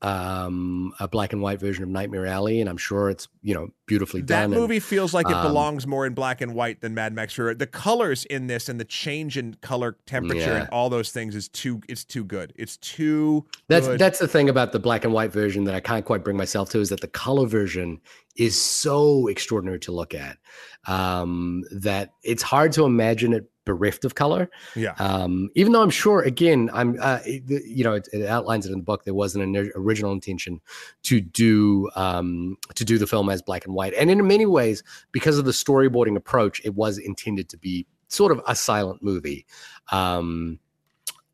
[0.01, 3.69] um a black and white version of Nightmare Alley, and I'm sure it's you know
[3.87, 4.53] beautifully That done.
[4.53, 7.35] and- movie feels like it um, belongs more in black and white than Mad Max
[7.35, 7.55] Fury.
[7.55, 10.61] The colors in this and the change in color temperature Yeah.
[10.61, 11.81] and all those things is too.
[11.89, 12.53] It's too good.
[12.57, 13.45] It's too.
[13.69, 13.99] That's good.
[13.99, 16.70] that's the thing about the black and white version that I can't quite bring myself
[16.70, 18.01] to is that the color version
[18.37, 20.39] is so extraordinary to look at
[20.87, 24.49] um, that it's hard to imagine it bereft of color.
[24.74, 24.95] yeah.
[24.99, 28.73] Um, even though I'm sure, again, I'm uh, it- you know it, it outlines it
[28.73, 29.05] in the book.
[29.05, 30.61] There wasn't an original intention
[31.09, 34.82] to do um, to do the film as black and white, and in many ways,
[35.12, 39.45] because of the storyboarding approach, it was intended to be sort of a silent movie.
[39.93, 40.59] Um,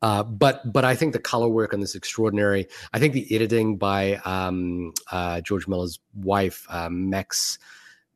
[0.01, 2.67] uh, but but I think the color work on this extraordinary.
[2.93, 7.57] I think the editing by um, uh, George Miller's wife, uh, Max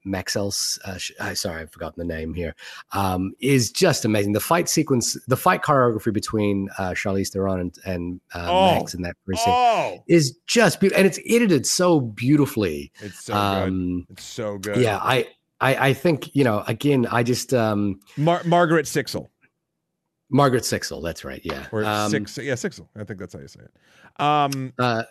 [0.10, 2.56] Maxell's, uh, sorry, I've forgotten the name here,
[2.94, 4.34] um, is just amazing.
[4.34, 8.76] The fight sequence, the fight choreography between uh, Charlize Theron and, and uh, Oh.
[8.76, 12.92] Max in that first scene Oh, is just beautiful, and it's edited so beautifully.
[13.02, 13.38] it's so good.
[13.40, 14.78] um, It's so good.
[14.78, 15.28] yeah, I,
[15.62, 19.28] I I think you know again, I just um, Mar- Margaret Sixel
[20.32, 22.38] Margaret Sixel, that's right, yeah, or um, Six.
[22.38, 22.88] Yeah, Sixel.
[22.96, 24.22] I think that's how you say it.
[24.24, 25.04] Um, uh,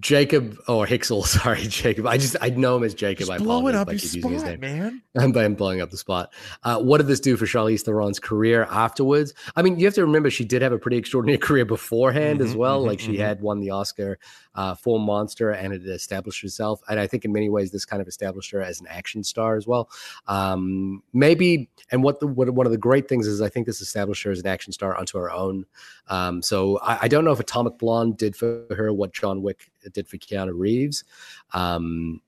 [0.00, 2.06] Jacob or Hixel, sorry, Jacob.
[2.06, 3.20] I just I know him as Jacob.
[3.26, 4.60] just I blow it up your using his name.
[4.60, 5.02] man.
[5.16, 6.32] I'm, I'm blowing up the spot.
[6.62, 9.32] Uh, what did this do for Charlize Theron's career afterwards?
[9.56, 12.54] I mean, you have to remember she did have a pretty extraordinary career beforehand as
[12.54, 12.82] Mhm, well.
[12.82, 13.18] mhm, like she mhm.
[13.18, 14.18] had won the Oscar
[14.54, 16.80] uh, for Monster and it established herself.
[16.88, 19.56] And I think in many ways this kind of established her as an action star
[19.56, 19.90] as well.
[20.28, 23.80] Um, maybe, and what the what, one of the great things is I think this
[23.80, 25.66] established her as an action star onto her own.
[26.08, 29.70] Um, so I, I don't know if Atomic Blonde did for her what John Wick
[29.92, 31.04] did for Keanu Reeves.
[31.52, 32.20] Um,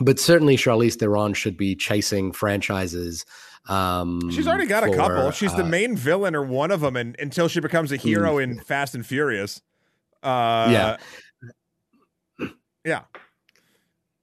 [0.00, 3.26] but certainly Charlize Theron should be chasing franchises.
[3.68, 5.30] Um, She's already got a couple.
[5.30, 7.96] for, She's the uh, main villain or one of them, and until she becomes a
[7.96, 9.60] hero in Fast and Furious.
[10.22, 10.96] Uh, Yeah.
[12.84, 13.02] Yeah.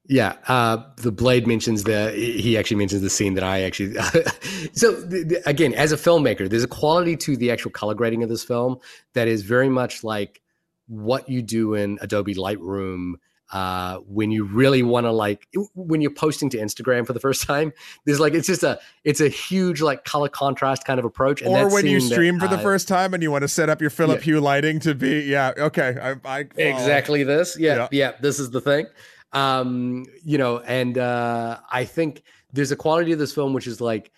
[0.07, 2.11] Yeah, uh, the Blade mentions the.
[2.11, 3.95] He actually mentions the scene that I actually.
[4.73, 5.03] so
[5.47, 8.77] again, as a filmmaker, there's a quality to the actual color grading of this film
[9.13, 10.43] that is very much like
[10.87, 13.13] what you do in Adobe Lightroom
[13.51, 17.43] uh, when you really want to like when you're posting to Instagram for the first
[17.43, 17.71] time.
[18.05, 21.41] There's like it's just a it's a huge like color contrast kind of approach.
[21.41, 23.43] And or when you scene that, stream for the uh, first time and you want
[23.43, 27.57] to set up your Philip Hue lighting to be yeah okay I, I exactly this
[27.59, 27.87] yeah, Yeah.
[27.91, 28.87] yeah this is the thing
[29.33, 32.23] um you know and uh i think
[32.53, 34.11] there's a quality of this film which is like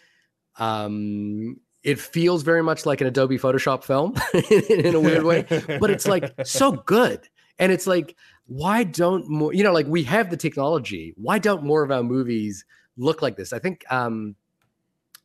[0.60, 4.14] um it feels very much like an adobe photoshop film
[4.60, 5.46] in a weird way
[5.80, 7.28] but it's like so good
[7.60, 8.16] and it's like
[8.48, 12.04] why don't more you know like we have the technology why don't more of our
[12.04, 12.66] movies
[12.98, 14.36] look like this i think um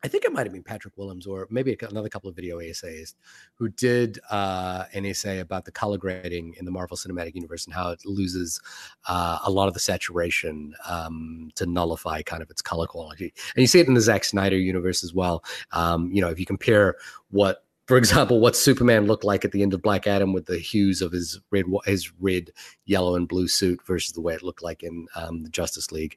[0.05, 3.15] I think it might have been Patrick Willems or maybe another couple of video essays
[3.55, 7.75] who did uh, an essay about the color grading in the Marvel Cinematic Universe and
[7.75, 8.61] how it loses
[9.07, 13.33] uh, a lot of the saturation um, to nullify kind of its color quality.
[13.55, 15.45] And you see it in the Zack Snyder universe as well.
[15.71, 16.97] Um, you know, if you compare
[17.31, 20.57] what for example, what Superman looked like at the end of Black Adam with the
[20.57, 22.51] hues of his red, his red,
[22.87, 26.17] yellow, and blue suit versus the way it looked like in um, the Justice League.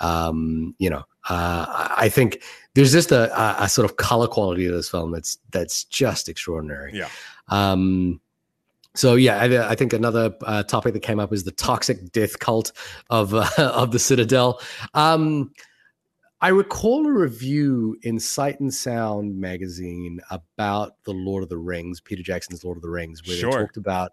[0.00, 2.42] Um, you know, uh, I think
[2.74, 3.32] there's just a,
[3.62, 6.90] a, sort of color quality to this film that's that's just extraordinary.
[6.92, 7.08] Yeah.
[7.48, 8.20] Um,
[8.94, 12.38] so yeah, I, I think another uh, topic that came up is the toxic death
[12.38, 12.70] cult
[13.08, 14.60] of uh, of the Citadel.
[14.92, 15.54] Um,
[16.44, 22.02] I recall a review in Sight and Sound magazine about the Lord of the Rings,
[22.02, 23.50] Peter Jackson's Lord of the Rings, where Sure.
[23.50, 24.12] they talked about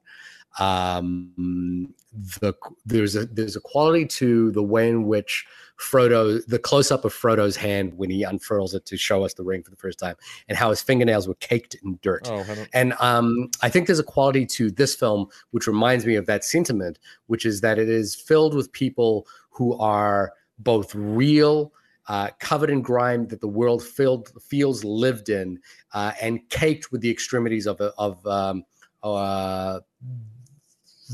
[0.58, 1.94] um,
[2.40, 2.54] the
[2.86, 5.46] there's a there's a quality to the way in which
[5.78, 9.44] Frodo, the close up of Frodo's hand when he unfurls it to show us the
[9.44, 10.16] ring for the first time,
[10.48, 12.30] and how his fingernails were caked in dirt.
[12.32, 16.16] oh I And um, I think there's a quality to this film which reminds me
[16.16, 16.98] of that sentiment,
[17.28, 21.74] which is that it is filled with people who are both real,
[22.12, 25.58] uh, covered in grime that the world filled, feels lived in,
[25.94, 28.66] uh, and caked with the extremities of of um,
[29.02, 29.80] uh,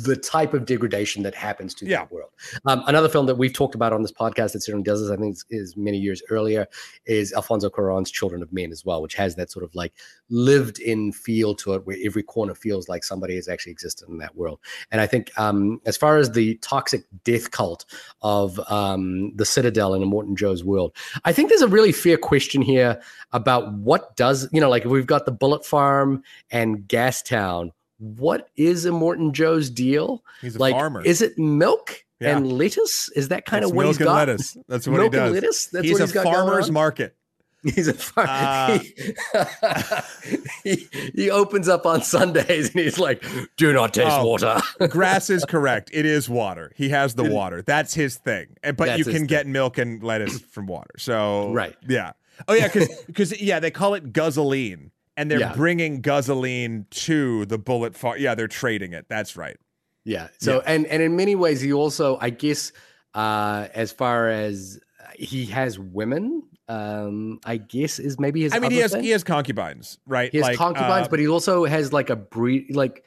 [0.03, 1.99] the type of degradation that happens to Yeah.
[1.99, 2.29] that world.
[2.65, 5.15] Um, another film that we've talked about on this podcast that certainly does this, I
[5.15, 6.67] think, is, is many years earlier,
[7.05, 9.93] is Alfonso Cuarón's Children of Men as well, which has that sort of like
[10.29, 14.35] lived-in feel to it, where every corner feels like somebody has actually existed in that
[14.35, 14.59] world.
[14.91, 17.85] And I think, um, as far as the toxic death cult
[18.21, 20.95] of um, the Citadel in *Morton Joe's world,
[21.25, 23.01] I think there's a really fair question here
[23.31, 27.71] about what does you know, like if we've got the Bullet Farm and Gastown.
[27.99, 30.23] What is Immortan Joe's deal?
[30.41, 31.01] He's a like, farmer.
[31.03, 32.37] is it milk Yeah.
[32.37, 33.09] and lettuce?
[33.15, 34.27] Is that kind It's of what milk he's and got?
[34.27, 34.57] lettuce.
[34.67, 35.33] That's what milk he and does.
[35.33, 35.65] lettuce.
[35.67, 37.15] That's he's what a he's got going farmer's market.
[37.63, 38.29] He's a farmer.
[38.31, 38.79] Uh,
[40.63, 43.25] he, he opens up on Sundays and he's like,
[43.57, 44.25] "Do not taste Oh.
[44.27, 45.89] water." Grass is correct.
[45.91, 46.71] It is water.
[46.75, 47.63] He has the water.
[47.63, 48.55] That's his thing.
[48.63, 50.91] And- But That's you can get milk and lettuce from water.
[50.99, 51.75] So Right.
[51.89, 52.13] Yeah.
[52.47, 52.69] Oh yeah,
[53.07, 55.53] because yeah, they call it guzzolene, and they're Yeah.
[55.53, 57.97] bringing guzzolene to the bullet.
[58.17, 59.07] Yeah, they're trading it.
[59.09, 59.57] That's right.
[60.05, 60.29] Yeah.
[60.39, 62.71] So and and in many ways he also I guess
[63.13, 68.59] uh as far as uh, he has women um I guess is maybe his I
[68.59, 69.03] mean, he has thing.
[69.03, 70.31] he has concubines, right?
[70.31, 73.03] He has Like, concubines, uh, but he also has like a breed like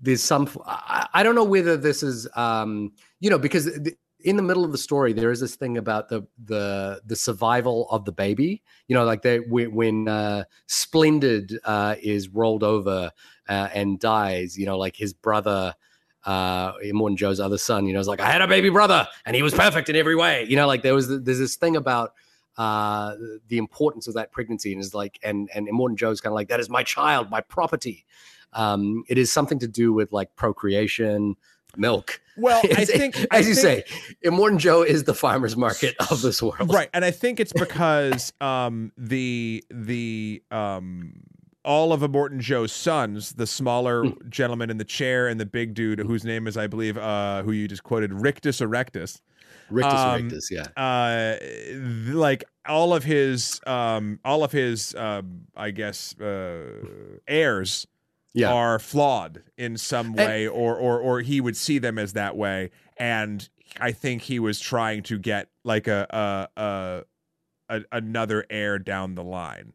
[0.00, 4.36] there's some I, I don't know whether this is um you know because the, in
[4.36, 8.04] the middle of the story there is this thing about the the the survival of
[8.04, 8.62] the baby.
[8.88, 13.10] You know like they when, uh splendid uh is rolled over
[13.48, 15.74] uh, and dies you know like his brother
[16.24, 19.34] uh Immortan Joe's other son you know is like I had a baby brother and
[19.34, 20.44] he was perfect in every way.
[20.48, 22.14] You know like there was there's this thing about
[22.56, 23.16] uh
[23.48, 26.48] the importance of that pregnancy and is like and and Immortan Joe's kind of like
[26.48, 28.04] that is my child my property.
[28.52, 31.36] Um it is something to do with like procreation
[31.76, 35.94] milk well, I think I as you think- say Immortan Joe is the farmer's market
[36.10, 41.12] of this world right and i think it's because um the the um
[41.64, 44.28] all of Morton Joe's sons, the smaller Hmm.
[44.28, 47.52] gentleman in the chair and the big dude whose name is, I believe, uh, who
[47.52, 49.20] you just quoted, Rictus Erectus.
[49.70, 55.42] Rictus um, Rictus yeah Uh, th- like all of his, um, all of his, um,
[55.56, 56.64] I guess, uh,
[57.28, 57.86] heirs
[58.34, 62.12] yeah are flawed in some And- way, or or or he would see them as
[62.14, 63.48] that way, and
[63.80, 66.06] I think he was trying to get like a
[66.56, 67.02] a, a,
[67.76, 69.72] a another heir down the line.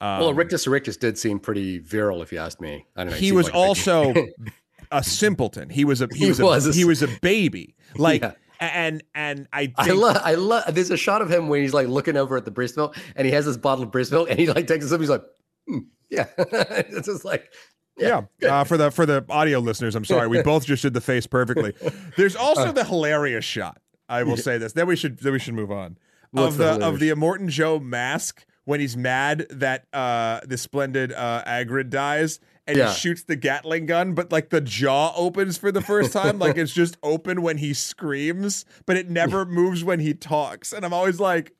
[0.00, 3.16] Um, well Rictus Rictus did seem pretty virile if you asked me I don't know
[3.16, 4.12] he was like also
[4.90, 5.70] a simpleton.
[5.70, 7.74] He was a he, He was, was a, a he was a baby.
[7.96, 8.32] Like Yeah.
[8.60, 10.74] and and I think I love, I love.
[10.74, 13.24] There's a shot of him when he's like looking over at the breast milk, and
[13.26, 15.00] he has this bottle of breast milk, and he like takes a sip.
[15.00, 15.22] He's like,
[15.68, 15.78] "Hmm,
[16.10, 17.52] yeah, it's just like,
[17.96, 18.22] yeah.
[18.42, 20.28] Uh, for the for the audio listeners, I'm sorry.
[20.28, 21.74] We both just did the face perfectly.
[22.16, 23.80] There's also the hilarious shot.
[24.08, 24.72] I will say this.
[24.72, 25.96] Then we should then we should move on.
[26.30, 31.12] What's of the of the Immortan Joe mask when he's mad that uh the splendid
[31.12, 32.88] uh Angharad dies and Yeah.
[32.92, 36.56] he shoots the Gatling gun, but like the jaw opens for the first time, like
[36.56, 40.72] it's just open when he screams, but it never moves when he talks.
[40.72, 41.52] And I'm always like,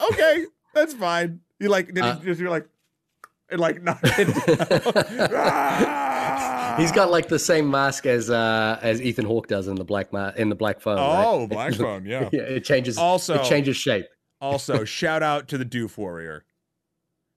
[0.00, 1.40] okay, that's fine.
[1.58, 2.68] You like did Uh, just you're like
[3.50, 4.26] and like knock it
[5.30, 6.80] down.
[6.80, 10.12] he's got like the same mask as uh as Ethan Hawke does in the black
[10.12, 10.96] ma- in the black phone.
[10.98, 11.24] right?
[11.26, 12.28] Oh, Black Phone, yeah.
[12.32, 12.98] yeah, it changes.
[12.98, 14.06] Also- it changes shape.
[14.40, 16.44] Also, shout out to the Doof Warrior.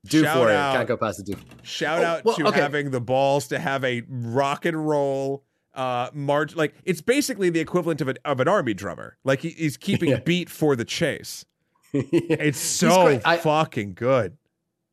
[0.06, 0.56] Do shout it.
[0.56, 1.40] out- Can't go past the do.
[1.64, 2.60] Shout Oh, out well, to okay.
[2.60, 5.44] having the balls to have a rock and roll
[5.76, 9.18] uh march like it's basically the equivalent of an of an army drummer.
[9.24, 10.20] Like he, he's keeping Yeah.
[10.20, 11.46] beat for the chase.
[11.94, 13.22] It's so great.
[13.26, 14.38] I- fucking good.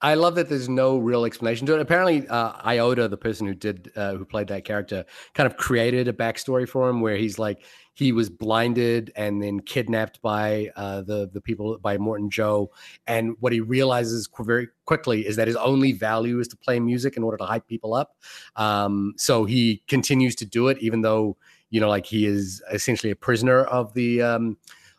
[0.02, 1.81] I love that there's no real explanation to it.
[1.81, 5.05] Apparently, uh, Iota, the person who did uh, who played that character,
[5.35, 7.64] kind of created a backstory for him where he's like
[7.94, 12.70] he was blinded and then kidnapped by uh, the the people by Immortan Joe,
[13.06, 17.16] and what he realizes very quickly is that his only value is to play music
[17.16, 18.16] in order to hype people up.
[18.56, 21.39] Um, so he continues to do it, even though
[21.70, 24.56] you know, like he is essentially a prisoner of the um,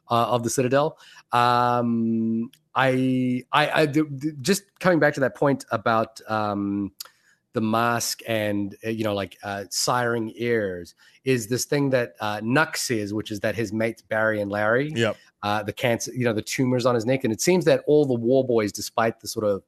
[0.09, 0.97] uh, of the Citadel.
[1.31, 6.91] Um, I, I, I th- th- just coming back to that point about um,
[7.53, 10.93] the mask and uh, you know, like uh, siring ears
[11.25, 14.91] is this thing that uh, Nux says, which is that his mates Barry and Larry,
[14.95, 15.17] Yep.
[15.41, 18.05] uh, the cancer, you know, the tumors on his neck, and it seems that all
[18.05, 19.63] the war boys, despite the sort of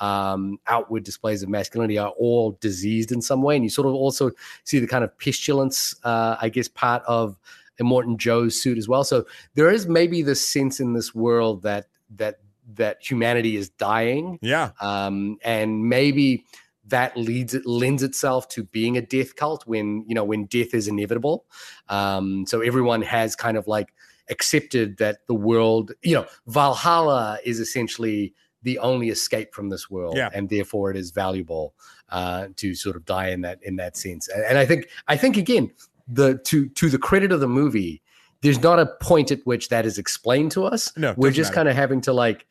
[0.00, 3.94] um, outward displays of masculinity, are all diseased in some way, and you sort of
[3.94, 4.32] also
[4.64, 7.38] see the kind of pestilence, uh, I guess, part of
[7.80, 9.04] Immortan Joe's suit as well.
[9.04, 11.86] So there is maybe this sense in this world that
[12.16, 12.40] that
[12.74, 14.70] that humanity is dying, Yeah.
[14.80, 16.44] um, and maybe
[16.86, 20.72] that leads it lends itself to being a death cult when you know when death
[20.74, 21.44] is inevitable.
[21.88, 23.92] Um, so everyone has kind of like
[24.30, 30.16] accepted that the world, you know, Valhalla is essentially the only escape from this world,
[30.16, 30.28] Yeah.
[30.32, 31.74] and therefore it is valuable
[32.10, 34.28] uh, to sort of die in that in that sense.
[34.28, 35.70] And, and I think I think again
[36.06, 38.02] the to to the credit of the movie,
[38.40, 40.90] there's not a point at which that is explained to us.
[40.96, 42.46] No, we're just kind of having to like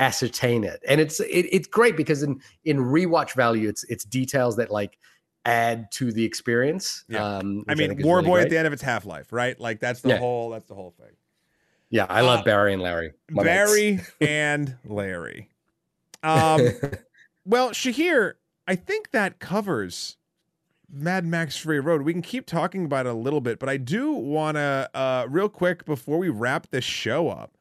[0.00, 4.56] ascertain it, and it's it, it's great because in in rewatch value, it's it's details
[4.56, 4.98] that like
[5.44, 7.04] add to the experience.
[7.08, 7.24] Yeah.
[7.24, 9.32] Um, I mean, think is War really Boy at the end of its half life,
[9.32, 9.58] right?
[9.60, 10.18] Like that's the Yeah.
[10.18, 11.14] whole that's the whole thing.
[11.90, 13.12] Yeah, I love Uh, Barry and Larry.
[13.30, 13.46] My mates.
[13.46, 15.48] Barry and Larry.
[16.22, 16.68] Um,
[17.44, 18.34] well, Shahir,
[18.68, 20.16] I think that covers
[20.92, 22.02] Mad Max Free Road.
[22.02, 25.26] We can keep talking about it a little bit, but I do want to, uh,
[25.28, 27.56] real quick before we wrap this show up,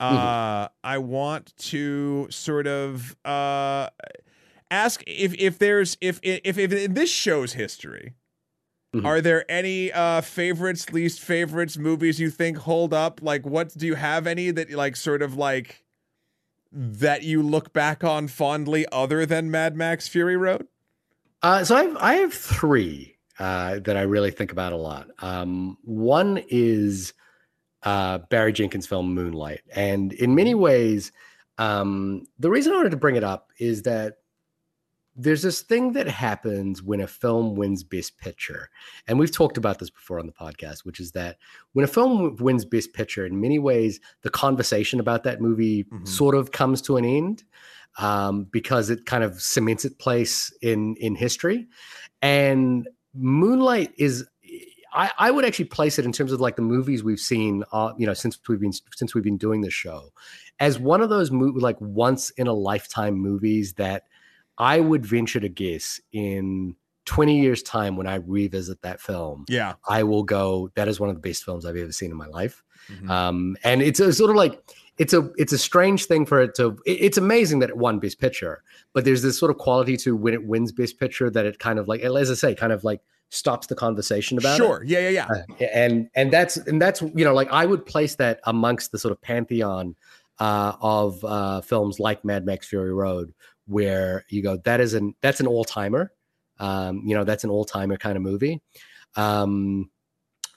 [0.00, 3.90] uh, I want to sort of uh,
[4.70, 8.14] ask if if there's if if if in this show's history.
[8.94, 9.04] Mhm.
[9.04, 13.20] Are there any uh favorites, least favorites, movies you think hold up?
[13.22, 15.84] Like, what do you have any that like sort of like
[16.72, 20.66] that you look back on fondly, other than Mad Max Fury Road?
[21.42, 25.08] Uh, so I have, I have three uh, that I really think about a lot.
[25.20, 27.12] Um, one is
[27.82, 31.12] uh, Barry Jenkins' film Moonlight, and in many ways,
[31.58, 34.16] um, the reason I wanted to bring it up is that
[35.16, 38.70] there's this thing that happens when a film wins Best Picture,
[39.06, 41.36] and we've talked about this before on the podcast, which is that
[41.72, 46.06] when a film wins Best Picture, in many ways, the conversation about that movie Mhm.
[46.08, 47.42] sort of comes to an end
[47.98, 51.66] um, because it kind of cements its place in in history.
[52.22, 54.24] And Moonlight is,
[54.92, 57.92] I, I would actually place it in terms of like the movies we've seen, uh,
[57.96, 60.12] you know, since we've been since we've been doing this show,
[60.58, 64.04] as one of those mo- like once in a lifetime movies that
[64.58, 66.76] I would venture to guess in
[67.06, 69.74] 20 years time when I revisit that film, Yeah.
[69.88, 70.70] I will go.
[70.74, 73.10] That is one of the best films I've ever seen in my life Mhm.
[73.10, 74.58] um and it's a sort of like
[74.96, 78.18] it's a it's a strange thing for it to it's amazing that it won best
[78.18, 78.62] picture
[78.94, 81.78] but there's this sort of quality to when it wins best picture that it kind
[81.78, 84.82] of like as i say kind of like stops the conversation about it sure.
[84.84, 85.26] Yeah, yeah, yeah.
[85.60, 88.98] Uh, and and that's and that's you know like i would place that amongst the
[88.98, 89.94] sort of pantheon
[90.40, 93.32] uh of uh films like mad max fury road
[93.66, 96.12] where you go that is an that's an all-timer
[96.58, 98.60] um you know that's an all-timer kind of movie
[99.16, 99.88] um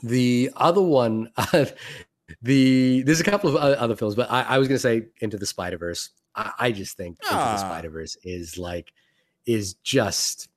[0.02, 1.30] the other one
[2.42, 5.38] the there's a couple of other films but i, I was going to say into
[5.38, 7.52] the spider-verse I, I just think into Ah.
[7.54, 8.92] the spider-verse is like
[9.46, 10.48] is just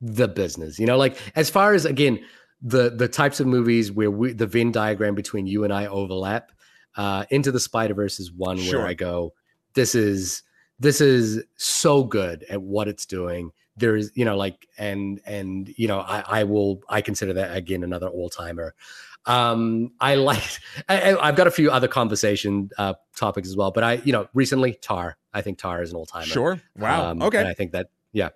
[0.00, 2.18] the business you know like as far as again
[2.62, 6.52] the the types of movies where we, the venn diagram between you and i overlap
[6.96, 8.80] uh into the spider-verse is one Sure.
[8.80, 9.32] where i go
[9.74, 10.42] this is
[10.78, 15.72] this is so good at what it's doing there is you know like and and
[15.78, 18.74] you know i i will i consider that again another all-timer
[19.24, 20.42] um i like
[20.88, 24.28] I, i've got a few other conversation uh topics as well but i you know
[24.34, 26.60] recently tar i think tar is an all-timer Sure.
[26.76, 27.10] Wow.
[27.10, 27.38] Um, okay.
[27.38, 28.28] and i think that yeah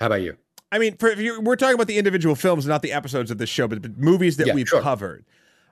[0.00, 0.36] how about you
[0.72, 3.38] I mean, for if you, we're talking about the individual films, not the episodes of
[3.38, 4.80] this show, but, but movies that Yeah, we've sure.
[4.82, 5.24] covered.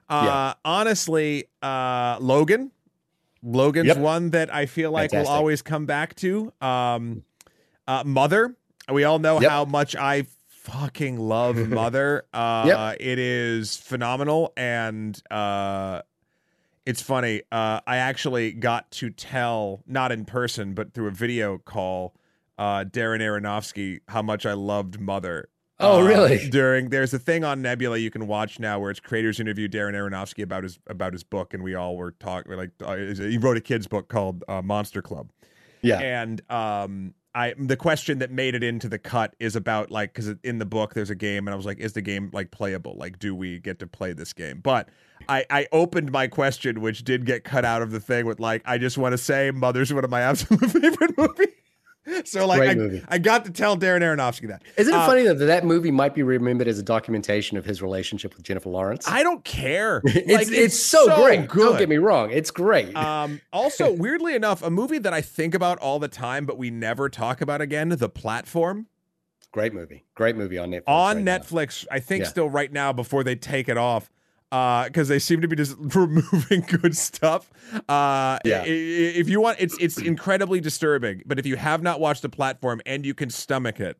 [0.09, 0.53] Uh, Yeah.
[0.63, 2.71] Honestly, uh, Logan,
[3.41, 3.97] Logan's Yep.
[3.97, 5.27] one that I feel like Fantastic.
[5.29, 6.53] we'll always come back to.
[6.61, 7.23] Um,
[7.87, 8.55] uh, Mother,
[8.91, 9.49] we all know Yep.
[9.49, 12.25] how much I fucking love Mother.
[12.33, 16.01] Uh, It is phenomenal, and uh,
[16.85, 17.41] it's funny.
[17.51, 22.13] Uh, I actually got to tell, not in person, but through a video call,
[22.57, 25.49] uh, Darren Aronofsky how much I loved Mother.
[25.79, 26.49] Oh, Uh, really?
[26.49, 29.93] During there's a thing on Nebula you can watch now where it's creators interview Darren
[29.93, 33.57] Aronofsky about his about his book, and we all were talking like uh, he wrote
[33.57, 35.31] a kids book called uh, Monster Club,
[35.81, 40.13] yeah and um, I the question that made it into the cut is about like
[40.13, 42.51] because in the book there's a game, and I was like, is the game like
[42.51, 42.95] playable?
[42.95, 44.59] Like, do we get to play this game?
[44.61, 44.89] But
[45.27, 48.61] I I opened my question, which did get cut out of the thing with like,
[48.65, 51.47] I just want to say, Mother's one of my absolute favorite movies.
[52.25, 53.01] So like I.
[53.07, 54.61] I got to tell Darren Aronofsky that.
[54.77, 57.81] Isn't it Uh, funny that that movie might be remembered as a documentation of his
[57.81, 59.07] relationship with Jennifer Lawrence?
[59.07, 60.01] I don't care.
[60.05, 61.47] it's, Like, it's, so, great.
[61.47, 61.69] good.
[61.69, 62.29] Don't get me wrong.
[62.31, 62.93] It's great.
[62.95, 66.69] Um, also, weirdly enough, a movie that I think about all the time, but we
[66.69, 68.87] never talk about again, The Platform.
[69.51, 70.03] great movie.
[70.15, 70.83] Great movie on Netflix.
[70.87, 71.37] on right now.
[71.37, 72.29] Netflix, I think Yeah.
[72.29, 74.09] still right now before they take it off.
[74.53, 77.49] Because they seem to be just removing good stuff.
[77.89, 78.63] Uh, Yeah.
[78.65, 81.23] If you want, it's it's incredibly disturbing.
[81.25, 83.97] But if you have not watched the platform and you can stomach it,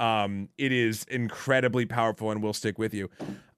[0.00, 3.08] um, it is incredibly powerful and will stick with you.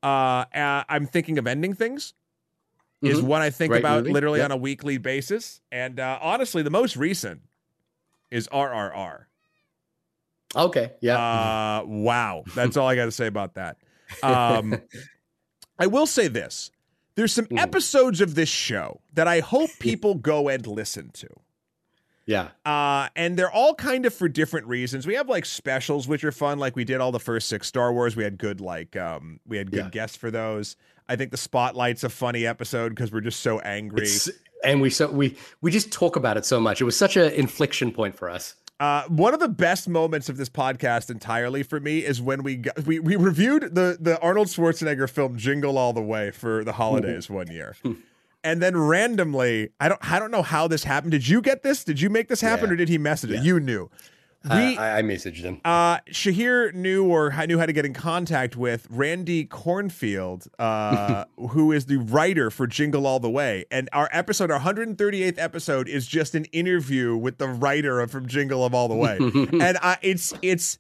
[0.02, 2.12] Uh, uh, I'm thinking of ending things.
[3.02, 3.24] Is Mhm.
[3.24, 4.12] one I think Great about movie.
[4.12, 4.44] literally Yep.
[4.46, 7.40] on a weekly basis, and uh, honestly, the most recent
[8.30, 9.26] is RRR.
[10.54, 10.92] Okay.
[11.00, 11.16] Yeah.
[11.80, 12.44] Uh, wow.
[12.54, 13.76] That's all I got to say about that.
[14.22, 14.80] Um,
[15.78, 16.70] I will say this
[17.15, 17.59] there's some Mhm.
[17.59, 21.28] episodes of this show that I hope people go and listen to.
[22.27, 22.48] Yeah.
[22.65, 25.07] Uh, and they're all kind of for different reasons.
[25.07, 26.59] We have like specials, which are fun.
[26.59, 28.16] Like we did all the first six Star Wars.
[28.16, 29.90] We had good like um, we had good Yeah.
[29.90, 30.77] guests for those.
[31.09, 34.03] I think the Spotlight's a funny episode because we're just so angry.
[34.03, 34.28] It's,
[34.65, 36.81] and we so we we just talk about it so much.
[36.81, 38.57] It was such an inflection point for us.
[38.78, 42.57] Uh, one of the best moments of this podcast entirely for me is when we
[42.57, 46.73] got, we we reviewed the the Arnold Schwarzenegger film Jingle All the Way for the
[46.73, 47.74] holidays one year.
[48.44, 51.11] And then randomly, I don't I don't know how this happened.
[51.11, 51.82] Did you get this?
[51.82, 52.74] Did you make this happen Yeah.
[52.74, 53.43] or did he message it?
[53.43, 53.90] You knew.
[54.48, 55.60] We I, I messaged him.
[55.64, 61.24] uh, Shahir knew or I knew how to get in contact with Randy Kornfield, uh,
[61.51, 63.64] who is the writer for Jingle All the Way.
[63.70, 68.27] And our episode, our 138th episode, is just an interview with the writer of from
[68.27, 69.16] Jingle of All the Way.
[69.20, 70.78] and I, it's it's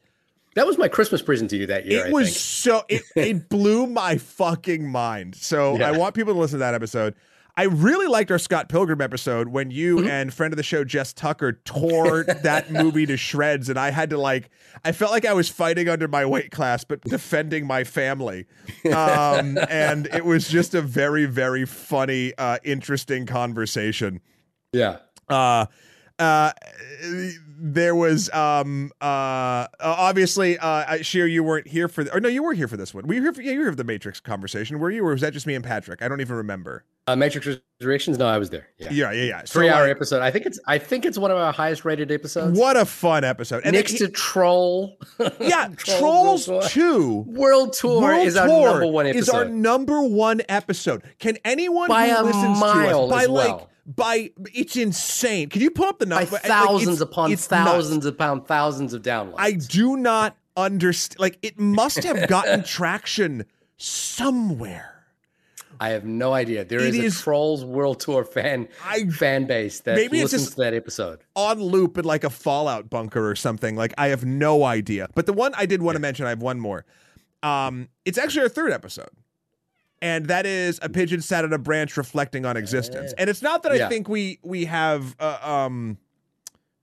[0.54, 2.06] That was my Christmas present to you that year.
[2.06, 2.36] it I was think.
[2.38, 5.34] so it, it blew my fucking mind.
[5.34, 5.88] So Yeah.
[5.88, 7.14] I want people to listen to that episode.
[7.58, 10.08] I really liked our Scott Pilgrim episode when you Mm-hmm.
[10.08, 14.10] and friend of the show Jess Tucker tore that movie to shreds, and I had
[14.10, 14.50] to like,
[14.84, 18.46] I felt like I was fighting under my weight class, but defending my family.
[18.92, 24.20] Um, and it was just a very, very funny, uh, interesting conversation
[24.72, 24.98] Yeah.
[25.28, 25.66] uh
[26.18, 26.52] uh
[27.58, 32.28] there was um uh obviously uh I- Shahir you weren't here for the, or no
[32.28, 33.76] you were here for this one were you here for yeah you were here for
[33.76, 36.36] the Matrix conversation were you or was that just me and Patrick I don't even
[36.36, 37.46] remember Uh, Matrix
[37.80, 38.18] Resurrections.
[38.18, 38.66] No, I was there.
[38.78, 38.88] Yeah.
[38.90, 40.22] yeah yeah yeah So, Three hour like, episode.
[40.22, 40.58] I think it's.
[40.66, 42.58] I think it's one of our highest rated episodes.
[42.58, 44.98] what a fun episode and Next he- to Troll.
[45.40, 49.20] yeah Trolls Trolls World 2 World Tour World is our number one episode.
[49.22, 51.02] is our number one episode.
[51.20, 53.70] Can anyone By who listens to us by like well.
[53.86, 55.48] By it's insane.
[55.48, 56.32] Can you pull up the by number?
[56.32, 57.70] Like, thousands it's- upon it's nuts.
[57.70, 59.34] thousands upon thousands of downloads.
[59.38, 61.20] I do not understand.
[61.20, 63.44] Like, it must have gotten traction
[63.76, 64.92] somewhere.
[65.78, 66.64] I have no idea.
[66.64, 70.44] There is, is a Trolls World Tour fan I- fan base that Maybe it's listens
[70.44, 71.20] just- to that episode.
[71.34, 73.76] On loop in like a Fallout bunker or something.
[73.76, 75.08] Like, I have no idea.
[75.14, 76.86] But the one I did want to mention, I have one more.
[77.42, 79.10] Um, it's actually our third episode.
[80.02, 83.14] And that is a pigeon sat on a branch reflecting on existence.
[83.16, 83.88] And it's not that I Yeah.
[83.88, 85.98] think we we have uh, um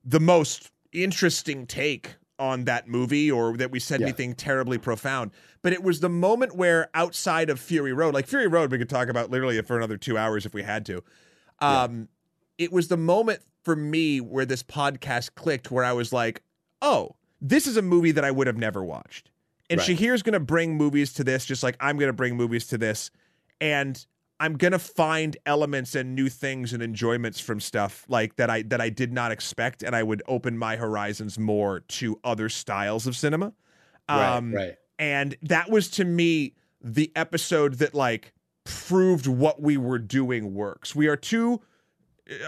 [0.03, 4.07] the most interesting take on that movie or that we said Yeah.
[4.07, 5.31] anything terribly profound.
[5.61, 8.89] But it was the moment where outside of Fury Road, like Fury Road, we could
[8.89, 11.03] talk about literally for another two hours if we had to.
[11.59, 12.09] Um,
[12.57, 16.41] It was the moment for me where this podcast clicked, where I was like,
[16.81, 19.29] oh, this is a movie that I would have never watched.
[19.69, 19.97] And Right.
[19.97, 22.77] Shahir's going to bring movies to this, just like I'm going to bring movies to
[22.77, 23.11] this.
[23.61, 24.05] And
[24.39, 28.81] I'm gonna find elements and new things and enjoyments from stuff like that I that
[28.81, 33.15] I did not expect, and I would open my horizons more to other styles of
[33.15, 33.53] cinema.
[34.09, 34.75] Um, right, right.
[34.99, 38.33] And that was to me the episode that like
[38.65, 40.93] proved what we were doing works.
[40.93, 41.61] We are two,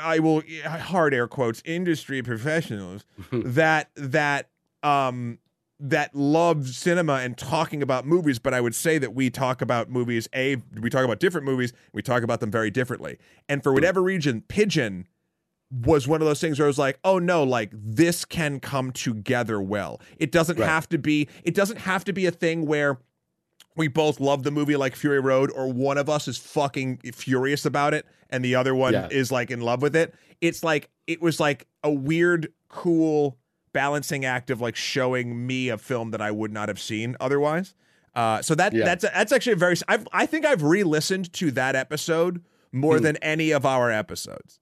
[0.02, 4.50] I will hard air quotes, industry professionals that that
[4.84, 5.40] um
[5.80, 9.89] that love cinema and talking about movies, but I would say that we talk about
[9.89, 10.27] movies.
[10.34, 11.73] A, we talk about different movies.
[11.93, 13.18] We talk about them very differently.
[13.49, 15.07] And for whatever reason, Pigeon
[15.72, 18.91] was one of those things where I was like, oh no, like this can come
[18.91, 19.99] together well.
[20.18, 20.69] It doesn't Right.
[20.69, 21.27] have to be.
[21.43, 22.99] It doesn't have to be a thing where
[23.76, 27.65] we both love the movie like Fury Road, or one of us is fucking furious
[27.65, 29.10] about it and the other one Yeah.
[29.11, 30.14] is like in love with it.
[30.39, 33.38] It's like it was like a weird, cool
[33.76, 37.76] balancing act of like showing me a film that I would not have seen otherwise.
[38.15, 38.85] Uh, so that Yeah.
[38.85, 39.76] that's that's actually a very.
[39.89, 42.41] I've, I think I've re-listened to that episode
[42.72, 43.03] more Hmm.
[43.03, 44.60] than any of our episodes.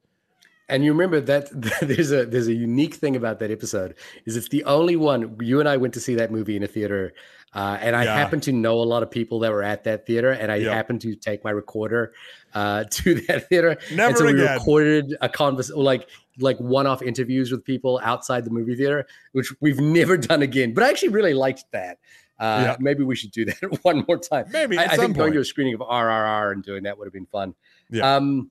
[0.69, 1.49] And you remember that
[1.81, 3.95] there's a there's a unique thing about that episode
[4.25, 6.67] is it's the only one you and I went to see that movie in a
[6.67, 7.13] theater,
[7.53, 8.15] uh, and I Yeah.
[8.17, 10.73] happen to know a lot of people that were at that theater, and I Yep.
[10.73, 12.13] happened to take my recorder
[12.53, 13.77] uh, to that theater.
[13.91, 16.07] Never and so we recorded a convers like
[16.39, 20.73] like one off interviews with people outside the movie theater, which we've never done again.
[20.73, 21.99] But I actually really liked that.
[22.39, 22.75] Uh.
[22.79, 24.45] Maybe we should do that one more time.
[24.51, 25.35] Maybe I, at I some think going point.
[25.35, 27.53] to a screening of RRR and doing that would have been fun.
[27.91, 28.15] Yeah.
[28.15, 28.49] Um,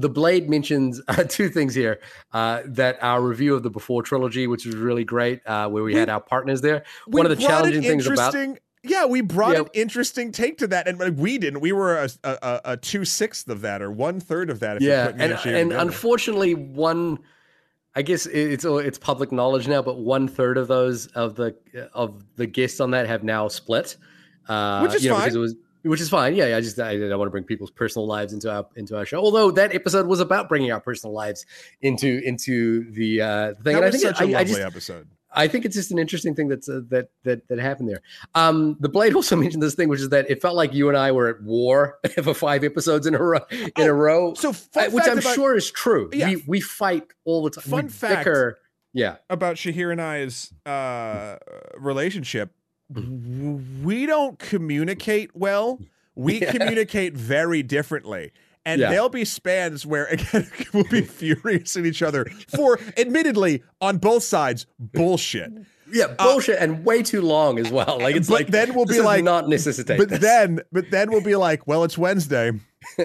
[0.00, 2.00] the Blade mentions uh, two things here.
[2.32, 5.92] Uh, that our review of the Before trilogy, which was really great, uh, where we,
[5.94, 6.84] We- had our partners there.
[7.06, 9.60] One of the challenging things about interesting- Yeah, we brought Yeah.
[9.62, 11.60] an interesting take to that, and we didn't.
[11.60, 14.76] We were a, a, a, two sixth of that, or one third of that.
[14.76, 17.18] If you yeah, and and unfortunately, one.
[17.96, 21.56] I guess it- it's it's public knowledge now, but one third of those of the
[21.92, 23.96] of the guests on that have now split,
[24.48, 25.24] uh, Which is you know, fine.
[25.24, 26.34] because it was which is fine.
[26.34, 29.04] Yeah, I just I, don't want to bring people's personal lives into our into our
[29.04, 29.18] show.
[29.18, 31.46] Although that episode was about bringing our personal lives
[31.82, 33.62] into into the uh, thing.
[33.64, 35.08] that and I was think such a I, I lovely just episode.
[35.30, 38.00] I think it's just an interesting thing that's uh, that that that happened there.
[38.34, 40.96] Um, the Blade also mentioned this thing, which is that it felt like you and
[40.96, 43.40] I were at war for five episodes in a row.
[43.50, 46.08] In Oh, a row, So, uh, which I'm about, sure is true.
[46.12, 46.28] Yeah.
[46.30, 47.62] We we fight all the time.
[47.70, 48.20] Fun we fact.
[48.24, 48.58] bicker.
[48.94, 51.36] Yeah, about Shahir and I's uh,
[51.76, 52.52] relationship,
[52.92, 53.84] Hmm.
[53.84, 55.78] we don't communicate well.
[56.14, 56.52] We Yeah.
[56.52, 58.32] communicate very differently.
[58.64, 58.90] And Yeah.
[58.90, 64.22] there'll be spans where again we'll be furious at each other for admittedly on both
[64.22, 65.50] sides bullshit.
[65.92, 67.98] Yeah, bullshit, and way too long as well.
[68.00, 69.98] Like it's Uh, like then we'll be like- not necessitate.
[69.98, 70.20] But this.
[70.20, 72.52] then but then we'll be like, well, it's Wednesday.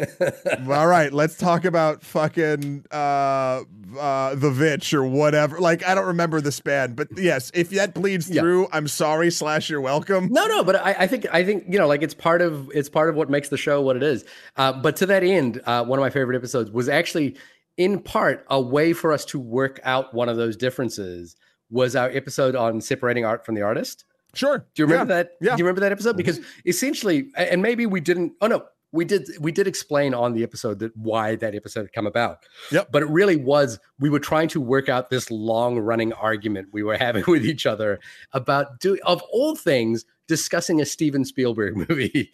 [0.69, 3.63] All right, let's talk about fucking uh
[3.99, 5.59] uh the Vitch or whatever.
[5.59, 8.41] Like I don't remember the span, but yes, if that bleeds Yeah.
[8.41, 10.29] through, I'm sorry slash you're welcome.
[10.31, 12.89] No, no, but I, I think I think you know, like it's part of it's
[12.89, 14.25] part of what makes the show what it is.
[14.57, 17.35] Uh, but to that end, uh, one of my favorite episodes was actually,
[17.77, 21.35] in part, a way for us to work out one of those differences.
[21.73, 24.05] Was our episode on separating art from the artist?
[24.35, 24.59] Sure.
[24.59, 25.31] Do you remember that?
[25.41, 25.55] yeah.
[25.55, 26.15] Do you remember that episode?
[26.17, 28.33] Because essentially, and maybe we didn't.
[28.41, 29.27] Oh no, we did.
[29.39, 32.39] We did explain on the episode that why that episode had come about.
[32.71, 32.91] Yep.
[32.91, 36.83] But it really was we were trying to work out this long running argument we
[36.83, 37.99] were having with each other
[38.33, 42.31] about do of all things discussing a Steven Spielberg movie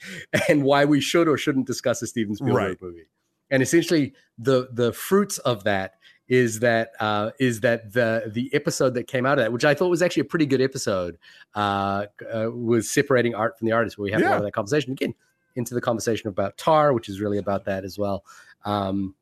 [0.48, 2.82] and why we should or shouldn't discuss a Steven Spielberg Right.
[2.82, 3.08] movie.
[3.52, 5.96] And essentially, the the fruits of that
[6.30, 9.74] is that uh, is that the the episode that came out of that, which I
[9.74, 11.18] thought was actually a pretty good episode,
[11.56, 14.54] uh, uh, was separating art from the artist, where we have a lot of that
[14.54, 15.16] conversation again
[15.56, 18.24] into the conversation about Tar, which is really about that as well.
[18.64, 19.16] Um,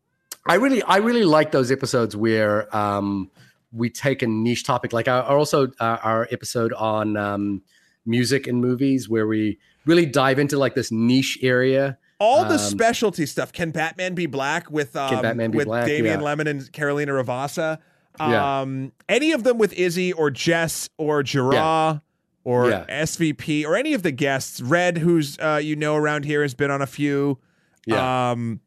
[0.46, 3.32] I really I really like those episodes where um,
[3.72, 7.62] we take a niche topic, like our, our also uh, our episode on um,
[8.06, 11.98] music and movies, where we really dive into like this niche area.
[12.20, 13.52] All the Um, specialty stuff.
[13.54, 15.86] Can Batman be black with um, Batman Be with Black?
[15.86, 16.26] Damian Yeah.
[16.26, 17.78] Lemon and Carolina Ravassa?
[18.20, 18.62] Yeah.
[18.62, 22.02] Um, any of them with Izzy or Jess or Gerard
[22.44, 22.86] or Yeah.
[22.90, 24.60] SVP or any of the guests.
[24.62, 27.38] Red, who's uh, you know around here, has been on a few.
[27.86, 28.32] Yeah.
[28.32, 28.62] Um,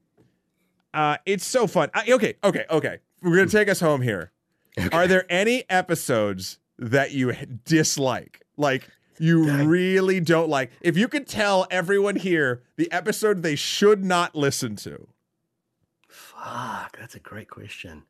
[0.94, 1.90] uh, it's so fun.
[1.94, 2.98] I, okay, okay, okay.
[3.22, 4.30] We're gonna take us home here.
[4.92, 7.32] Are there any episodes that you
[7.64, 8.42] dislike?
[8.56, 8.88] Like
[9.20, 10.70] you really don't like?
[10.80, 15.06] If you could tell everyone here the episode they should not listen to.
[16.08, 18.04] Fuck, that's a great question.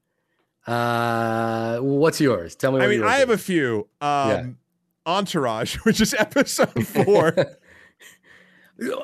[0.67, 2.55] Uh, what's yours?
[2.55, 2.79] Tell me.
[2.79, 3.89] What I mean, I have a few.
[4.01, 4.59] Um,
[5.07, 7.35] Entourage, which is episode four.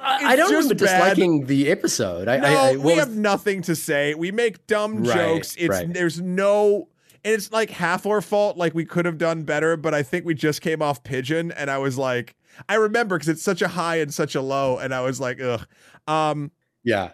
[0.00, 1.14] I, I don't just remember bad.
[1.16, 2.28] disliking the episode.
[2.28, 4.14] I, no, I, I, we was- have nothing to say.
[4.14, 5.54] We make dumb Right, jokes.
[5.58, 5.92] It's right.
[5.92, 6.88] there's no
[7.26, 8.56] and it's like half our fault.
[8.56, 11.70] Like we could have done better, but I think we just came off pigeon, and
[11.70, 12.36] I was like,
[12.68, 15.40] I remember because it's such a high and such a low, and I was like,
[15.42, 15.66] ugh.
[16.06, 16.52] Um,
[16.84, 17.10] yeah.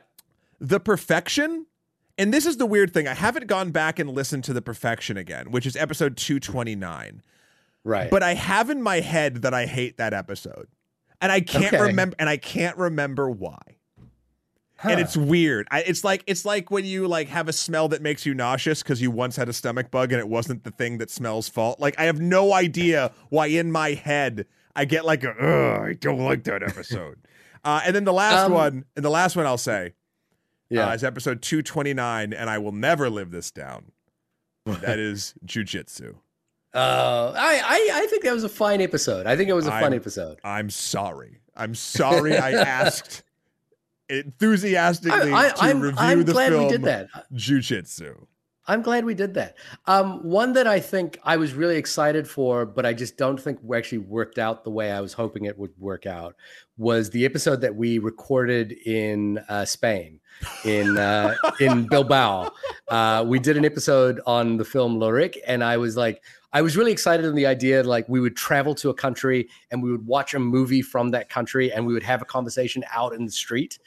[0.61, 1.65] the perfection,
[2.19, 3.09] and this is the weird thing.
[3.09, 6.77] I haven't gone back and listened to the perfection again, which is episode two twenty
[6.77, 7.23] nine.
[7.85, 8.11] Right.
[8.11, 10.69] But I have in my head that I hate that episode,
[11.23, 11.83] and I can't Okay.
[11.83, 13.79] remember, and I can't remember why
[14.85, 15.67] and it's weird.
[15.71, 18.83] I, it's like it's like when you like have a smell that makes you nauseous
[18.83, 21.81] because you once had a stomach bug and it wasn't the thing that smells fault.
[21.81, 25.93] Like I have no idea why in my head I get like a Ugh, I
[25.95, 27.19] don't like that episode.
[27.65, 29.95] uh, and then the last Um, one, and the last one I'll say
[30.71, 30.89] yeah.
[30.89, 33.93] uh, is episode two twenty nine, and I will never live this down.
[34.65, 36.15] That is jujitsu.
[36.75, 39.27] Uh, I, I I think that was a fine episode.
[39.27, 40.39] I think it was a fun episode.
[40.43, 41.41] I'm sorry.
[41.55, 42.39] I'm sorry.
[42.39, 43.23] I asked
[44.13, 47.09] enthusiastically I, to I, I'm, review I'm the glad film we did that.
[47.35, 48.27] Jujitsu.
[48.67, 49.57] I'm glad we did that.
[49.87, 53.59] Um, one that I think I was really excited for, but I just don't think
[53.75, 56.37] actually worked out the way I was hoping it would work out,
[56.77, 60.21] was the episode that we recorded in uh, Spain,
[60.65, 62.53] in uh, in Bilbao.
[62.87, 66.23] Uh, we did an episode on the film Loreak, and I was like,
[66.53, 69.83] I was really excited in the idea like we would travel to a country and
[69.83, 73.15] we would watch a movie from that country, and we would have a conversation out
[73.15, 73.79] in the street.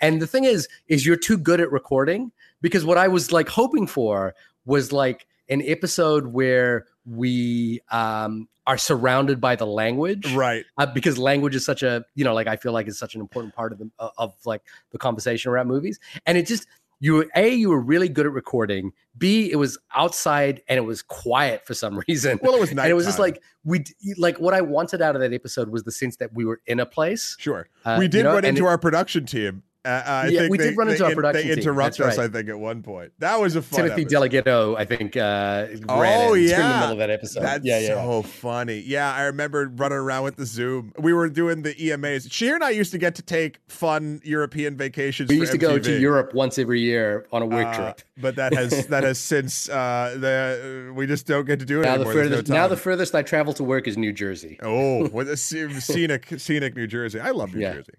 [0.00, 3.48] And the thing is, is you're too good at recording because what I was like
[3.48, 4.34] hoping for
[4.64, 10.64] was like an episode where we um, are surrounded by the language, Right.
[10.78, 13.20] uh, because language is such a you know like I feel like it's such an
[13.20, 16.66] important part of the of, of like the conversation around movies, and it just
[17.04, 18.92] you were a you were really good at recording.
[19.18, 22.40] B it was outside and it was quiet for some reason.
[22.42, 23.84] Well, it was and it was just like we
[24.16, 26.80] like what I wanted out of that episode was the sense that we were in
[26.80, 27.36] a place.
[27.38, 27.68] sure.
[27.84, 30.38] Uh, we you did know, run and into it- our production team, Uh, I Yeah,
[30.40, 32.24] think we they, did run into they, our production They interrupt us, right.
[32.24, 33.12] I think, at one point.
[33.18, 34.10] That was a fun Timothy episode.
[34.30, 37.42] Delgado, I think, uh, Oh in the middle of that episode.
[37.42, 37.88] That's yeah, yeah.
[38.02, 38.80] so funny.
[38.80, 40.92] Yeah, I remember running around with the Zoom.
[40.98, 42.26] We were doing the EMAs.
[42.28, 45.28] Shahir and I used to get to take fun European vacations.
[45.28, 48.00] we used to go to Europe once every year on a work Uh, trip.
[48.16, 51.84] but that has that has since uh, the we just don't get to do it
[51.84, 52.14] Now the anymore.
[52.14, 54.58] No furthest, now the furthest I travel to work is New Jersey.
[54.62, 57.20] oh, what a scenic scenic New Jersey.
[57.20, 57.74] I love New Yeah.
[57.74, 57.92] Jersey.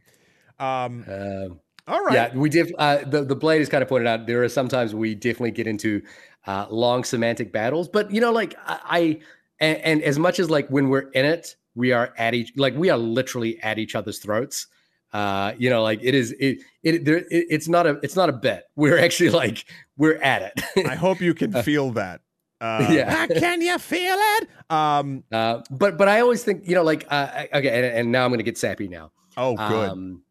[0.58, 2.14] Um, Um, all right.
[2.14, 2.74] Yeah, we did.
[2.78, 5.68] Uh, the the blade has kind of pointed out there are sometimes we definitely get
[5.68, 6.02] into
[6.48, 9.20] uh, long semantic battles, but you know, like I, I
[9.60, 12.76] and, and as much as like when we're in it, we are at each like
[12.76, 14.68] we are literally at each other's throats.
[15.14, 18.30] Uh, you know, like it is it it, there, it it's not a it's not
[18.30, 18.66] a bet.
[18.76, 19.64] We're actually like
[19.96, 20.88] we're at it.
[20.88, 22.22] I hope you can feel that.
[22.60, 23.28] Uh, Yeah.
[23.28, 24.50] Can you feel it?
[24.70, 25.24] Um.
[25.32, 28.30] uh, but but I always think you know like uh, okay, and, and now I'm
[28.32, 29.12] going to get sappy now.
[29.38, 29.90] Oh, good.
[29.90, 30.22] Um,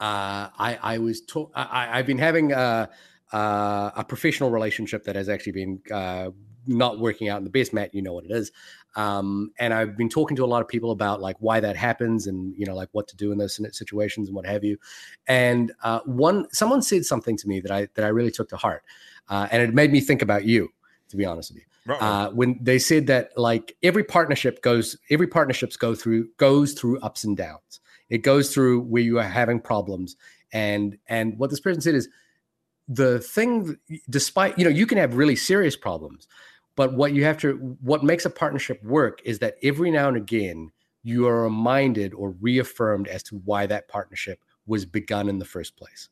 [0.00, 2.90] uh, I I was told I, I've been having a,
[3.32, 6.30] uh, a professional relationship that has actually been uh,
[6.66, 7.72] not working out in the best.
[7.72, 8.50] Matt, you know what it is.
[8.96, 12.26] Um, and I've been talking to a lot of people about like why that happens
[12.26, 14.78] and you know like what to do in those situations and what have you.
[15.26, 18.56] And uh, one someone said something to me that I that I really took to
[18.56, 18.84] heart,
[19.28, 20.70] uh, and it made me think about you.
[21.10, 25.26] To be honest with you, uh, when they said that like every partnership goes every
[25.26, 27.80] partnerships go through goes through ups and downs
[28.10, 30.16] it goes through where you are having problems
[30.52, 32.08] and and what this person said is
[32.88, 33.76] the thing
[34.10, 36.28] despite you know you can have really serious problems
[36.76, 40.16] but what you have to what makes a partnership work is that every now and
[40.16, 40.70] again
[41.02, 45.76] you are reminded or reaffirmed as to why that partnership was begun in the first
[45.76, 46.08] place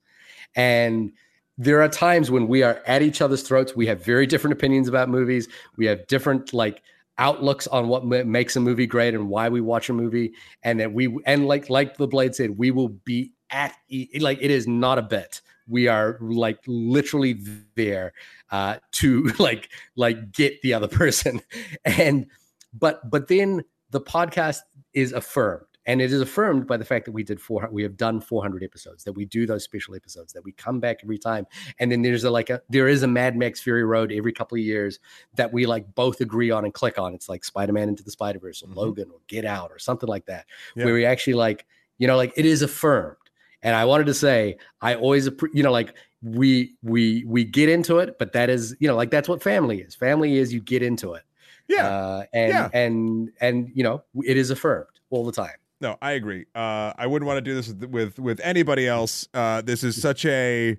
[0.54, 1.12] and
[1.58, 3.76] there are times when we are at each other's throats.
[3.76, 5.48] We have very different opinions about movies.
[5.76, 6.82] We have different like
[7.18, 10.32] outlooks on what makes a movie great and why we watch a movie.
[10.62, 13.74] And that we and like like the blade said, we will be at
[14.20, 15.40] like it is not a bit.
[15.68, 17.38] We are like literally
[17.76, 18.12] there
[18.50, 21.40] uh, to like like get the other person.
[21.84, 22.26] And
[22.72, 24.60] but but then the podcast
[24.94, 27.96] is affirmed and it is affirmed by the fact that we did four we have
[27.96, 31.46] done 400 episodes that we do those special episodes that we come back every time
[31.80, 34.56] and then there's a like a there is a mad max fury road every couple
[34.56, 34.98] of years
[35.34, 38.62] that we like both agree on and click on it's like spider-man into the spider-verse
[38.62, 38.76] or Mhm.
[38.76, 40.46] logan or get out or something like that
[40.76, 40.84] Yeah.
[40.84, 41.66] where we actually like
[41.98, 43.16] you know like it is affirmed
[43.62, 47.98] and i wanted to say i always you know like we we we get into
[47.98, 50.82] it but that is you know like that's what family is family is you get
[50.82, 51.24] into it
[51.66, 51.88] yeah.
[51.88, 52.68] uh, and Yeah.
[52.72, 56.46] and and you know it is affirmed all the time No, I agree.
[56.54, 59.26] Uh, I wouldn't want to do this with with, with anybody else.
[59.34, 60.78] Uh, this is such a.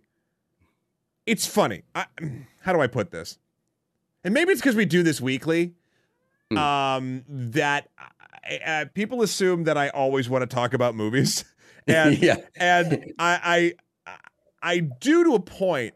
[1.26, 1.84] It's funny.
[1.94, 2.06] I,
[2.62, 3.38] how do I put this?
[4.24, 5.74] And maybe it's because we do this weekly.
[6.50, 6.58] Hmm.
[6.58, 7.90] Um, that
[8.46, 11.44] I, uh, people assume that I always want to talk about movies,
[11.86, 13.74] and yeah and I,
[14.06, 14.16] I
[14.62, 15.96] I do to a point,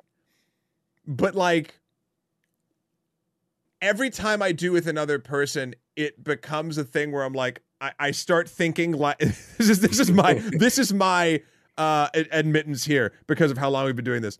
[1.05, 1.79] but like
[3.81, 7.91] every time I do with another person, it becomes a thing where I'm like, I,
[7.99, 11.41] I start thinking like this is this is my this is my
[11.77, 14.39] uh admittance here because of how long we've been doing this.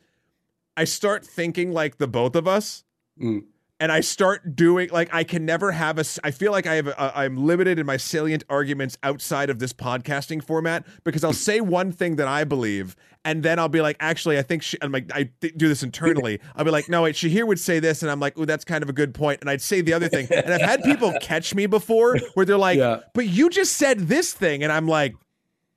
[0.76, 2.84] I start thinking like the both of us.
[3.22, 3.46] Mm.
[3.80, 6.06] And I start doing like I can never have a.
[6.24, 6.88] I feel like I have.
[6.88, 11.62] A, I'm limited in my salient arguments outside of this podcasting format because I'll say
[11.62, 14.92] one thing that I believe, and then I'll be like, actually, I think she, I'm
[14.92, 16.40] like, I th- do this internally.
[16.56, 18.82] I'll be like, no, wait, Shahir would say this, and I'm like, oh, that's kind
[18.82, 21.54] of a good point, and I'd say the other thing, and I've had people catch
[21.54, 23.02] me before where they're like, Yeah.
[23.14, 25.14] but you just said this thing, and I'm like,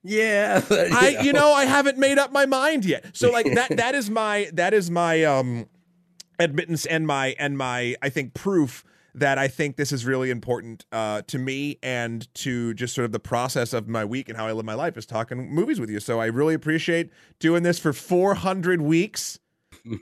[0.02, 3.14] yeah I, you know, I haven't made up my mind yet.
[3.14, 5.66] So like that, that is my, that is my um
[6.40, 8.84] admittance and my, and my, I think proof
[9.14, 13.12] that I think this is really important uh, to me and to just sort of
[13.12, 15.90] the process of my week and how I live my life is talking movies with
[15.90, 16.00] you.
[16.00, 19.38] So I really appreciate doing this for 400 weeks,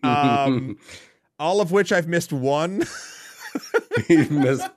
[0.03, 0.79] um,
[1.39, 2.79] all of which I've missed one.
[4.09, 4.69] Miss-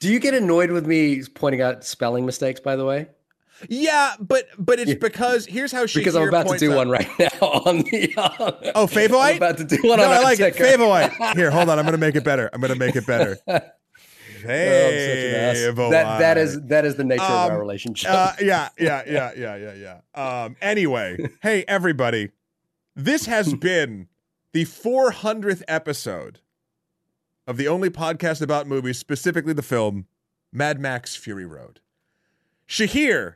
[0.00, 3.06] do you get annoyed with me pointing out spelling mistakes by the way
[3.68, 4.96] yeah, but but it's Yeah.
[5.00, 8.12] because here's how she because i'm about to do one right now on the
[8.74, 9.30] Oh, Favowite?
[9.32, 10.54] i'm about to do one no, on I like it.
[10.54, 10.58] Artica.
[11.12, 11.36] Favorite.
[11.36, 11.78] Here, hold on.
[11.78, 12.50] I'm gonna make it better.
[12.52, 13.38] I'm gonna make it better.
[14.44, 15.56] Oh, I'm such an ass.
[15.58, 15.90] Favorite.
[15.90, 19.30] that that is that is the nature of Um, our relationship Uh, yeah, yeah, yeah,
[19.36, 20.42] yeah, yeah, yeah.
[20.44, 22.30] Um, anyway, hey everybody,
[22.96, 24.08] this has been
[24.52, 26.40] the 400th episode
[27.46, 30.06] of the only podcast about movies, specifically the film
[30.52, 31.78] Mad Max Fury Road.
[32.68, 33.34] Shahir,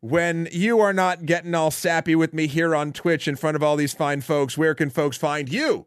[0.00, 3.62] when you are not getting all sappy with me here on Twitch in front of
[3.62, 5.86] all these fine folks, where can folks find you?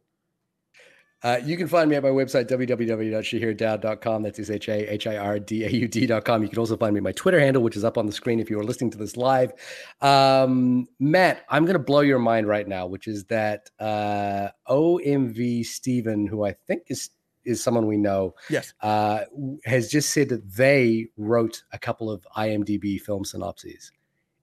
[1.24, 4.24] Uh, you can find me at my website, www.shahirdaud.com.
[4.24, 6.44] That's S-H-A-H-I-R-D-A-U-D.com.
[6.44, 8.42] You can also find me at my Twitter handle, which is up on the screen
[8.42, 9.54] if you are listening to this live.
[10.02, 15.66] Um, Matt, I'm going to blow your mind right now, which is that uh, OMV
[15.66, 17.10] Steven, who I think is
[17.46, 18.74] is someone we know, Yes.
[18.82, 19.26] uh,
[19.66, 23.92] has just said that they wrote a couple of IMDb film synopses.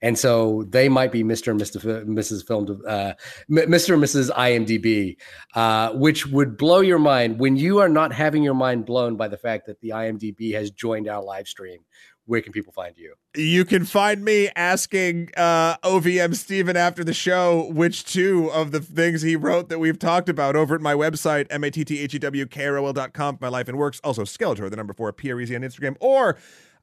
[0.03, 1.51] And so they might be Mr.
[1.51, 2.05] and Mr.
[2.07, 2.47] Mrs.
[2.47, 3.13] Film, uh,
[3.51, 3.95] Mr.
[3.95, 4.31] and Mrs.
[4.31, 5.17] IMDb,
[5.55, 9.29] uh, which would blow your mind when you are not having your mind blown by
[9.29, 11.81] the fact that the IMDb has joined our live stream.
[12.27, 13.15] Where can people find you?
[13.35, 18.81] You can find me asking uh, OVM Steven after the show which two of the
[18.81, 23.49] things he wrote that we've talked about over at my website, M-A-T-T-H-E-W-K-R-O-L dot com, my
[23.49, 24.01] life and works.
[24.05, 26.39] Also, Skeletor, the number four, P-R-E-Z on Instagram, or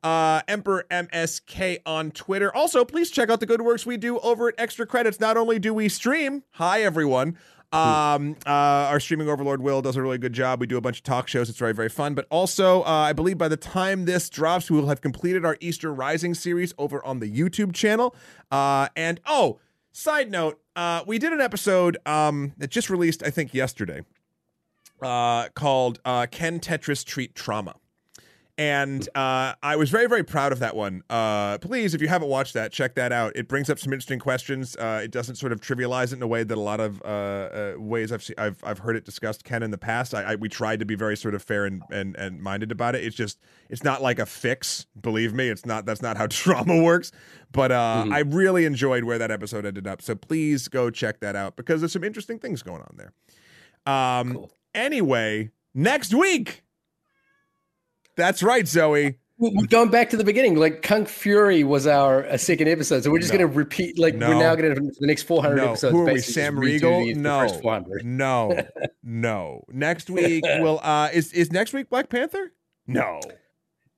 [0.08, 2.56] uh, Emperor MSK on Twitter.
[2.56, 5.20] Also, please check out the good works we do over at Extra Credits.
[5.20, 7.38] Not only do we stream, hi everyone,
[7.74, 10.62] um, uh, our streaming overlord Will does a really good job.
[10.62, 11.50] We do a bunch of talk shows.
[11.50, 12.16] It's very, very fun.
[12.16, 15.58] But also, uh, I believe by the time this drops, we will have completed our
[15.60, 18.16] Easter Rising series over on the YouTube channel.
[18.50, 19.60] Uh, and oh,
[19.92, 24.04] side note, uh, we did an episode um, that just released, I think, yesterday,
[25.02, 27.76] uh, called uh, "Can Tetris Treat Trauma?"
[28.60, 31.04] And uh, I was very, very proud of that one.
[31.12, 33.34] Uh, please, if you haven't watched that, check that out.
[33.36, 34.76] It brings up some interesting questions.
[34.76, 37.06] Uh, it doesn't sort of trivialize it in a way that a lot of uh,
[37.06, 40.16] uh, ways I've, I've I've heard it discussed can in the past.
[40.16, 42.96] I, I we tried to be very sort of fair and, and and minded about
[42.96, 43.04] it.
[43.04, 43.40] It's just
[43.70, 44.88] it's not like a fix.
[45.00, 45.86] Believe me, it's not.
[45.86, 47.12] That's not how trauma works.
[47.52, 50.02] But uh, I really enjoyed where that episode ended up.
[50.02, 53.14] So please go check that out because there's some interesting things going on there.
[53.86, 54.52] Um, Cool.
[54.74, 56.64] Anyway, next week.
[58.18, 59.20] That's right, Zoe.
[59.70, 60.56] Going back to the beginning.
[60.56, 63.38] Like Kung Fury was our uh, second episode, so we're just No.
[63.38, 64.00] going to repeat.
[64.00, 64.30] Like No.
[64.30, 65.92] we're now going to the next 400 No, episodes.
[65.94, 66.20] who are we?
[66.20, 67.00] Sam just redo Riegel?
[67.06, 67.20] the- the
[68.04, 68.64] No, no,
[69.04, 69.64] no.
[69.70, 72.52] Next week will uh is is next week Black Panther?
[72.88, 73.20] No.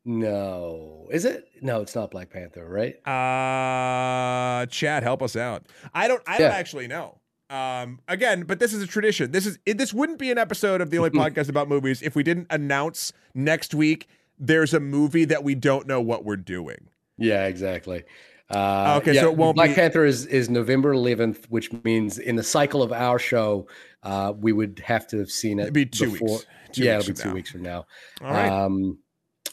[0.06, 1.46] No, is it?
[1.62, 2.96] No, it's not Black Panther, right?
[3.08, 5.68] Uh, Chad, help us out.
[5.94, 6.22] I don't.
[6.28, 7.20] I don't actually know.
[7.50, 9.32] Um, again, but this is a tradition.
[9.32, 12.16] This is it, this wouldn't be an episode of the only podcast about movies if
[12.16, 14.08] we didn't announce next week
[14.42, 16.88] there's a movie that we don't know what we're doing.
[17.18, 18.04] Yeah, exactly.
[18.50, 22.18] Uh, Okay, yeah, so it won't Black be- Panther is is November 11th, which means
[22.20, 23.68] in the cycle of our show,
[24.04, 25.64] uh, we would have to have seen it.
[25.64, 26.46] It'd be two before- weeks.
[26.72, 27.34] Two yeah, weeks it'll be two now.
[27.36, 27.86] weeks from now.
[28.22, 28.50] All right.
[28.50, 29.00] Um,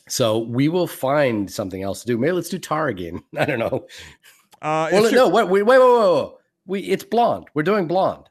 [0.09, 2.17] so we will find something else to do.
[2.19, 3.23] Maybe let's do Tar again.
[3.37, 3.87] I don't know.
[4.63, 6.31] uh, Well, no, wait, wait, wait, wait, wait.
[6.67, 7.47] We it's blonde.
[7.55, 8.29] We're doing blonde.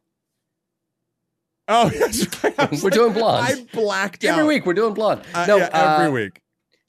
[1.68, 1.90] Oh,
[2.44, 2.84] right.
[2.84, 3.48] We're doing blonde.
[3.48, 4.40] I blacked Every out.
[4.40, 5.22] Every week we're doing blonde.
[5.34, 6.42] Uh, no, yeah, every uh, week.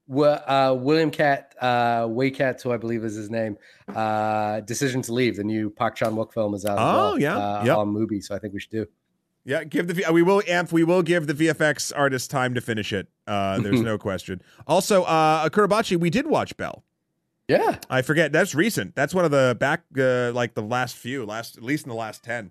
[0.08, 3.56] Uh, William Cat, uh, Waycat, who I believe is his name,
[3.94, 6.78] uh, Decision to Leave, the new Park Chan Wook film is out.
[6.78, 7.76] Oh, well, yeah, uh, yep.
[7.78, 8.20] on movie.
[8.20, 8.86] So I think we should do.
[9.46, 12.60] Yeah, give the uh, we will amp we will give the VFX artist time to
[12.60, 13.06] finish it.
[13.26, 14.42] Uh, there's no question.
[14.66, 16.82] Also, uh, Kurabachi, we did watch Belle.
[17.48, 18.94] Yeah, I forget that's recent.
[18.94, 21.96] That's one of the back uh, like the last few, last at least in the
[21.96, 22.50] last ten.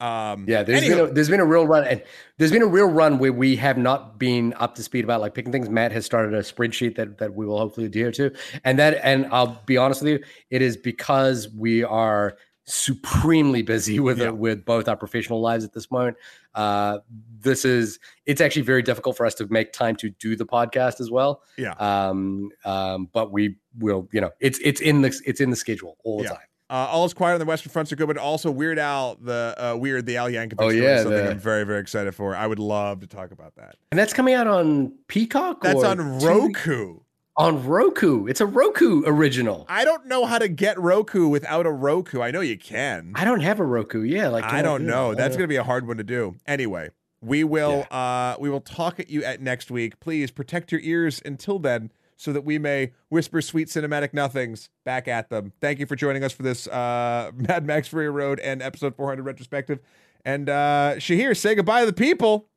[0.00, 0.62] Um, yeah.
[0.62, 2.02] There's been a, there's been a real run, and
[2.38, 5.34] there's been a real run where we have not been up to speed about like
[5.34, 5.68] picking things.
[5.68, 8.32] Matt has started a spreadsheet that that we will hopefully adhere to,
[8.64, 12.36] and that and I'll be honest with you, it is because we are
[12.70, 14.30] supremely busy with Yeah.
[14.30, 16.16] with both our professional lives at this moment.
[16.54, 16.98] Uh,
[17.40, 21.00] this is it's actually very difficult for us to make time to do the podcast
[21.00, 21.42] as well.
[21.56, 21.72] Yeah.
[21.72, 25.96] Um, um, but we will, you know, it's it's in the it's in the schedule
[26.04, 26.30] all the Yeah.
[26.30, 26.38] time.
[26.70, 28.06] uh, all is quiet on the Western Front, so good.
[28.06, 30.54] But also Weird Al, the uh, Weird the Al Yankovic.
[30.60, 32.36] Oh, story yeah, something the- I'm very very excited for.
[32.36, 33.74] I would love to talk about that.
[33.90, 35.62] And that's coming out on Peacock.
[35.62, 36.20] That's or on?
[36.20, 37.00] Roku.
[37.40, 38.26] On Roku.
[38.26, 39.64] It's a Roku original.
[39.66, 42.20] I don't know how to get Roku without a Roku.
[42.20, 43.12] I know you can.
[43.14, 44.02] I don't have a Roku.
[44.02, 45.14] Yeah, like I don't know.
[45.14, 46.36] That's going to be a hard one to do.
[46.46, 46.90] Anyway,
[47.22, 50.00] we will uh we will talk at you at next week.
[50.00, 55.08] Please protect your ears until then so that we may whisper sweet cinematic nothings back
[55.08, 55.54] at them.
[55.62, 59.22] Thank you for joining us for this uh Mad Max Fury Road and episode 400
[59.22, 59.78] retrospective.
[60.26, 62.49] And uh Shahir, say goodbye to the people.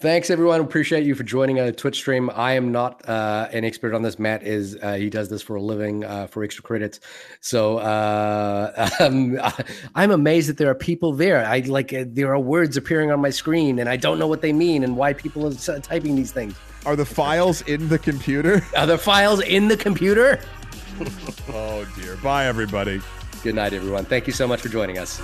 [0.00, 0.62] Thanks everyone.
[0.62, 2.30] Appreciate you for joining a Twitch stream.
[2.34, 4.18] I am not uh, an expert on this.
[4.18, 4.78] Matt is.
[4.82, 7.00] Uh, he does this for a living uh, for extra credits.
[7.42, 9.38] So uh, um,
[9.94, 11.44] I'm amazed that there are people there.
[11.44, 14.40] I like uh, there are words appearing on my screen, and I don't know what
[14.40, 16.54] they mean and why people are typing these things.
[16.86, 18.64] Are the files in the computer?
[18.78, 20.40] Are the files in the computer?
[21.48, 22.16] Oh dear.
[22.16, 23.00] Bye everybody.
[23.42, 24.04] Good night, everyone.
[24.04, 25.18] Thank you so much for joining us.